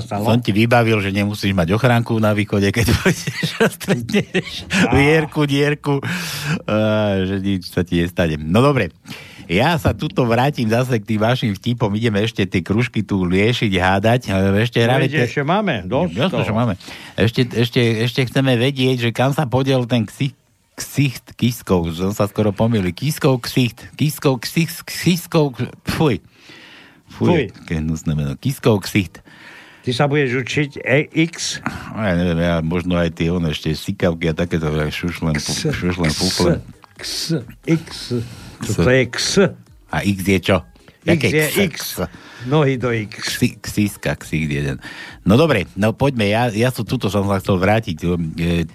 [0.07, 0.25] Stalo?
[0.25, 4.65] som ti vybavil, že nemusíš mať ochránku na východe, keď pôjdeš a stretneš
[4.95, 5.99] vierku, dierku,
[6.65, 8.39] a, že nič sa ti nestane.
[8.39, 8.95] No dobre,
[9.47, 13.73] ja sa tuto vrátim zase k tým vašim vtipom, ideme ešte tie kružky tu liešiť,
[13.79, 14.21] hádať,
[14.63, 16.47] ešte No, ide, ešte máme, dosť Jasne, toho.
[16.47, 16.75] že máme.
[17.15, 20.35] Ešte, ešte, ešte chceme vedieť, že kam sa podiel ten ksich,
[20.77, 22.93] ksicht kiskov, som sa skoro pomýlil.
[22.93, 25.57] Kiskov ksicht, kiskov ksicht, kiskov,
[25.89, 26.21] fuj.
[27.17, 27.29] Fuj.
[27.33, 28.35] Fuj, keď hnusné meno.
[28.37, 29.25] Kiskov ksicht.
[29.87, 31.63] Ty sa budeš učiť EX?
[31.95, 36.59] Ja neviem, ja možno aj tie, ono ešte sikavky a takéto fu- šušlem, fúflem.
[36.99, 38.19] X, X.
[38.59, 38.67] X.
[38.75, 39.17] To je X.
[39.87, 40.57] A X je čo?
[41.07, 42.03] X je X?
[42.47, 43.11] Nohy do X.
[43.11, 44.79] Ksi, ksiska, ksik jeden.
[45.27, 47.97] No dobre, no poďme, ja, ja som tuto som sa chcel vrátiť.
[47.99, 48.07] E,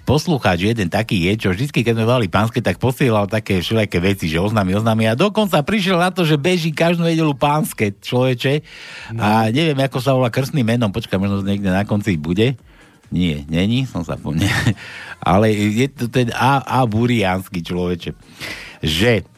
[0.04, 4.28] Poslucháč jeden taký je, čo vždy, keď sme mali pánske, tak posielal také všelijaké veci,
[4.28, 5.08] že oznámi, oznámi.
[5.08, 8.60] A dokonca prišiel na to, že beží každú nedelu pánske človeče.
[9.16, 10.92] A neviem, ako sa volá krstným menom.
[10.92, 12.60] Počkaj, možno niekde na konci bude.
[13.12, 14.48] Nie, není, som sa pomne.
[15.20, 18.12] Ale je to ten A, A buriánsky človeče.
[18.84, 19.31] Že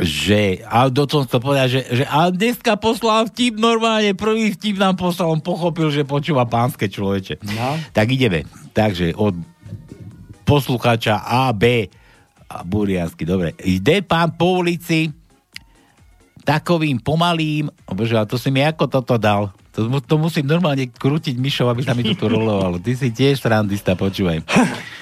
[0.00, 4.80] že, a do toho to povedal, že, že a dneska poslal vtip normálne, prvý vtip
[4.80, 7.44] nám poslal, on pochopil, že počúva pánske človeče.
[7.44, 7.76] No.
[7.92, 8.48] Tak ideme.
[8.72, 9.36] Takže od
[10.48, 11.86] poslucháča A, B,
[12.50, 13.54] a Buriansky, dobre.
[13.62, 15.12] Ide pán po ulici
[16.42, 19.54] takovým pomalým, bože, a to si mi ako toto dal?
[19.76, 22.82] To, to musím normálne krútiť myšou, aby sa mi to tu rolovalo.
[22.82, 24.42] Ty si tiež srandista, počúvaj.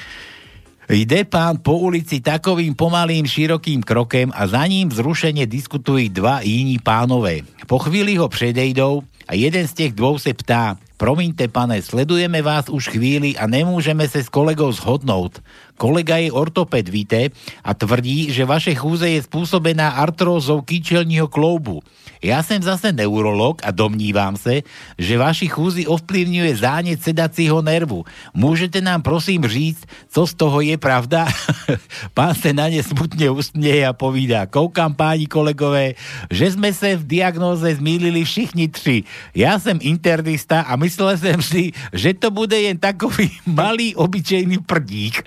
[0.89, 6.81] Ide pán po ulici takovým pomalým, širokým krokem a za ním vzrušene diskutujú dva iní
[6.81, 7.45] pánové.
[7.69, 12.69] Po chvíli ho předejdou a jeden z těch dvou se ptá, promiňte pane, sledujeme vás
[12.69, 15.43] už chvíli a nemůžeme se s kolegou zhodnout.
[15.77, 17.29] Kolega je ortoped, víte,
[17.65, 21.83] a tvrdí, že vaše chůze je způsobená artrózou kýčelního kloubu.
[22.23, 24.63] Já jsem zase neurolog a domnívám se,
[24.99, 28.05] že vaši chůzi ovplyvňuje zánět sedacího nervu.
[28.35, 31.29] Můžete nám prosím říct, co z toho je pravda?
[32.15, 35.95] Pán se na ně smutně usměje a povídá, koukám páni kolegové,
[36.31, 39.05] že jsme se v diagnóze zmýlili všichni tři.
[39.35, 45.23] Já jsem internista a myslel jsem si, že to bude jen takový malý obyčejný prdík.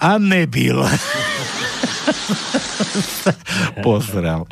[0.00, 0.86] A nebyl.
[3.82, 4.46] Posral.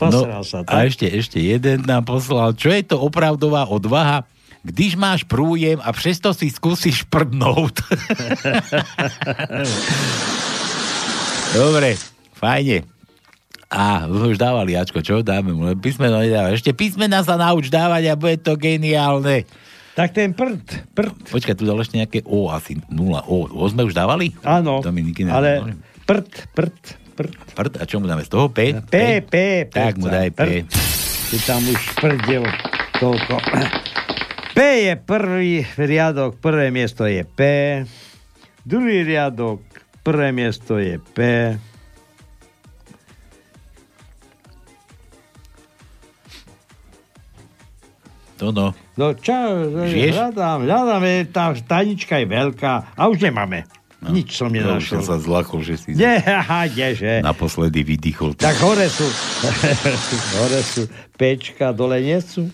[0.00, 2.56] Posral sa, No, A ešte, ešte jeden nám poslal.
[2.56, 4.24] Čo je to opravdová odvaha?
[4.64, 7.84] Když máš prújem a přesto si skúsiš prdnúť.
[11.60, 12.00] Dobre,
[12.40, 12.88] fajne.
[13.74, 15.66] A už dávali Ačko, čo dáme mu?
[15.66, 16.54] Len Písmeno nedáva.
[16.54, 19.42] Ešte písmena sa nauč dávať a bude to geniálne.
[19.94, 21.30] Tak ten prd, prd.
[21.30, 22.90] Počkaj, tu dal ešte nejaké O, asi 0.
[23.30, 24.34] O, o sme už dávali?
[24.42, 25.72] Áno, Dominiky ale nedávali.
[26.02, 26.78] prd, prd,
[27.14, 27.34] prd.
[27.54, 28.50] Prd, a čo mu dáme z toho?
[28.50, 28.74] P?
[28.90, 29.34] P, P,
[29.66, 29.70] P.
[29.70, 30.66] Tak mu daj P.
[31.30, 32.42] Ty tam už prdel
[32.98, 33.38] toľko.
[34.50, 37.40] P je prvý riadok, prvé miesto je P.
[38.66, 39.62] Druhý riadok,
[40.02, 41.18] prvé miesto je P.
[48.36, 48.74] To no.
[48.94, 49.34] No čo,
[49.84, 50.12] Žiješ?
[50.12, 53.62] hľadám, hľadám, tá tajnička je veľká a už nemáme.
[53.98, 55.00] No, Nič som Ja už nenašiel.
[55.00, 57.22] som sa zlakol, že si Nie, aha, kdeže.
[57.22, 58.36] naposledy vydýchol.
[58.36, 59.06] Tak hore sú,
[60.36, 60.84] hore sú
[61.14, 62.50] pečka, dole nie sú.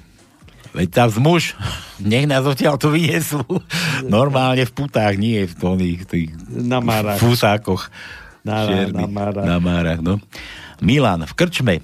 [0.70, 1.59] Veď tam zmuž,
[1.98, 3.43] nech nás odtiaľ to vyniesú.
[4.07, 7.19] Normálne v putách, nie v oných tých Na márach.
[7.19, 7.90] fusákoch.
[8.40, 9.44] Na- na márach.
[9.44, 10.23] Na márach, no.
[10.78, 11.74] Milan, v krčme,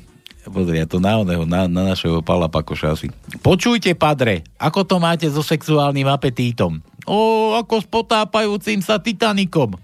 [0.49, 3.11] pozri, ja to na, oného, na, na našeho Pala Pakoša asi.
[3.43, 6.81] Počujte, padre, ako to máte so sexuálnym apetítom?
[7.07, 9.79] O, ako s potápajúcim sa Titanikom.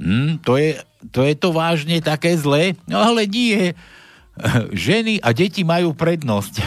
[0.00, 0.80] Hm, to, je,
[1.12, 2.72] to je to vážne také zlé?
[2.88, 3.74] No ale nie.
[4.88, 6.54] Ženy a deti majú prednosť.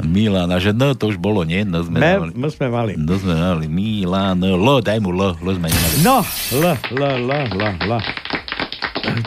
[0.00, 1.60] Milan, že no, to už bolo, nie?
[1.60, 2.32] No sme Me, mali.
[2.32, 2.92] my sme mali.
[2.96, 3.68] No sme mali.
[3.68, 5.96] Milan, L, daj mu L, L sme nemali.
[6.00, 6.24] No,
[6.56, 6.64] L,
[6.96, 7.92] L, L, L, L.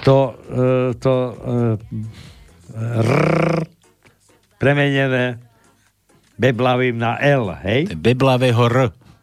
[0.03, 0.17] To,
[0.49, 1.33] e, to e,
[2.77, 3.11] R
[4.63, 5.43] premenené
[6.39, 7.91] beblavým na L, hej?
[7.99, 8.77] Beblavého R.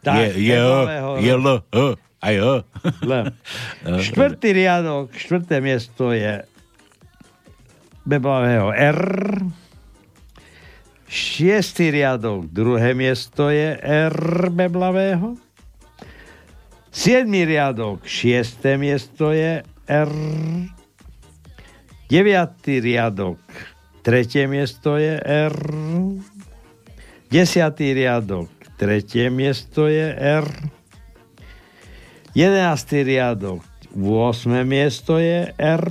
[0.05, 1.79] Tak, je, je, beblavého je L, H,
[2.21, 2.47] aj H.
[4.09, 6.45] Štvrtý riadok, štvrté miesto je
[8.05, 9.01] beblavého R.
[11.11, 14.17] Šiestý riadok, druhé miesto je R
[14.53, 15.35] beblavého.
[16.91, 20.13] Siedmý riadok, šiesté miesto je R.
[22.07, 23.43] Deviatý riadok,
[24.07, 25.55] tretie miesto je R.
[27.27, 30.47] Desiatý riadok, tretie miesto je R.
[32.31, 33.67] Jedenáctý riadok,
[33.99, 34.63] 8.
[34.63, 35.87] miesto je R.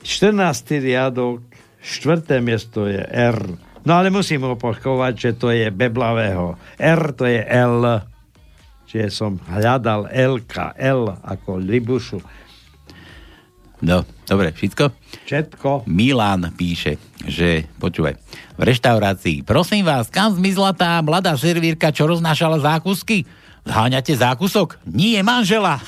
[0.00, 0.80] 14.
[0.80, 1.44] riadok,
[1.84, 2.40] 4.
[2.40, 3.36] miesto je R.
[3.84, 6.56] No ale musím opakovať, že to je beblavého.
[6.80, 8.00] R to je L.
[8.96, 12.16] Čiže som hľadal L-ka, L ako Libušu.
[13.84, 14.88] No, dobre, všetko?
[15.28, 15.84] Všetko.
[15.84, 16.96] Milan píše,
[17.28, 18.16] že, počúvaj,
[18.56, 23.28] v reštaurácii, prosím vás, kam zmizla tá mladá servírka, čo roznášala zákusky?
[23.68, 24.80] Zháňate zákusok?
[24.88, 25.76] Nie, manžela.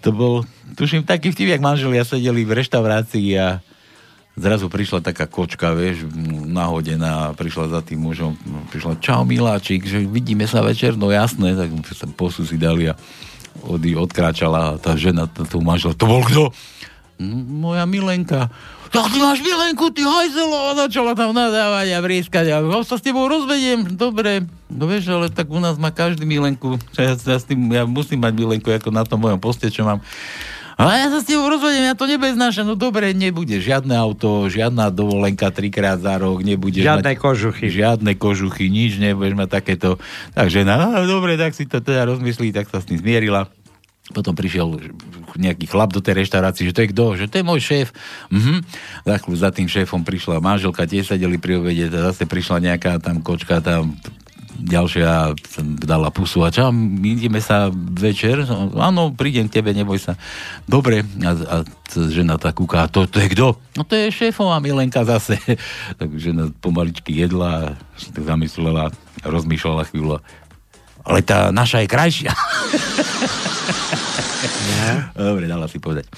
[0.00, 3.60] to bol, tuším, taký vtip, jak manželia sedeli v reštaurácii a
[4.34, 6.06] zrazu prišla taká kočka, vieš,
[6.46, 8.34] nahodená, prišla za tým mužom,
[8.74, 11.70] prišla, čau miláčik, že vidíme sa večer, no jasné, tak
[12.18, 12.98] posu si dali a
[13.62, 16.50] od, odkráčala a tá žena, tú manžela, to bol kto?
[17.22, 18.50] "Mm, Moja milenka.
[18.94, 22.94] Tak ty máš milenku, ty hajzelo, a začala tam nadávať a vrieskať a ja sa
[22.94, 24.46] s tebou rozvediem, dobre.
[24.70, 26.78] No vieš, ale tak u nás má každý milenku.
[26.94, 29.98] Ja, ja, s tým, ja musím mať milenku ako na tom mojom poste, čo mám.
[30.74, 32.66] Ale ja sa s tebou rozvediem, ja to nebeznášam.
[32.66, 37.70] No dobre, nebude žiadne auto, žiadna dovolenka trikrát za rok, nebude Žiadne mať, kožuchy.
[37.70, 40.02] Žiadne kožuchy, nič nebudeš mať takéto.
[40.34, 43.46] Takže no, dobre, tak si to teda rozmyslí, tak sa s tým zmierila.
[44.12, 44.92] Potom prišiel
[45.40, 47.04] nejaký chlap do tej reštaurácie, že to je kto?
[47.16, 47.88] Že to je môj šéf.
[48.28, 48.60] Mhm.
[49.08, 53.24] Za za tým šéfom prišla manželka, tie sedeli pri obede, a zase prišla nejaká tam
[53.24, 53.96] kočka, tam
[54.60, 55.34] ďalšia
[55.82, 58.46] dala pusu a my ideme sa večer,
[58.78, 60.14] áno, prídem k tebe, neboj sa.
[60.64, 61.56] Dobre, a, a
[61.90, 63.58] žena tak kúka, to, to je kto?
[63.74, 65.38] No to je šéfová Milenka zase.
[66.00, 68.94] tak žena pomaličky jedla, tak zamyslela,
[69.26, 70.22] rozmýšľala chvíľu.
[71.04, 72.32] Ale tá naša je krajšia.
[75.14, 76.08] Dobre, dala si povedať.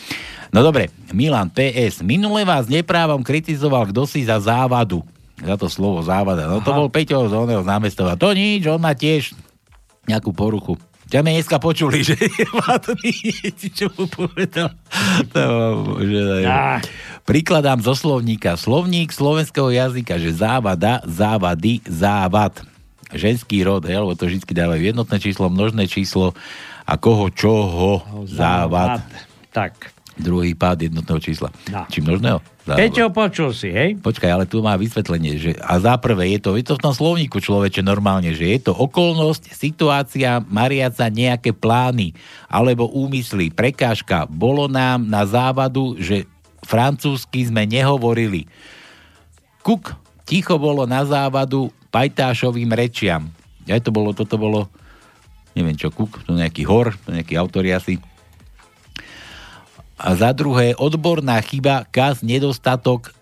[0.55, 2.01] No dobre, Milan PS.
[2.01, 5.03] Minule vás neprávom kritizoval kto si za závadu.
[5.37, 6.49] Za to slovo závada.
[6.49, 6.79] No to Aha.
[6.81, 8.17] bol Peťo z oného z námestova.
[8.17, 9.37] To nič, on má tiež
[10.09, 10.81] nejakú poruchu.
[11.07, 13.15] Ťa sme dneska počuli, že je vadný,
[13.71, 14.75] čo mu povedal.
[15.31, 15.45] To,
[16.03, 16.83] že, Á.
[17.23, 18.59] Prikladám zo slovníka.
[18.59, 22.63] Slovník slovenského jazyka, že závada, závady, závad.
[23.15, 26.35] Ženský rod, hej, lebo to vždy dávajú jednotné číslo, množné číslo
[26.83, 29.07] a koho, čoho, závad.
[29.55, 29.95] Tak.
[30.19, 31.55] Druhý pád jednotného čísla.
[31.71, 31.87] No.
[31.87, 32.43] Či množného?
[32.67, 33.95] Peťo, počul si, hej?
[34.03, 36.91] Počkaj, ale tu má vysvetlenie, že a za prvé je to, je to v tom
[36.91, 42.11] slovníku človeče normálne, že je to okolnosť, situácia, mariaca nejaké plány
[42.51, 44.27] alebo úmysly, prekážka.
[44.27, 46.27] Bolo nám na závadu, že
[46.67, 48.51] francúzsky sme nehovorili.
[49.63, 49.95] Kuk,
[50.27, 53.31] ticho bolo na závadu pajtášovým rečiam.
[53.63, 54.67] Ja to bolo, toto bolo,
[55.55, 58.03] neviem čo, kuk, to nejaký hor, to nejaký autori asi.
[59.97, 63.17] A za druhé, odborná chyba, kaz, nedostatok,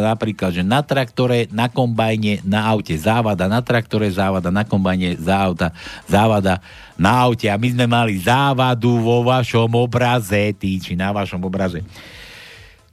[0.00, 5.76] napríklad, že na traktore, na kombajne, na aute závada, na traktore závada, na kombajne auta,
[6.08, 6.64] závada
[6.96, 11.84] na aute a my sme mali závadu vo vašom obraze, ty, či na vašom obraze.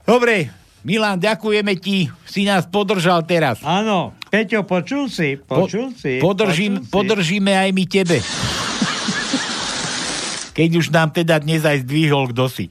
[0.04, 0.52] Dobre,
[0.84, 3.60] Milan, ďakujeme ti, si nás podržal teraz.
[3.64, 6.22] Áno, Peťo, počul si, počul si.
[6.22, 6.92] Podržím, počul si.
[6.92, 8.18] podržíme aj my tebe.
[10.60, 12.68] Keď už nám teda dnes aj zdvihol, si.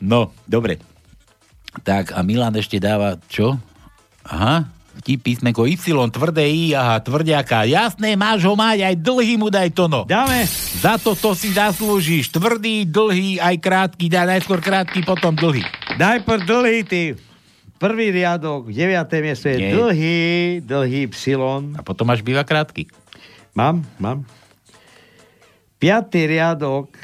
[0.00, 0.80] No, dobre.
[1.84, 3.60] Tak a Milan ešte dáva, čo?
[4.24, 4.64] Aha,
[4.96, 5.76] vtip písmenko Y,
[6.08, 7.68] tvrdé I, aha, tvrdiaka.
[7.68, 10.08] Jasné, máš ho mať, aj dlhý mu daj to no.
[10.08, 10.48] Dáme.
[10.80, 12.32] Za to to si zaslúžiš.
[12.32, 15.68] Tvrdý, dlhý, aj krátky, daj najskôr krátky, potom dlhý.
[16.00, 17.12] Daj por dlhý, ty.
[17.76, 19.76] Prvý riadok, deviaté miesto je Nie.
[19.76, 20.20] dlhý,
[20.64, 21.76] dlhý Y.
[21.76, 22.88] A potom máš býva krátky.
[23.52, 24.24] Mám, mám.
[25.82, 26.94] Piatý riadok,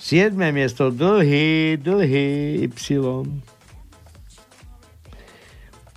[0.00, 3.28] siedme miesto, dlhý, dlhý Y.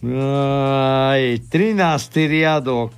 [0.04, 2.28] Aj, 13.
[2.28, 2.92] riadok,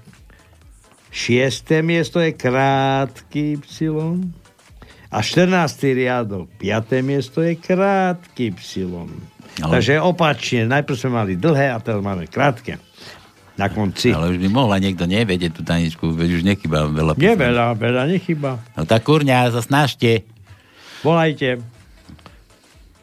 [1.14, 4.34] šiesté miesto je krátky Y.
[5.14, 5.94] A 14.
[5.94, 7.06] riadok, 5.
[7.06, 9.14] miesto je krátky psilon.
[9.62, 12.82] Ale- Takže opačne, najprv sme mali dlhé a teraz máme krátke.
[13.60, 14.15] Na konci.
[14.15, 17.19] Ale už by mohla niekto nevedieť tú taničku, veď už nechyba veľa.
[17.19, 17.36] Písmen.
[17.36, 18.64] veľa, veľa nechyba.
[18.80, 20.23] No tak kurňa, sa snažte.
[21.03, 21.60] Volajte.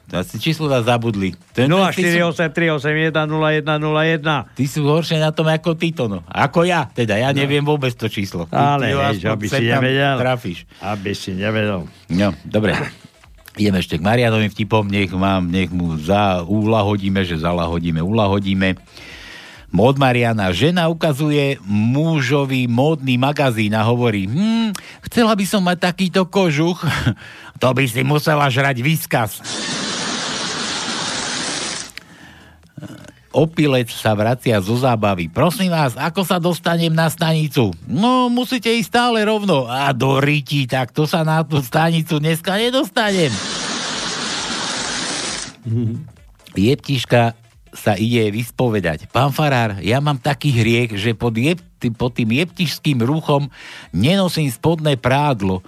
[0.07, 1.35] Asi číslo nás zabudli.
[1.51, 4.55] Ten, ty, sú, 0483810101.
[4.55, 6.23] ty sú horšie na tom ako Tito, no.
[6.31, 8.47] Ako ja, teda ja neviem vôbec to číslo.
[8.47, 10.15] Ty- Ale ty aspoň aby si nevedel.
[10.23, 10.63] Trafíš.
[10.79, 11.91] Aby si nevedel.
[12.07, 12.79] No, dobre.
[13.59, 18.79] Ideme ešte k Marianovým vtipom, nech, mám, nech mu za, ulahodíme, že zalahodíme, ulahodíme.
[19.75, 24.71] Od Mariana, žena ukazuje mužovi módny magazín a hovorí, hm,
[25.11, 26.87] chcela by som mať takýto kožuch,
[27.63, 29.43] to by si musela žrať výskaz.
[33.37, 35.29] Opilec sa vracia zo zábavy.
[35.29, 37.69] Prosím vás, ako sa dostanem na stanicu?
[37.85, 39.69] No, musíte ísť stále rovno.
[39.69, 43.29] A do riti, tak to sa na tú stanicu dneska nedostanem.
[46.57, 47.37] Jeptiška
[47.77, 49.07] sa ide vyspovedať.
[49.13, 51.61] Pán Farár, ja mám taký hriech, že pod, jep,
[51.95, 53.53] pod tým jeptišským ruchom
[53.93, 55.61] nenosím spodné prádlo.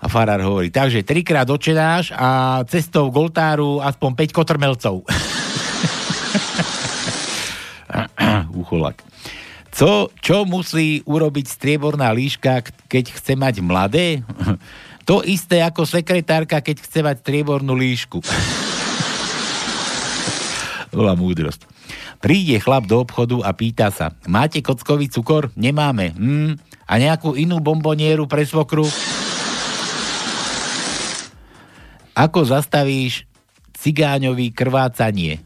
[0.00, 5.04] A Farár hovorí, takže trikrát očenáš a cestou k oltáru aspoň 5 kotrmelcov.
[8.60, 9.02] Ucholak.
[9.70, 14.20] Co, čo musí urobiť strieborná líška, keď chce mať mladé?
[15.08, 18.22] To isté ako sekretárka, keď chce mať striebornú líšku.
[20.90, 21.66] Bola múdrosť.
[22.18, 25.54] Príde chlap do obchodu a pýta sa, máte kockový cukor?
[25.54, 26.14] Nemáme.
[26.14, 26.58] Hm,
[26.90, 28.82] a nejakú inú bombonieru pre svokru?
[32.18, 33.24] Ako zastavíš
[33.78, 35.40] cigáňový krvácanie?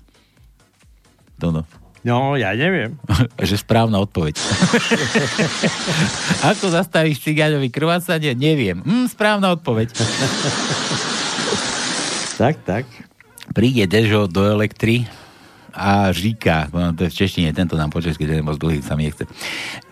[1.36, 1.68] Dono.
[2.04, 3.00] No, ja neviem.
[3.48, 4.36] že správna odpoveď.
[6.52, 8.36] Ako zastavíš cigáňový krvácanie?
[8.36, 8.84] Neviem.
[8.84, 9.92] Hm, správna odpoveď.
[12.40, 12.84] tak, tak.
[13.56, 15.08] Príde Dežo do elektry
[15.74, 18.80] a říká, no, to je v češtine, tento nám po česky, ten je moc dlhý,
[18.80, 19.26] sa mi nechce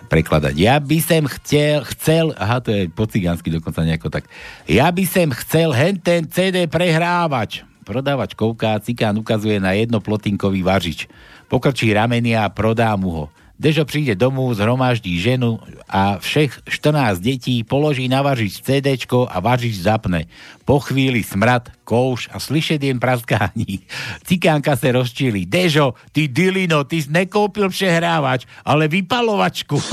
[0.07, 0.55] prekladať.
[0.55, 4.29] Ja by som chcel, chcel, aha, to je po cigánsky dokonca nejako tak,
[4.69, 7.65] ja by som chcel hen ten CD prehrávač.
[7.83, 11.11] Prodávač kouká, cikán ukazuje na jednoplotinkový važič.
[11.51, 13.27] Pokrčí ramenia a prodá mu ho.
[13.63, 19.87] Dežo príde domov, zhromaždí ženu a všech 14 detí položí na važič CDčko a važič
[19.87, 20.27] zapne.
[20.67, 23.87] Po chvíli smrad, kouš a slyšet jen praskání.
[24.27, 25.47] Cikánka se rozčíli.
[25.47, 29.79] Dežo, ty dilino, ty jsi nekoupil přehrávač, ale vypalovačku.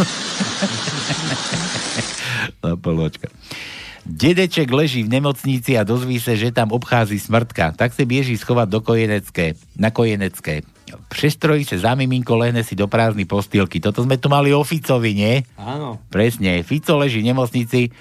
[2.65, 3.29] Napalovačka.
[4.01, 7.77] Dedeček leží v nemocnici a dozví sa, že tam obchází smrtka.
[7.77, 10.65] Tak sa bieží schovať do kojenecké, na kojenecké.
[11.09, 13.77] Přestrojí sa za miminko, lehne si do prázdnej postýlky.
[13.83, 15.45] Toto sme tu mali o Ficovi, nie?
[15.59, 15.99] Áno.
[16.09, 16.61] Presne.
[16.65, 17.93] Fico leží v nemocnici.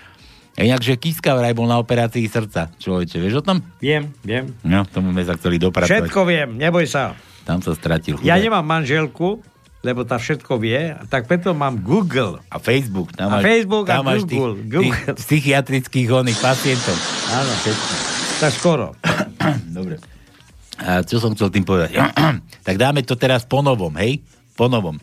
[0.59, 2.67] Inakže Kiska vraj bol na operácii srdca.
[2.83, 3.63] Človeče, vieš o tom?
[3.79, 4.51] Viem, viem.
[4.67, 6.11] No, tomu sme sa chceli dopracovať.
[6.11, 7.15] Všetko viem, neboj sa.
[7.47, 8.19] Tam sa stratil.
[8.27, 8.43] Ja chudák.
[8.43, 9.39] nemám manželku,
[9.87, 12.43] lebo tá všetko vie, tak preto mám Google.
[12.51, 13.15] A Facebook.
[13.15, 14.59] Tam A máš, Facebook a tam máš Google.
[14.59, 14.83] Tých, Google.
[14.83, 16.97] tých psychiatrických oných pacientov.
[17.31, 17.53] Áno,
[18.43, 18.99] tak skoro.
[19.71, 20.18] Dobre.
[20.79, 21.99] A čo som chcel tým povedať?
[22.67, 24.23] tak dáme to teraz po novom, hej?
[24.55, 24.99] Po novom.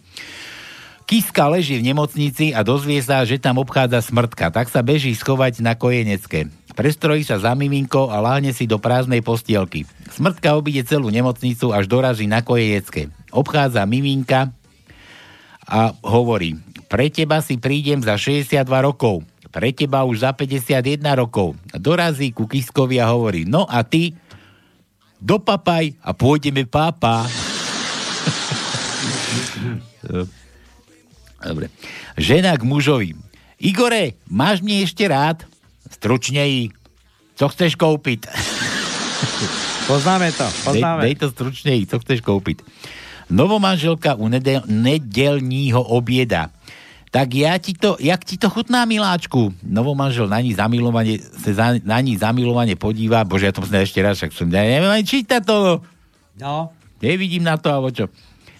[1.06, 5.61] Kiska leží v nemocnici a dozvie sa, že tam obchádza smrtka, tak sa beží schovať
[5.61, 6.49] na kojenecké.
[6.73, 9.85] Prestrojí sa za miminko a láhne si do prázdnej postielky.
[10.10, 13.14] Smrtka obíde celú nemocnicu až dorazí na kojenecké.
[13.30, 14.49] Obchádza miminka
[15.61, 16.57] a hovorí,
[16.89, 19.22] pre teba si prídem za 62 rokov,
[19.53, 21.53] pre teba už za 51 rokov.
[21.77, 24.18] Dorazí ku Kiskovi a hovorí, no a ty
[25.19, 27.25] dopapaj a pôjdeme pápa.
[31.45, 31.69] Dobre.
[32.17, 33.13] Žena k mužovi.
[33.61, 35.45] Igore, máš mne ešte rád?
[35.87, 36.73] Stručnej.
[37.35, 38.27] Co chceš kúpiť?
[39.85, 41.05] Poznáme to, poznáme.
[41.05, 42.65] Dej, dej to stručnej, co chceš kúpiť.
[43.29, 46.49] Novomanželka u nedel, nedelního obieda.
[47.15, 49.55] Tak ja ti to, jak ti to chutná, miláčku?
[49.63, 54.03] Novomanžel na ní zamilovane, sa za, na ní zamilovane podíva, bože, ja to musím ešte
[54.03, 55.79] raz, však som, ja neviem ani čítať to.
[56.35, 56.75] No.
[56.99, 58.11] Nevidím na to, alebo čo.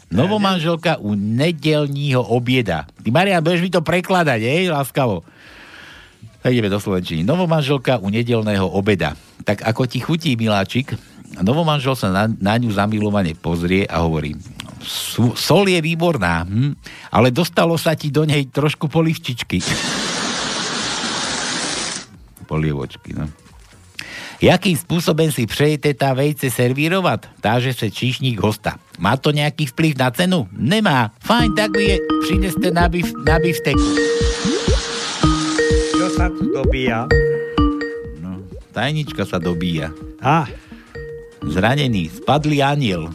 [0.08, 2.88] Novomanželka u nedelního obieda.
[3.04, 5.28] Ty, Marian, budeš mi to prekladať, hej, láskavo.
[6.40, 7.28] Tak ideme do Slovenčiny.
[7.28, 9.20] Novomanželka u nedelného obeda.
[9.44, 10.96] Tak ako ti chutí, miláčik,
[11.44, 14.55] novomanžel sa na, na ňu zamilovane pozrie a hovorí, "Sú-
[15.36, 16.78] sol je výborná, hm?
[17.10, 19.60] ale dostalo sa ti do nej trošku polivčičky.
[22.46, 23.26] Polievočky, no.
[24.44, 27.40] Jakým spôsobom si přejete tá vejce servírovať?
[27.40, 28.76] Táže sa číšník hosta.
[29.00, 30.46] Má to nejaký vplyv na cenu?
[30.52, 31.16] Nemá.
[31.24, 31.98] Fajn, tak mi je
[32.28, 33.90] prineste na, bif, na bifteku.
[35.96, 37.08] Čo sa tu dobíja?
[38.76, 39.96] Tajnička sa dobíja.
[40.20, 40.52] A?
[41.48, 43.08] Zranený, spadlý aniel.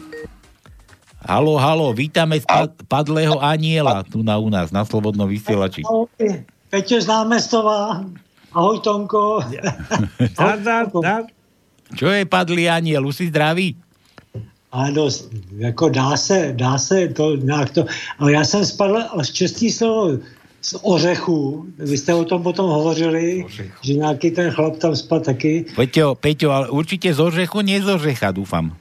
[1.21, 5.85] Halo, halo, vítame spa- padlého aniela tu na u nás, na Slobodnom vysielači.
[5.85, 6.09] Ahoj,
[6.73, 8.01] Peťo z námestová.
[8.51, 9.37] Ahoj, Tonko.
[11.99, 13.05] Čo je padlý aniel?
[13.05, 13.77] Už si zdravý?
[14.71, 15.11] Ano,
[15.59, 17.85] jako dá se, dá se to nějak to,
[18.19, 20.17] ale já jsem spadl až čestý slovo
[20.61, 21.65] z ořechu.
[21.77, 23.45] Vy jste o tom potom hovořili,
[23.81, 25.65] že nějaký ten chlap tam spadl taky.
[25.75, 28.71] Peťo, Peťo, ale určite z orzechu, nie z orzecha, dúfam.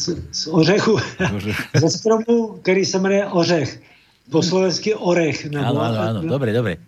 [0.00, 0.96] Z, z ořechu,
[1.80, 3.80] ze stromu, který se jmenuje ořech.
[4.30, 5.50] Po slovensky orech.
[5.50, 6.78] Áno, áno, áno, dobre, dobre.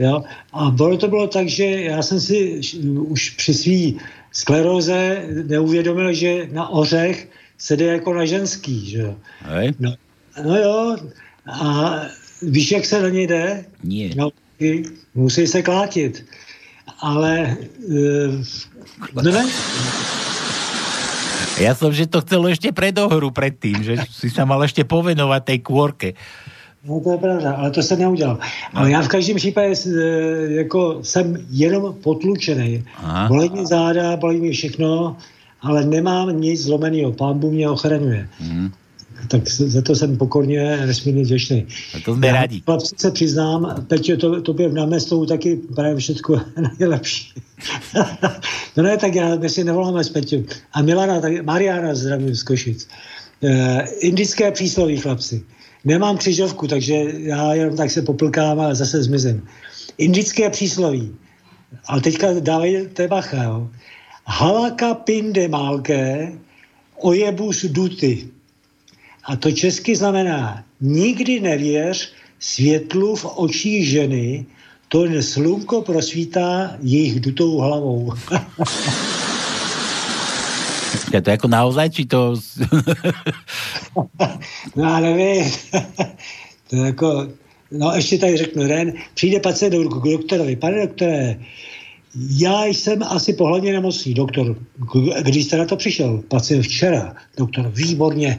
[0.00, 0.24] Jo?
[0.52, 2.60] A bylo to bylo tak, že já jsem si
[3.12, 3.82] už při svý
[4.32, 7.28] skleróze neuvědomil, že na ořech
[7.58, 8.90] se jde jako na ženský.
[8.90, 9.14] Že?
[9.40, 9.74] Hej?
[9.78, 9.94] No,
[10.44, 10.96] no jo,
[11.46, 12.00] a
[12.42, 13.64] víš, jak se na něj jde?
[13.84, 14.14] Nie.
[14.16, 14.30] No,
[15.14, 16.24] musí se klátit.
[17.00, 17.56] Ale
[17.88, 18.44] uh,
[19.22, 19.44] no ne,
[21.60, 25.58] Ja som, že to chcel ešte predohru predtým, že si sa mal ešte povenovať tej
[25.60, 26.08] kôrke.
[26.80, 28.38] No to je pravda, ale to jsem neudělal.
[28.74, 32.84] Ale já v každém případě eh, jako jsem jenom potlučený.
[33.28, 35.16] Bolí mi záda, bolí mi všechno,
[35.60, 37.12] ale nemám nic zlomeného.
[37.12, 38.28] Pán Bůh mě ochraňuje.
[38.40, 38.72] Mhm.
[39.28, 41.66] Tak za to jsem pokorně nesmírně vděčný.
[41.94, 42.60] A to sme Já radi.
[42.64, 46.42] Chlapci se přiznám, Peťo, to, tobě v námestou taky právě všechno
[46.78, 47.32] nejlepší.
[48.76, 50.44] no ne, tak já, my si nevoláme s Peťou.
[50.72, 52.88] A Milana, tak Mariana zdravím z Košic.
[53.42, 55.42] E, indické přísloví, chlapci.
[55.84, 59.42] Nemám křižovku, takže já jenom tak se poplkám a zase zmizím.
[59.98, 61.12] Indické přísloví.
[61.86, 63.68] Ale teďka dávejte bacha, jo.
[64.26, 66.32] Halaka pinde malké,
[67.02, 68.28] ojebus duty.
[69.24, 74.46] A to česky znamená, nikdy nevěř světlu v očích ženy,
[74.88, 78.12] to slunko prosvítá jejich dutou hlavou.
[81.10, 82.38] Ja to ako naozaj, či to...
[84.76, 85.50] No já nevím.
[86.70, 87.28] to je jako,
[87.70, 91.36] no ještě tady řeknu, Ren, přijde pacient do- k doktorovi, pane doktore,
[92.38, 94.56] já jsem asi pohledně nemocný, doktor.
[95.20, 96.22] Když jste na to přišel?
[96.28, 97.14] Pacient včera.
[97.36, 98.38] Doktor, výborně.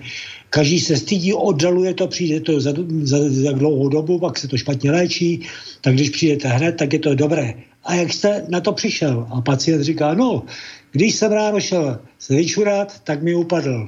[0.54, 4.58] Každý se stydí, oddaluje to, přijde to za, za, za dlouhou dobu, pak se to
[4.58, 5.42] špatně léčí,
[5.82, 7.54] tak když přijdete hned, tak je to dobré.
[7.84, 9.28] A jak jste na to přišel?
[9.32, 10.44] A pacient říká, no,
[10.92, 13.88] když jsem ráno šel se vyčurat, tak mi upadl.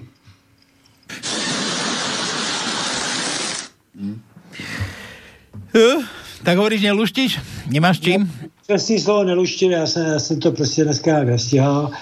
[5.76, 5.96] Eh,
[6.44, 7.40] tak hovoríš, neluštíš?
[7.68, 8.32] Nemáš čím?
[8.68, 11.96] Přesný slovo neluštil, já jsem, já jsem to prostě dneska nestíhal, uh,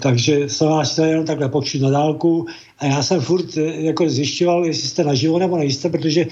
[0.00, 2.46] takže jsem vás chtěl jenom takhle počít na dálku
[2.78, 6.26] a já jsem furt eh, jako zjišťoval, jestli jste naživo nebo nejste, protože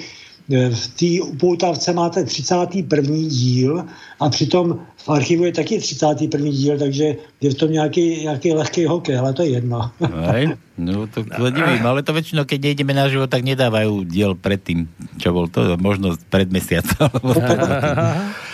[0.53, 3.17] eh, v té upoutávce máte 31.
[3.29, 3.85] díl
[4.21, 6.51] a přitom v archivu je taky 31.
[6.51, 9.91] díl, takže je v tom nějaký, nějaký lehký hokej, ale to je jedno.
[10.75, 14.91] No to, to neviem, ale to väčšinou, keď nejdeme na život, tak nedávajú diel predtým,
[15.23, 17.07] čo bol to, možno pred mesiacom.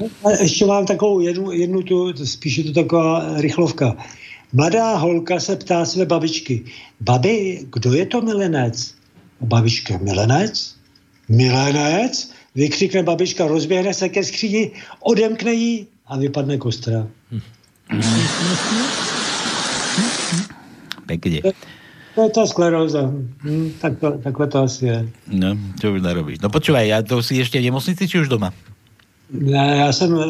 [0.00, 3.96] A ještě mám takovou jednu, jednu tu, spíš je to taková rychlovka.
[4.52, 6.64] Mladá holka se ptá své babičky,
[7.00, 8.94] babi, kdo je to milenec?
[9.40, 10.74] A babička, milenec?
[11.28, 12.32] Milenec?
[12.54, 14.70] Vykřikne babička, rozběhne se ke skříni,
[15.00, 17.06] odemkne ji a vypadne kostra.
[21.06, 21.54] Pekne.
[22.14, 23.06] To je tá skleróza.
[23.46, 24.98] Hm, tak to, takhle to asi je.
[25.30, 26.42] No, čo už narobíš?
[26.42, 28.50] No počúvaj, ja to si ešte v nemocnici, či už doma?
[29.32, 30.24] Ne, já jsem e,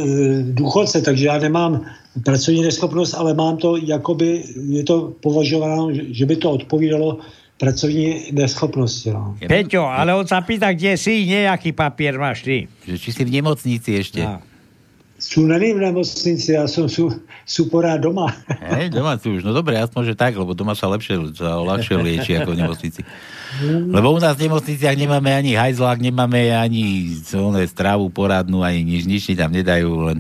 [0.52, 1.85] důchodce, takže já nemám
[2.24, 7.18] pracovní neschopnost, ale mám to, jakoby je to považováno, že- že by to odpovídalo
[7.60, 9.10] pracovní neschopnosti.
[9.12, 9.36] No.
[9.48, 12.68] Peťo, ale on sa pýta, kde si, nejaký papier máš ty.
[12.89, 14.20] Že či si v nemocnici ešte.
[14.24, 14.40] No.
[15.20, 17.12] Sú není v nemocnici, já jsem sú,
[17.44, 18.32] sú porád doma.
[18.48, 22.01] Hej, doma si už, no dobre, aspoň, že tak, lebo doma sa lepšie, sa ľahšie
[22.01, 23.01] lieči ako v nemocnici.
[23.90, 29.02] Lebo u nás v nemocniciach nemáme ani hajzlák, nemáme ani oné stravu poradnú, ani nič,
[29.05, 30.18] nič ti tam nedajú, len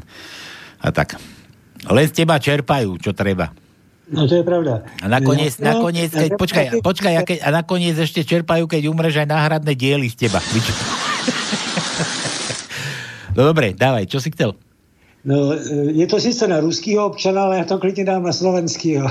[0.82, 1.14] a tak.
[1.86, 3.54] Len z teba čerpajú, čo treba.
[4.10, 4.82] No to je pravda.
[5.00, 8.90] A nakoniec, No, nakoniec, ja- keď, počkaj, počkaj, a, keď, a nakoniec ešte čerpajú, keď
[8.90, 10.42] umreš aj náhradné diely z teba.
[13.30, 14.58] No dobre, dávaj, čo si chcel?
[15.22, 15.54] No,
[15.94, 19.06] je to sice na ruského občana, ale já to klidně dám na slovenského.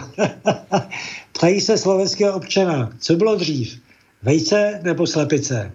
[1.31, 3.79] Ptají se slovenského občana, co bylo dřív?
[4.23, 5.71] Vejce nebo slepice?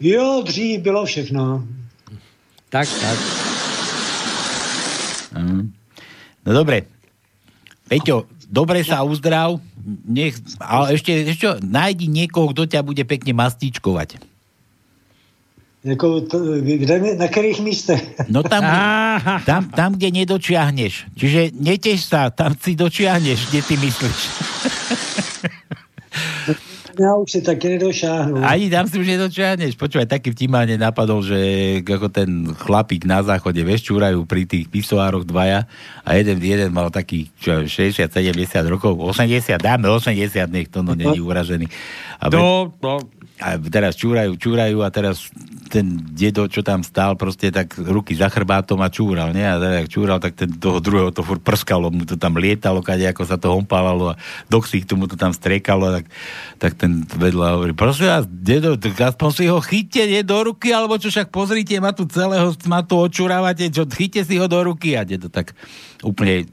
[0.00, 1.64] Jo, dřív bylo všechno.
[2.68, 3.18] Tak, tak.
[5.36, 5.72] Mm.
[6.46, 6.82] No dobre.
[7.86, 9.62] Peťo, dobre sa uzdrav,
[10.08, 14.18] nech, ale ešte, ešte nájdi niekoho, kto ťa bude pekne mastičkovať.
[15.86, 18.02] Jako to, kde, na kterých místech?
[18.26, 18.66] No tam,
[19.46, 21.14] tam, tam, kde nedočiahneš.
[21.14, 24.20] Čiže neteš sa, tam si dočiahneš, kde ty myslíš.
[26.96, 28.40] Ja už si taky nedošáhnu.
[28.40, 29.76] Ani tam si už nedočiahneš.
[29.76, 31.38] Počúvaj, taký vtip ma nenapadol, že
[31.84, 35.68] ako ten chlapík na záchode, vieš, čúrajú pri tých pisoároch dvaja
[36.02, 38.08] a jeden, jeden mal taký čo, 60-70
[38.72, 41.68] rokov, 80, dáme 80, nech to no není uražený.
[42.16, 42.96] A No, no.
[43.36, 45.28] A teraz čúrajú, čúrajú a teraz
[45.68, 49.44] ten dedo, čo tam stál, proste tak ruky za chrbátom a čúral, nie?
[49.44, 52.80] A teda, jak čúral, tak ten toho druhého to furt prskalo, mu to tam lietalo,
[52.80, 54.18] kade ako sa to hompálalo a
[54.48, 56.08] do ksichtu mu to tam strekalo, tak,
[56.56, 60.72] tak ten vedľa hovorí, prosím vás, dedo, tak aspoň si ho chyťte, nie do ruky,
[60.72, 64.64] alebo čo však pozrite, ma tu celého, ma tu očúravate, čo, chyťte si ho do
[64.64, 65.52] ruky a dedo tak
[66.00, 66.48] úplne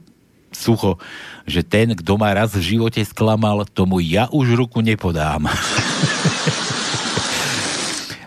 [0.52, 1.00] sucho,
[1.48, 5.48] že ten, kto ma raz v živote sklamal, tomu ja už ruku nepodám.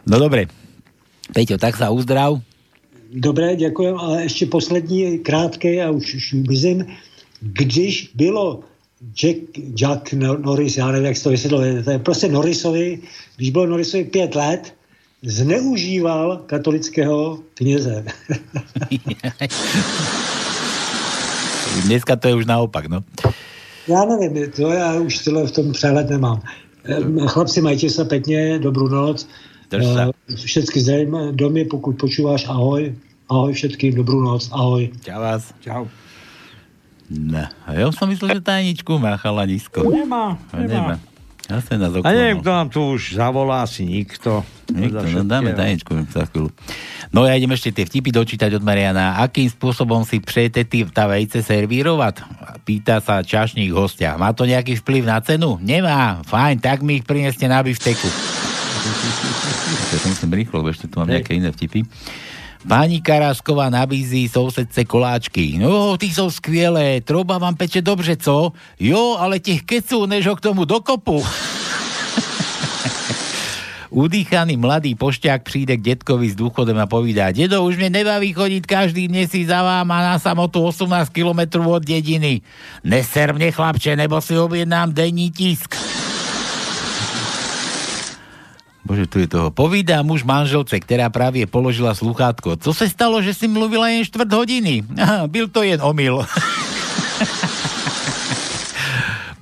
[0.08, 0.48] no dobre,
[1.34, 2.40] Peťo, tak sa uzdrav.
[3.14, 6.86] Dobré, děkujem, ale ještě poslední krátké a už, mizím.
[7.42, 8.60] Když bylo
[9.14, 9.38] Jack,
[9.76, 13.00] Jack Nor- Norris, já nevím, jak se to vysvětluje, to je prostě Norrisovi,
[13.38, 14.74] když bylo Norrisovi pět let,
[15.24, 18.06] zneužíval katolického kněze.
[21.86, 23.04] Dneska to je už naopak, no.
[23.88, 26.42] Já nevím, to já už tohle v tom přehled nemám.
[26.84, 29.28] Em, Chlapci, majte se pěkně, dobrou noc.
[29.68, 30.04] Drž sa.
[30.32, 32.96] Všetky zdravím domy, pokud počúváš, ahoj.
[33.28, 34.88] Ahoj všetkým, dobrou noc, ahoj.
[35.04, 35.52] Čau vás.
[35.60, 35.84] Čau.
[37.08, 39.84] No, a ja som myslel, že tajničku má chalanisko.
[39.88, 40.96] Nemá, A nemá.
[41.48, 44.44] Zase nás A neviem, kto nám tu už zavolá, asi nikto.
[44.68, 46.52] Nikto, no dáme tajničku za chvíľu.
[47.16, 49.24] No ja idem ešte tie vtipy dočítať od Mariana.
[49.24, 52.28] Akým spôsobom si přejete ty tá vejce servírovať?
[52.68, 54.20] Pýta sa čašník hostia.
[54.20, 55.56] Má to nejaký vplyv na cenu?
[55.64, 56.20] Nemá.
[56.28, 58.36] Fajn, tak mi ich prineste na bifteku.
[59.94, 61.84] Ja to musím rýchlo, lebo ešte tu mám nejaké iné vtipy.
[62.68, 65.56] Pani Karásková nabízí sousedce koláčky.
[65.56, 68.52] No, ty sú skvělé, troba vám peče dobře, co?
[68.80, 71.24] Jo, ale těch keců, než ho k tomu dokopu.
[73.88, 78.68] Udýchaný mladý pošťák príde k detkovi s dôchodom a povídá, dedo, už mne nebaví chodiť
[78.68, 82.44] každý měsíc za vám a na samotu 18 km od dediny.
[82.84, 85.72] Neser mne, chlapče, nebo si objednám denní tisk.
[88.88, 89.52] Bože, tu je toho.
[89.52, 92.56] Povídá muž manželce, ktorá právě položila sluchátko.
[92.56, 94.88] Co se stalo, že si mluvila jen čtvrt hodiny?
[94.96, 96.24] Aha, byl to jen omyl.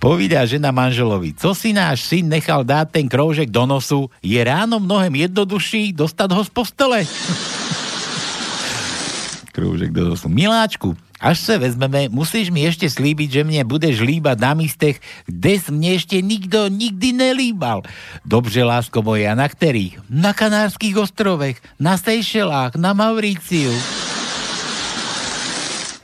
[0.02, 4.82] Povídá žena manželovi, co si náš syn nechal dát ten kroužek do nosu, je ráno
[4.82, 7.00] mnohem jednodušší dostať ho z postele.
[9.56, 10.30] kroužek do nosu.
[10.30, 15.58] Miláčku, až se vezmeme, musíš mi ešte slíbiť, že mne budeš líbať na místech, kde
[15.74, 17.82] mne ešte nikto nikdy nelíbal.
[18.22, 20.06] Dobře, lásko moja, na ktorých?
[20.06, 23.74] Na Kanárských ostrovech, na Seychelách, na Mauríciu.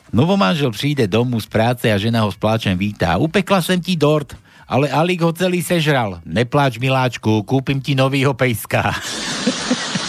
[0.09, 3.21] Novomanžel přijde domů z práce a žena ho s pláčem vítá.
[3.21, 4.33] Upekla jsem ti dort,
[4.67, 6.19] ale Alik ho celý sežral.
[6.25, 8.91] Nepláč, miláčku, kúpim ti novýho pejska.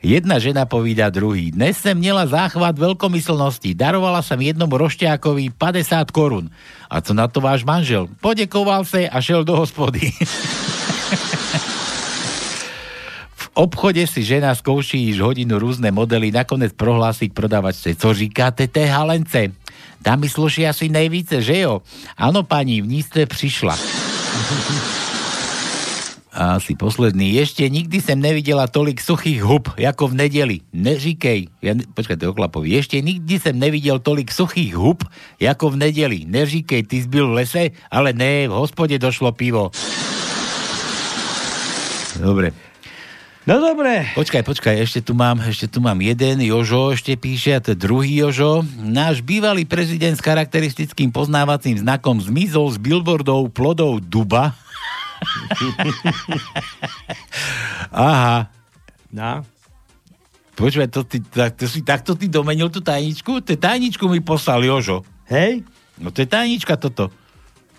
[0.00, 1.52] Jedna žena povída druhý.
[1.52, 3.76] Dnes jsem měla záchvat veľkomyslnosti.
[3.76, 6.48] Darovala som jednomu rošťákovi 50 korun.
[6.88, 8.08] A co na to váš manžel?
[8.24, 10.08] Podekoval se a šel do hospody.
[13.40, 17.94] V obchode si žena zkouší již hodinu různé modely, nakonec prohlásiť prodavačce.
[17.94, 19.52] Co říkáte té halence?
[20.00, 21.84] Tá mi sluší asi nejvíce, že jo?
[22.16, 23.76] Áno, pani, v ní prišla.
[26.30, 27.42] A asi posledný.
[27.42, 30.56] Ešte nikdy som nevidela tolik suchých hub, ako v nedeli.
[30.70, 31.50] Neříkej.
[31.58, 32.78] Ja, ne- počkaj, to je oklapový.
[32.78, 35.02] Ešte nikdy som nevidel tolik suchých hub,
[35.42, 36.18] ako v nedeli.
[36.30, 39.74] Neříkej, ty zbyl v lese, ale ne, v hospode došlo pivo.
[42.22, 42.54] Dobre.
[43.48, 44.06] No dobre.
[44.14, 47.82] Počkaj, počkaj, ešte tu mám, ešte tu mám jeden, Jožo ešte píše, a to je
[47.82, 48.62] druhý Jožo.
[48.78, 54.54] Náš bývalý prezident s charakteristickým poznávacím znakom zmizol z billboardov plodov duba.
[57.90, 58.46] Aha.
[59.10, 59.42] No.
[60.54, 63.40] Počúvaj, to, ty, tak, to si takto ty domenil tú tajničku?
[63.40, 65.02] To tajničku mi poslal Jožo.
[65.26, 65.64] Hej?
[65.96, 67.08] No to je tajnička toto.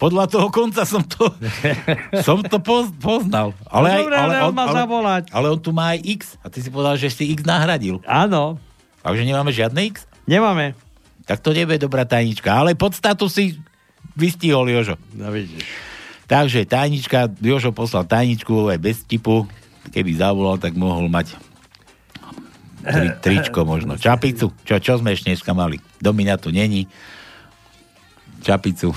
[0.01, 1.29] Podľa toho konca som to,
[2.25, 3.53] som to poz, poznal.
[3.69, 5.23] Ale, No aj, dobre, ale, ale on má zavolať.
[5.29, 6.21] ale on tu má aj X.
[6.41, 8.01] A ty si povedal, že si X nahradil.
[8.09, 8.57] Áno.
[9.05, 10.09] Takže nemáme žiadne X?
[10.25, 10.73] Nemáme.
[11.29, 12.49] Tak to nebude dobrá tajnička.
[12.49, 13.61] Ale podstatu si
[14.17, 14.97] vystihol Jožo.
[15.13, 15.69] No vidíš.
[16.31, 19.43] Takže tajnička, Jožo poslal tajničku aj bez tipu.
[19.91, 21.35] Keby zavolal, tak mohol mať
[22.87, 23.99] tri, tričko možno.
[23.99, 24.55] Čapicu.
[24.63, 25.83] Čo, čo sme ešte dneska mali?
[25.99, 26.87] Domina tu není.
[28.41, 28.89] čapicu.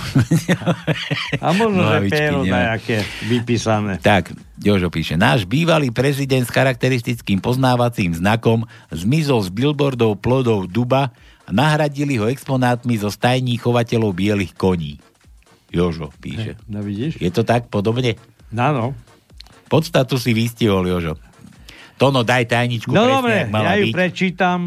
[1.45, 4.01] A možno, že nejaké vypísané.
[4.01, 4.33] Tak,
[4.63, 11.13] Jožo píše, náš bývalý prezident s charakteristickým poznávacím znakom zmizol z billboardov plodov duba
[11.45, 14.97] a nahradili ho exponátmi zo stajní chovateľov bielých koní.
[15.75, 16.55] Jožo píše.
[16.65, 17.19] No vidíš?
[17.19, 18.15] Je to tak podobne?
[18.51, 18.95] Áno.
[19.67, 21.19] Podstatu si vystihol, Jožo.
[21.95, 23.95] Tono, daj tajničku No presne, dobre, ja ju byť.
[23.95, 24.61] prečítam.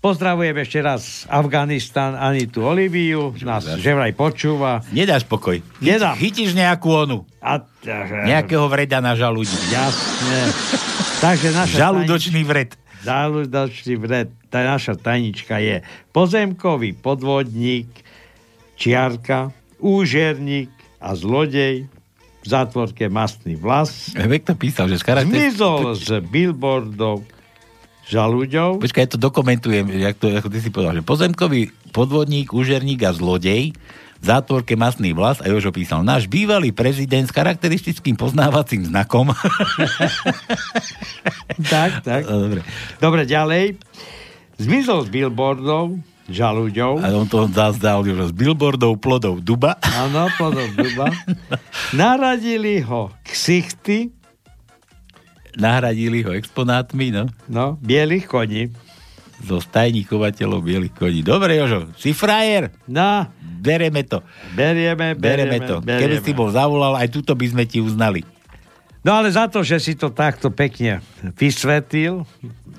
[0.00, 4.84] Pozdravujem ešte raz Afganistan, Anitu Oliviu, nás že vraj počúva.
[4.92, 5.64] Nedáš pokoj.
[5.80, 6.12] Nedám.
[6.20, 7.24] Chytíš nejakú onu.
[7.40, 7.64] A,
[8.28, 9.56] Nejakého vreda na žalúdi.
[9.72, 10.52] Jasne.
[11.24, 12.76] Takže naša Žalúdočný vred.
[13.00, 14.28] Žalúdočný vred.
[14.52, 15.80] Tá naša tajnička je
[16.12, 17.88] pozemkový podvodník,
[18.76, 20.70] čiarka, úžerník
[21.00, 21.86] a zlodej
[22.44, 24.12] v zátvorke mastný vlas.
[24.12, 25.32] Vek to písal, že z charakter...
[25.32, 27.24] Zmizol z billboardov
[28.04, 28.84] žalúďov.
[28.84, 33.16] Počkaj, ja to dokumentujem, jak to, ako ty si povedal, že pozemkový podvodník, úžerník a
[33.16, 33.72] zlodej
[34.20, 39.32] v zátvorke masný vlas a Jožo písal, náš bývalý prezident s charakteristickým poznávacím znakom.
[41.72, 42.24] tak, tak.
[42.24, 42.60] Dobre.
[43.00, 43.76] Dobre, ďalej.
[44.56, 47.04] Zmizol z billboardov žalúďov.
[47.04, 49.76] A on to zazdal Jožo z billboardov plodov duba.
[49.84, 51.12] Áno, plodov duba.
[51.92, 54.12] Naradili ho ksichty,
[55.54, 57.30] Nahradili ho exponátmi, no.
[57.46, 58.74] no, bielých koní.
[59.44, 61.20] Zo stajní chovateľov bielých koní.
[61.22, 62.74] Dobre, Jožo, si frajer.
[62.90, 63.30] No.
[63.38, 64.22] Bereme to.
[64.54, 65.76] Berieme, Bereme, berieme, to.
[65.78, 66.00] berieme.
[66.02, 68.26] Keby si bol zavolal, aj túto by sme ti uznali.
[69.04, 71.04] No ale za to, že si to takto pekne
[71.36, 72.24] vysvetlil,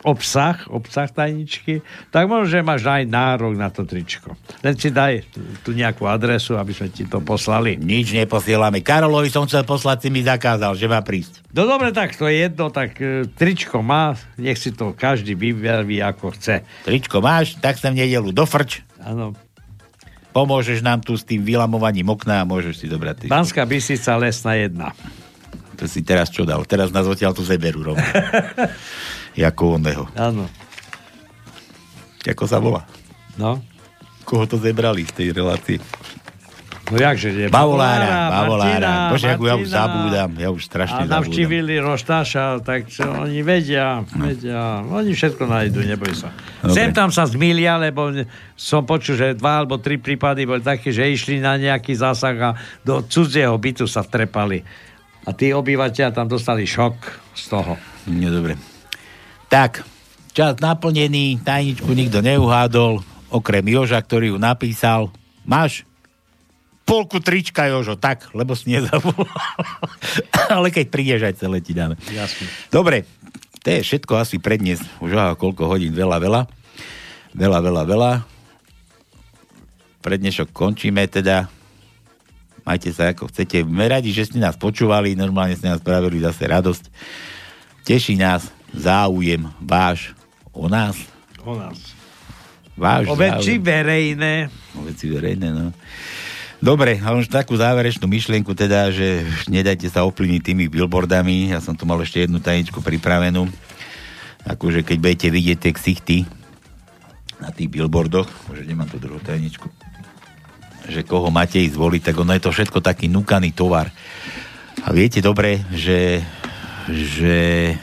[0.01, 4.33] obsah, obsah tajničky, tak možno, že máš aj nárok na to tričko.
[4.65, 5.21] Len si daj
[5.61, 7.77] tu nejakú adresu, aby sme ti to poslali.
[7.77, 8.81] Nič neposielame.
[8.81, 11.45] Karolovi som chcel poslať, si mi zakázal, že má prísť.
[11.53, 16.01] No dobre, tak to je jedno, tak e, tričko má, nech si to každý vyberví
[16.01, 16.65] ako chce.
[16.85, 18.85] Tričko máš, tak sa v nedelu dofrč.
[19.01, 19.37] Áno.
[20.33, 23.31] Pomôžeš nám tu s tým vylamovaním okna a môžeš si dobrať.
[23.31, 25.24] Banská Bystrica, Lesná 1.
[25.75, 26.63] To si teraz čo dal?
[26.63, 28.03] Teraz nás odtiaľ tu zeberú rovno.
[29.35, 30.07] Jako oného.
[30.15, 30.47] Áno.
[32.25, 32.87] Ako sa volá?
[33.35, 33.59] No.
[34.23, 35.77] Koho to zebrali z tej relácie?
[36.85, 37.49] No jakže nie?
[37.49, 39.09] Bavolára, Bavolára.
[39.09, 40.29] Bože, ako ja už zabúdam.
[40.37, 41.17] Ja už A strašne zabúdam.
[41.17, 46.29] navštívili Roštáša, tak čo, oni vedia, vedia, oni všetko nájdú, neboj sa.
[46.61, 46.77] Dobre.
[46.77, 48.13] Sem tam sa zmilia, lebo
[48.53, 52.49] som počul, že dva alebo tri prípady boli také, že išli na nejaký zásah a
[52.85, 54.61] do cudzieho bytu sa trepali.
[55.25, 56.95] A tí obyvateľia tam dostali šok
[57.33, 57.73] z toho.
[58.05, 58.61] Dobre.
[59.49, 59.81] Tak,
[60.37, 63.01] čas naplnený, tajničku nikto neuhádol,
[63.33, 65.09] okrem Joža, ktorý ju napísal.
[65.41, 65.81] Máš?
[66.85, 69.25] Polku trička, Jožo, tak, lebo si nezabudol.
[70.53, 71.97] Ale keď prídeš, aj celé ti dáme.
[72.13, 72.45] Jasne.
[72.69, 73.09] Dobre,
[73.65, 74.77] to je všetko asi pre dnes.
[75.01, 76.41] Už aha, koľko hodín, veľa, veľa.
[77.33, 78.11] Veľa, veľa, veľa.
[80.05, 81.49] Pre dnešok končíme teda.
[82.65, 83.61] Majte sa ako chcete.
[83.61, 85.13] Sme radi, že ste nás počúvali.
[85.13, 86.83] Normálne ste nás spravili zase radosť.
[87.85, 90.17] Teší nás záujem váš
[90.49, 90.97] o nás.
[91.45, 91.77] O nás.
[92.73, 94.49] Váš O veci verejné.
[94.75, 95.69] O veci verejné, no.
[96.57, 101.53] Dobre, a už takú záverečnú myšlienku teda, že nedajte sa ovplyvniť tými billboardami.
[101.53, 103.45] Ja som tu mal ešte jednu tajničku pripravenú.
[104.49, 106.17] Akože keď budete vidieť tie ksichty
[107.37, 108.27] na tých billboardoch,
[108.57, 109.69] že nemám tu druhú tajničku,
[110.89, 113.89] že koho máte ísť zvoliť, tak ono je to všetko taký núkaný tovar.
[114.85, 116.21] A viete dobre, že,
[116.89, 117.73] že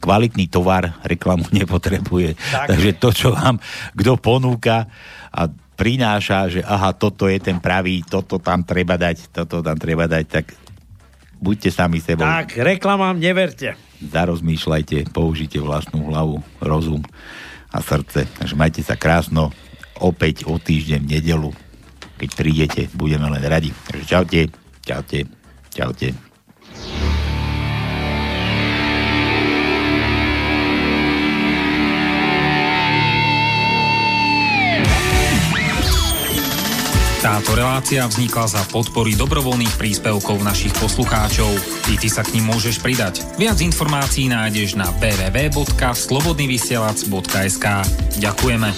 [0.00, 2.36] kvalitný tovar reklamu nepotrebuje.
[2.36, 2.66] Tak.
[2.76, 3.58] Takže to, čo vám
[3.96, 4.86] kto ponúka
[5.32, 5.42] a
[5.76, 10.24] prináša, že aha, toto je ten pravý, toto tam treba dať, toto tam treba dať,
[10.24, 10.46] tak
[11.36, 12.24] buďte sami sebou.
[12.24, 13.76] Tak, reklamám neverte.
[14.00, 17.04] Zarozmýšľajte, použite vlastnú hlavu, rozum
[17.72, 18.24] a srdce.
[18.24, 19.52] Takže majte sa krásno.
[19.96, 21.50] Opäť o týždeň v nedelu.
[22.16, 23.72] Keď prídete, budeme len radi.
[23.72, 24.40] Takže čaute,
[24.84, 25.20] čaute,
[25.72, 26.08] čaute.
[37.26, 41.50] Táto relácia vznikla za podpory dobrovoľných príspevkov našich poslucháčov.
[41.90, 43.26] I ty sa k ním môžeš pridať.
[43.34, 47.66] Viac informácií nájdeš na www.slobodnyvysielac.sk
[48.22, 48.70] Ďakujeme.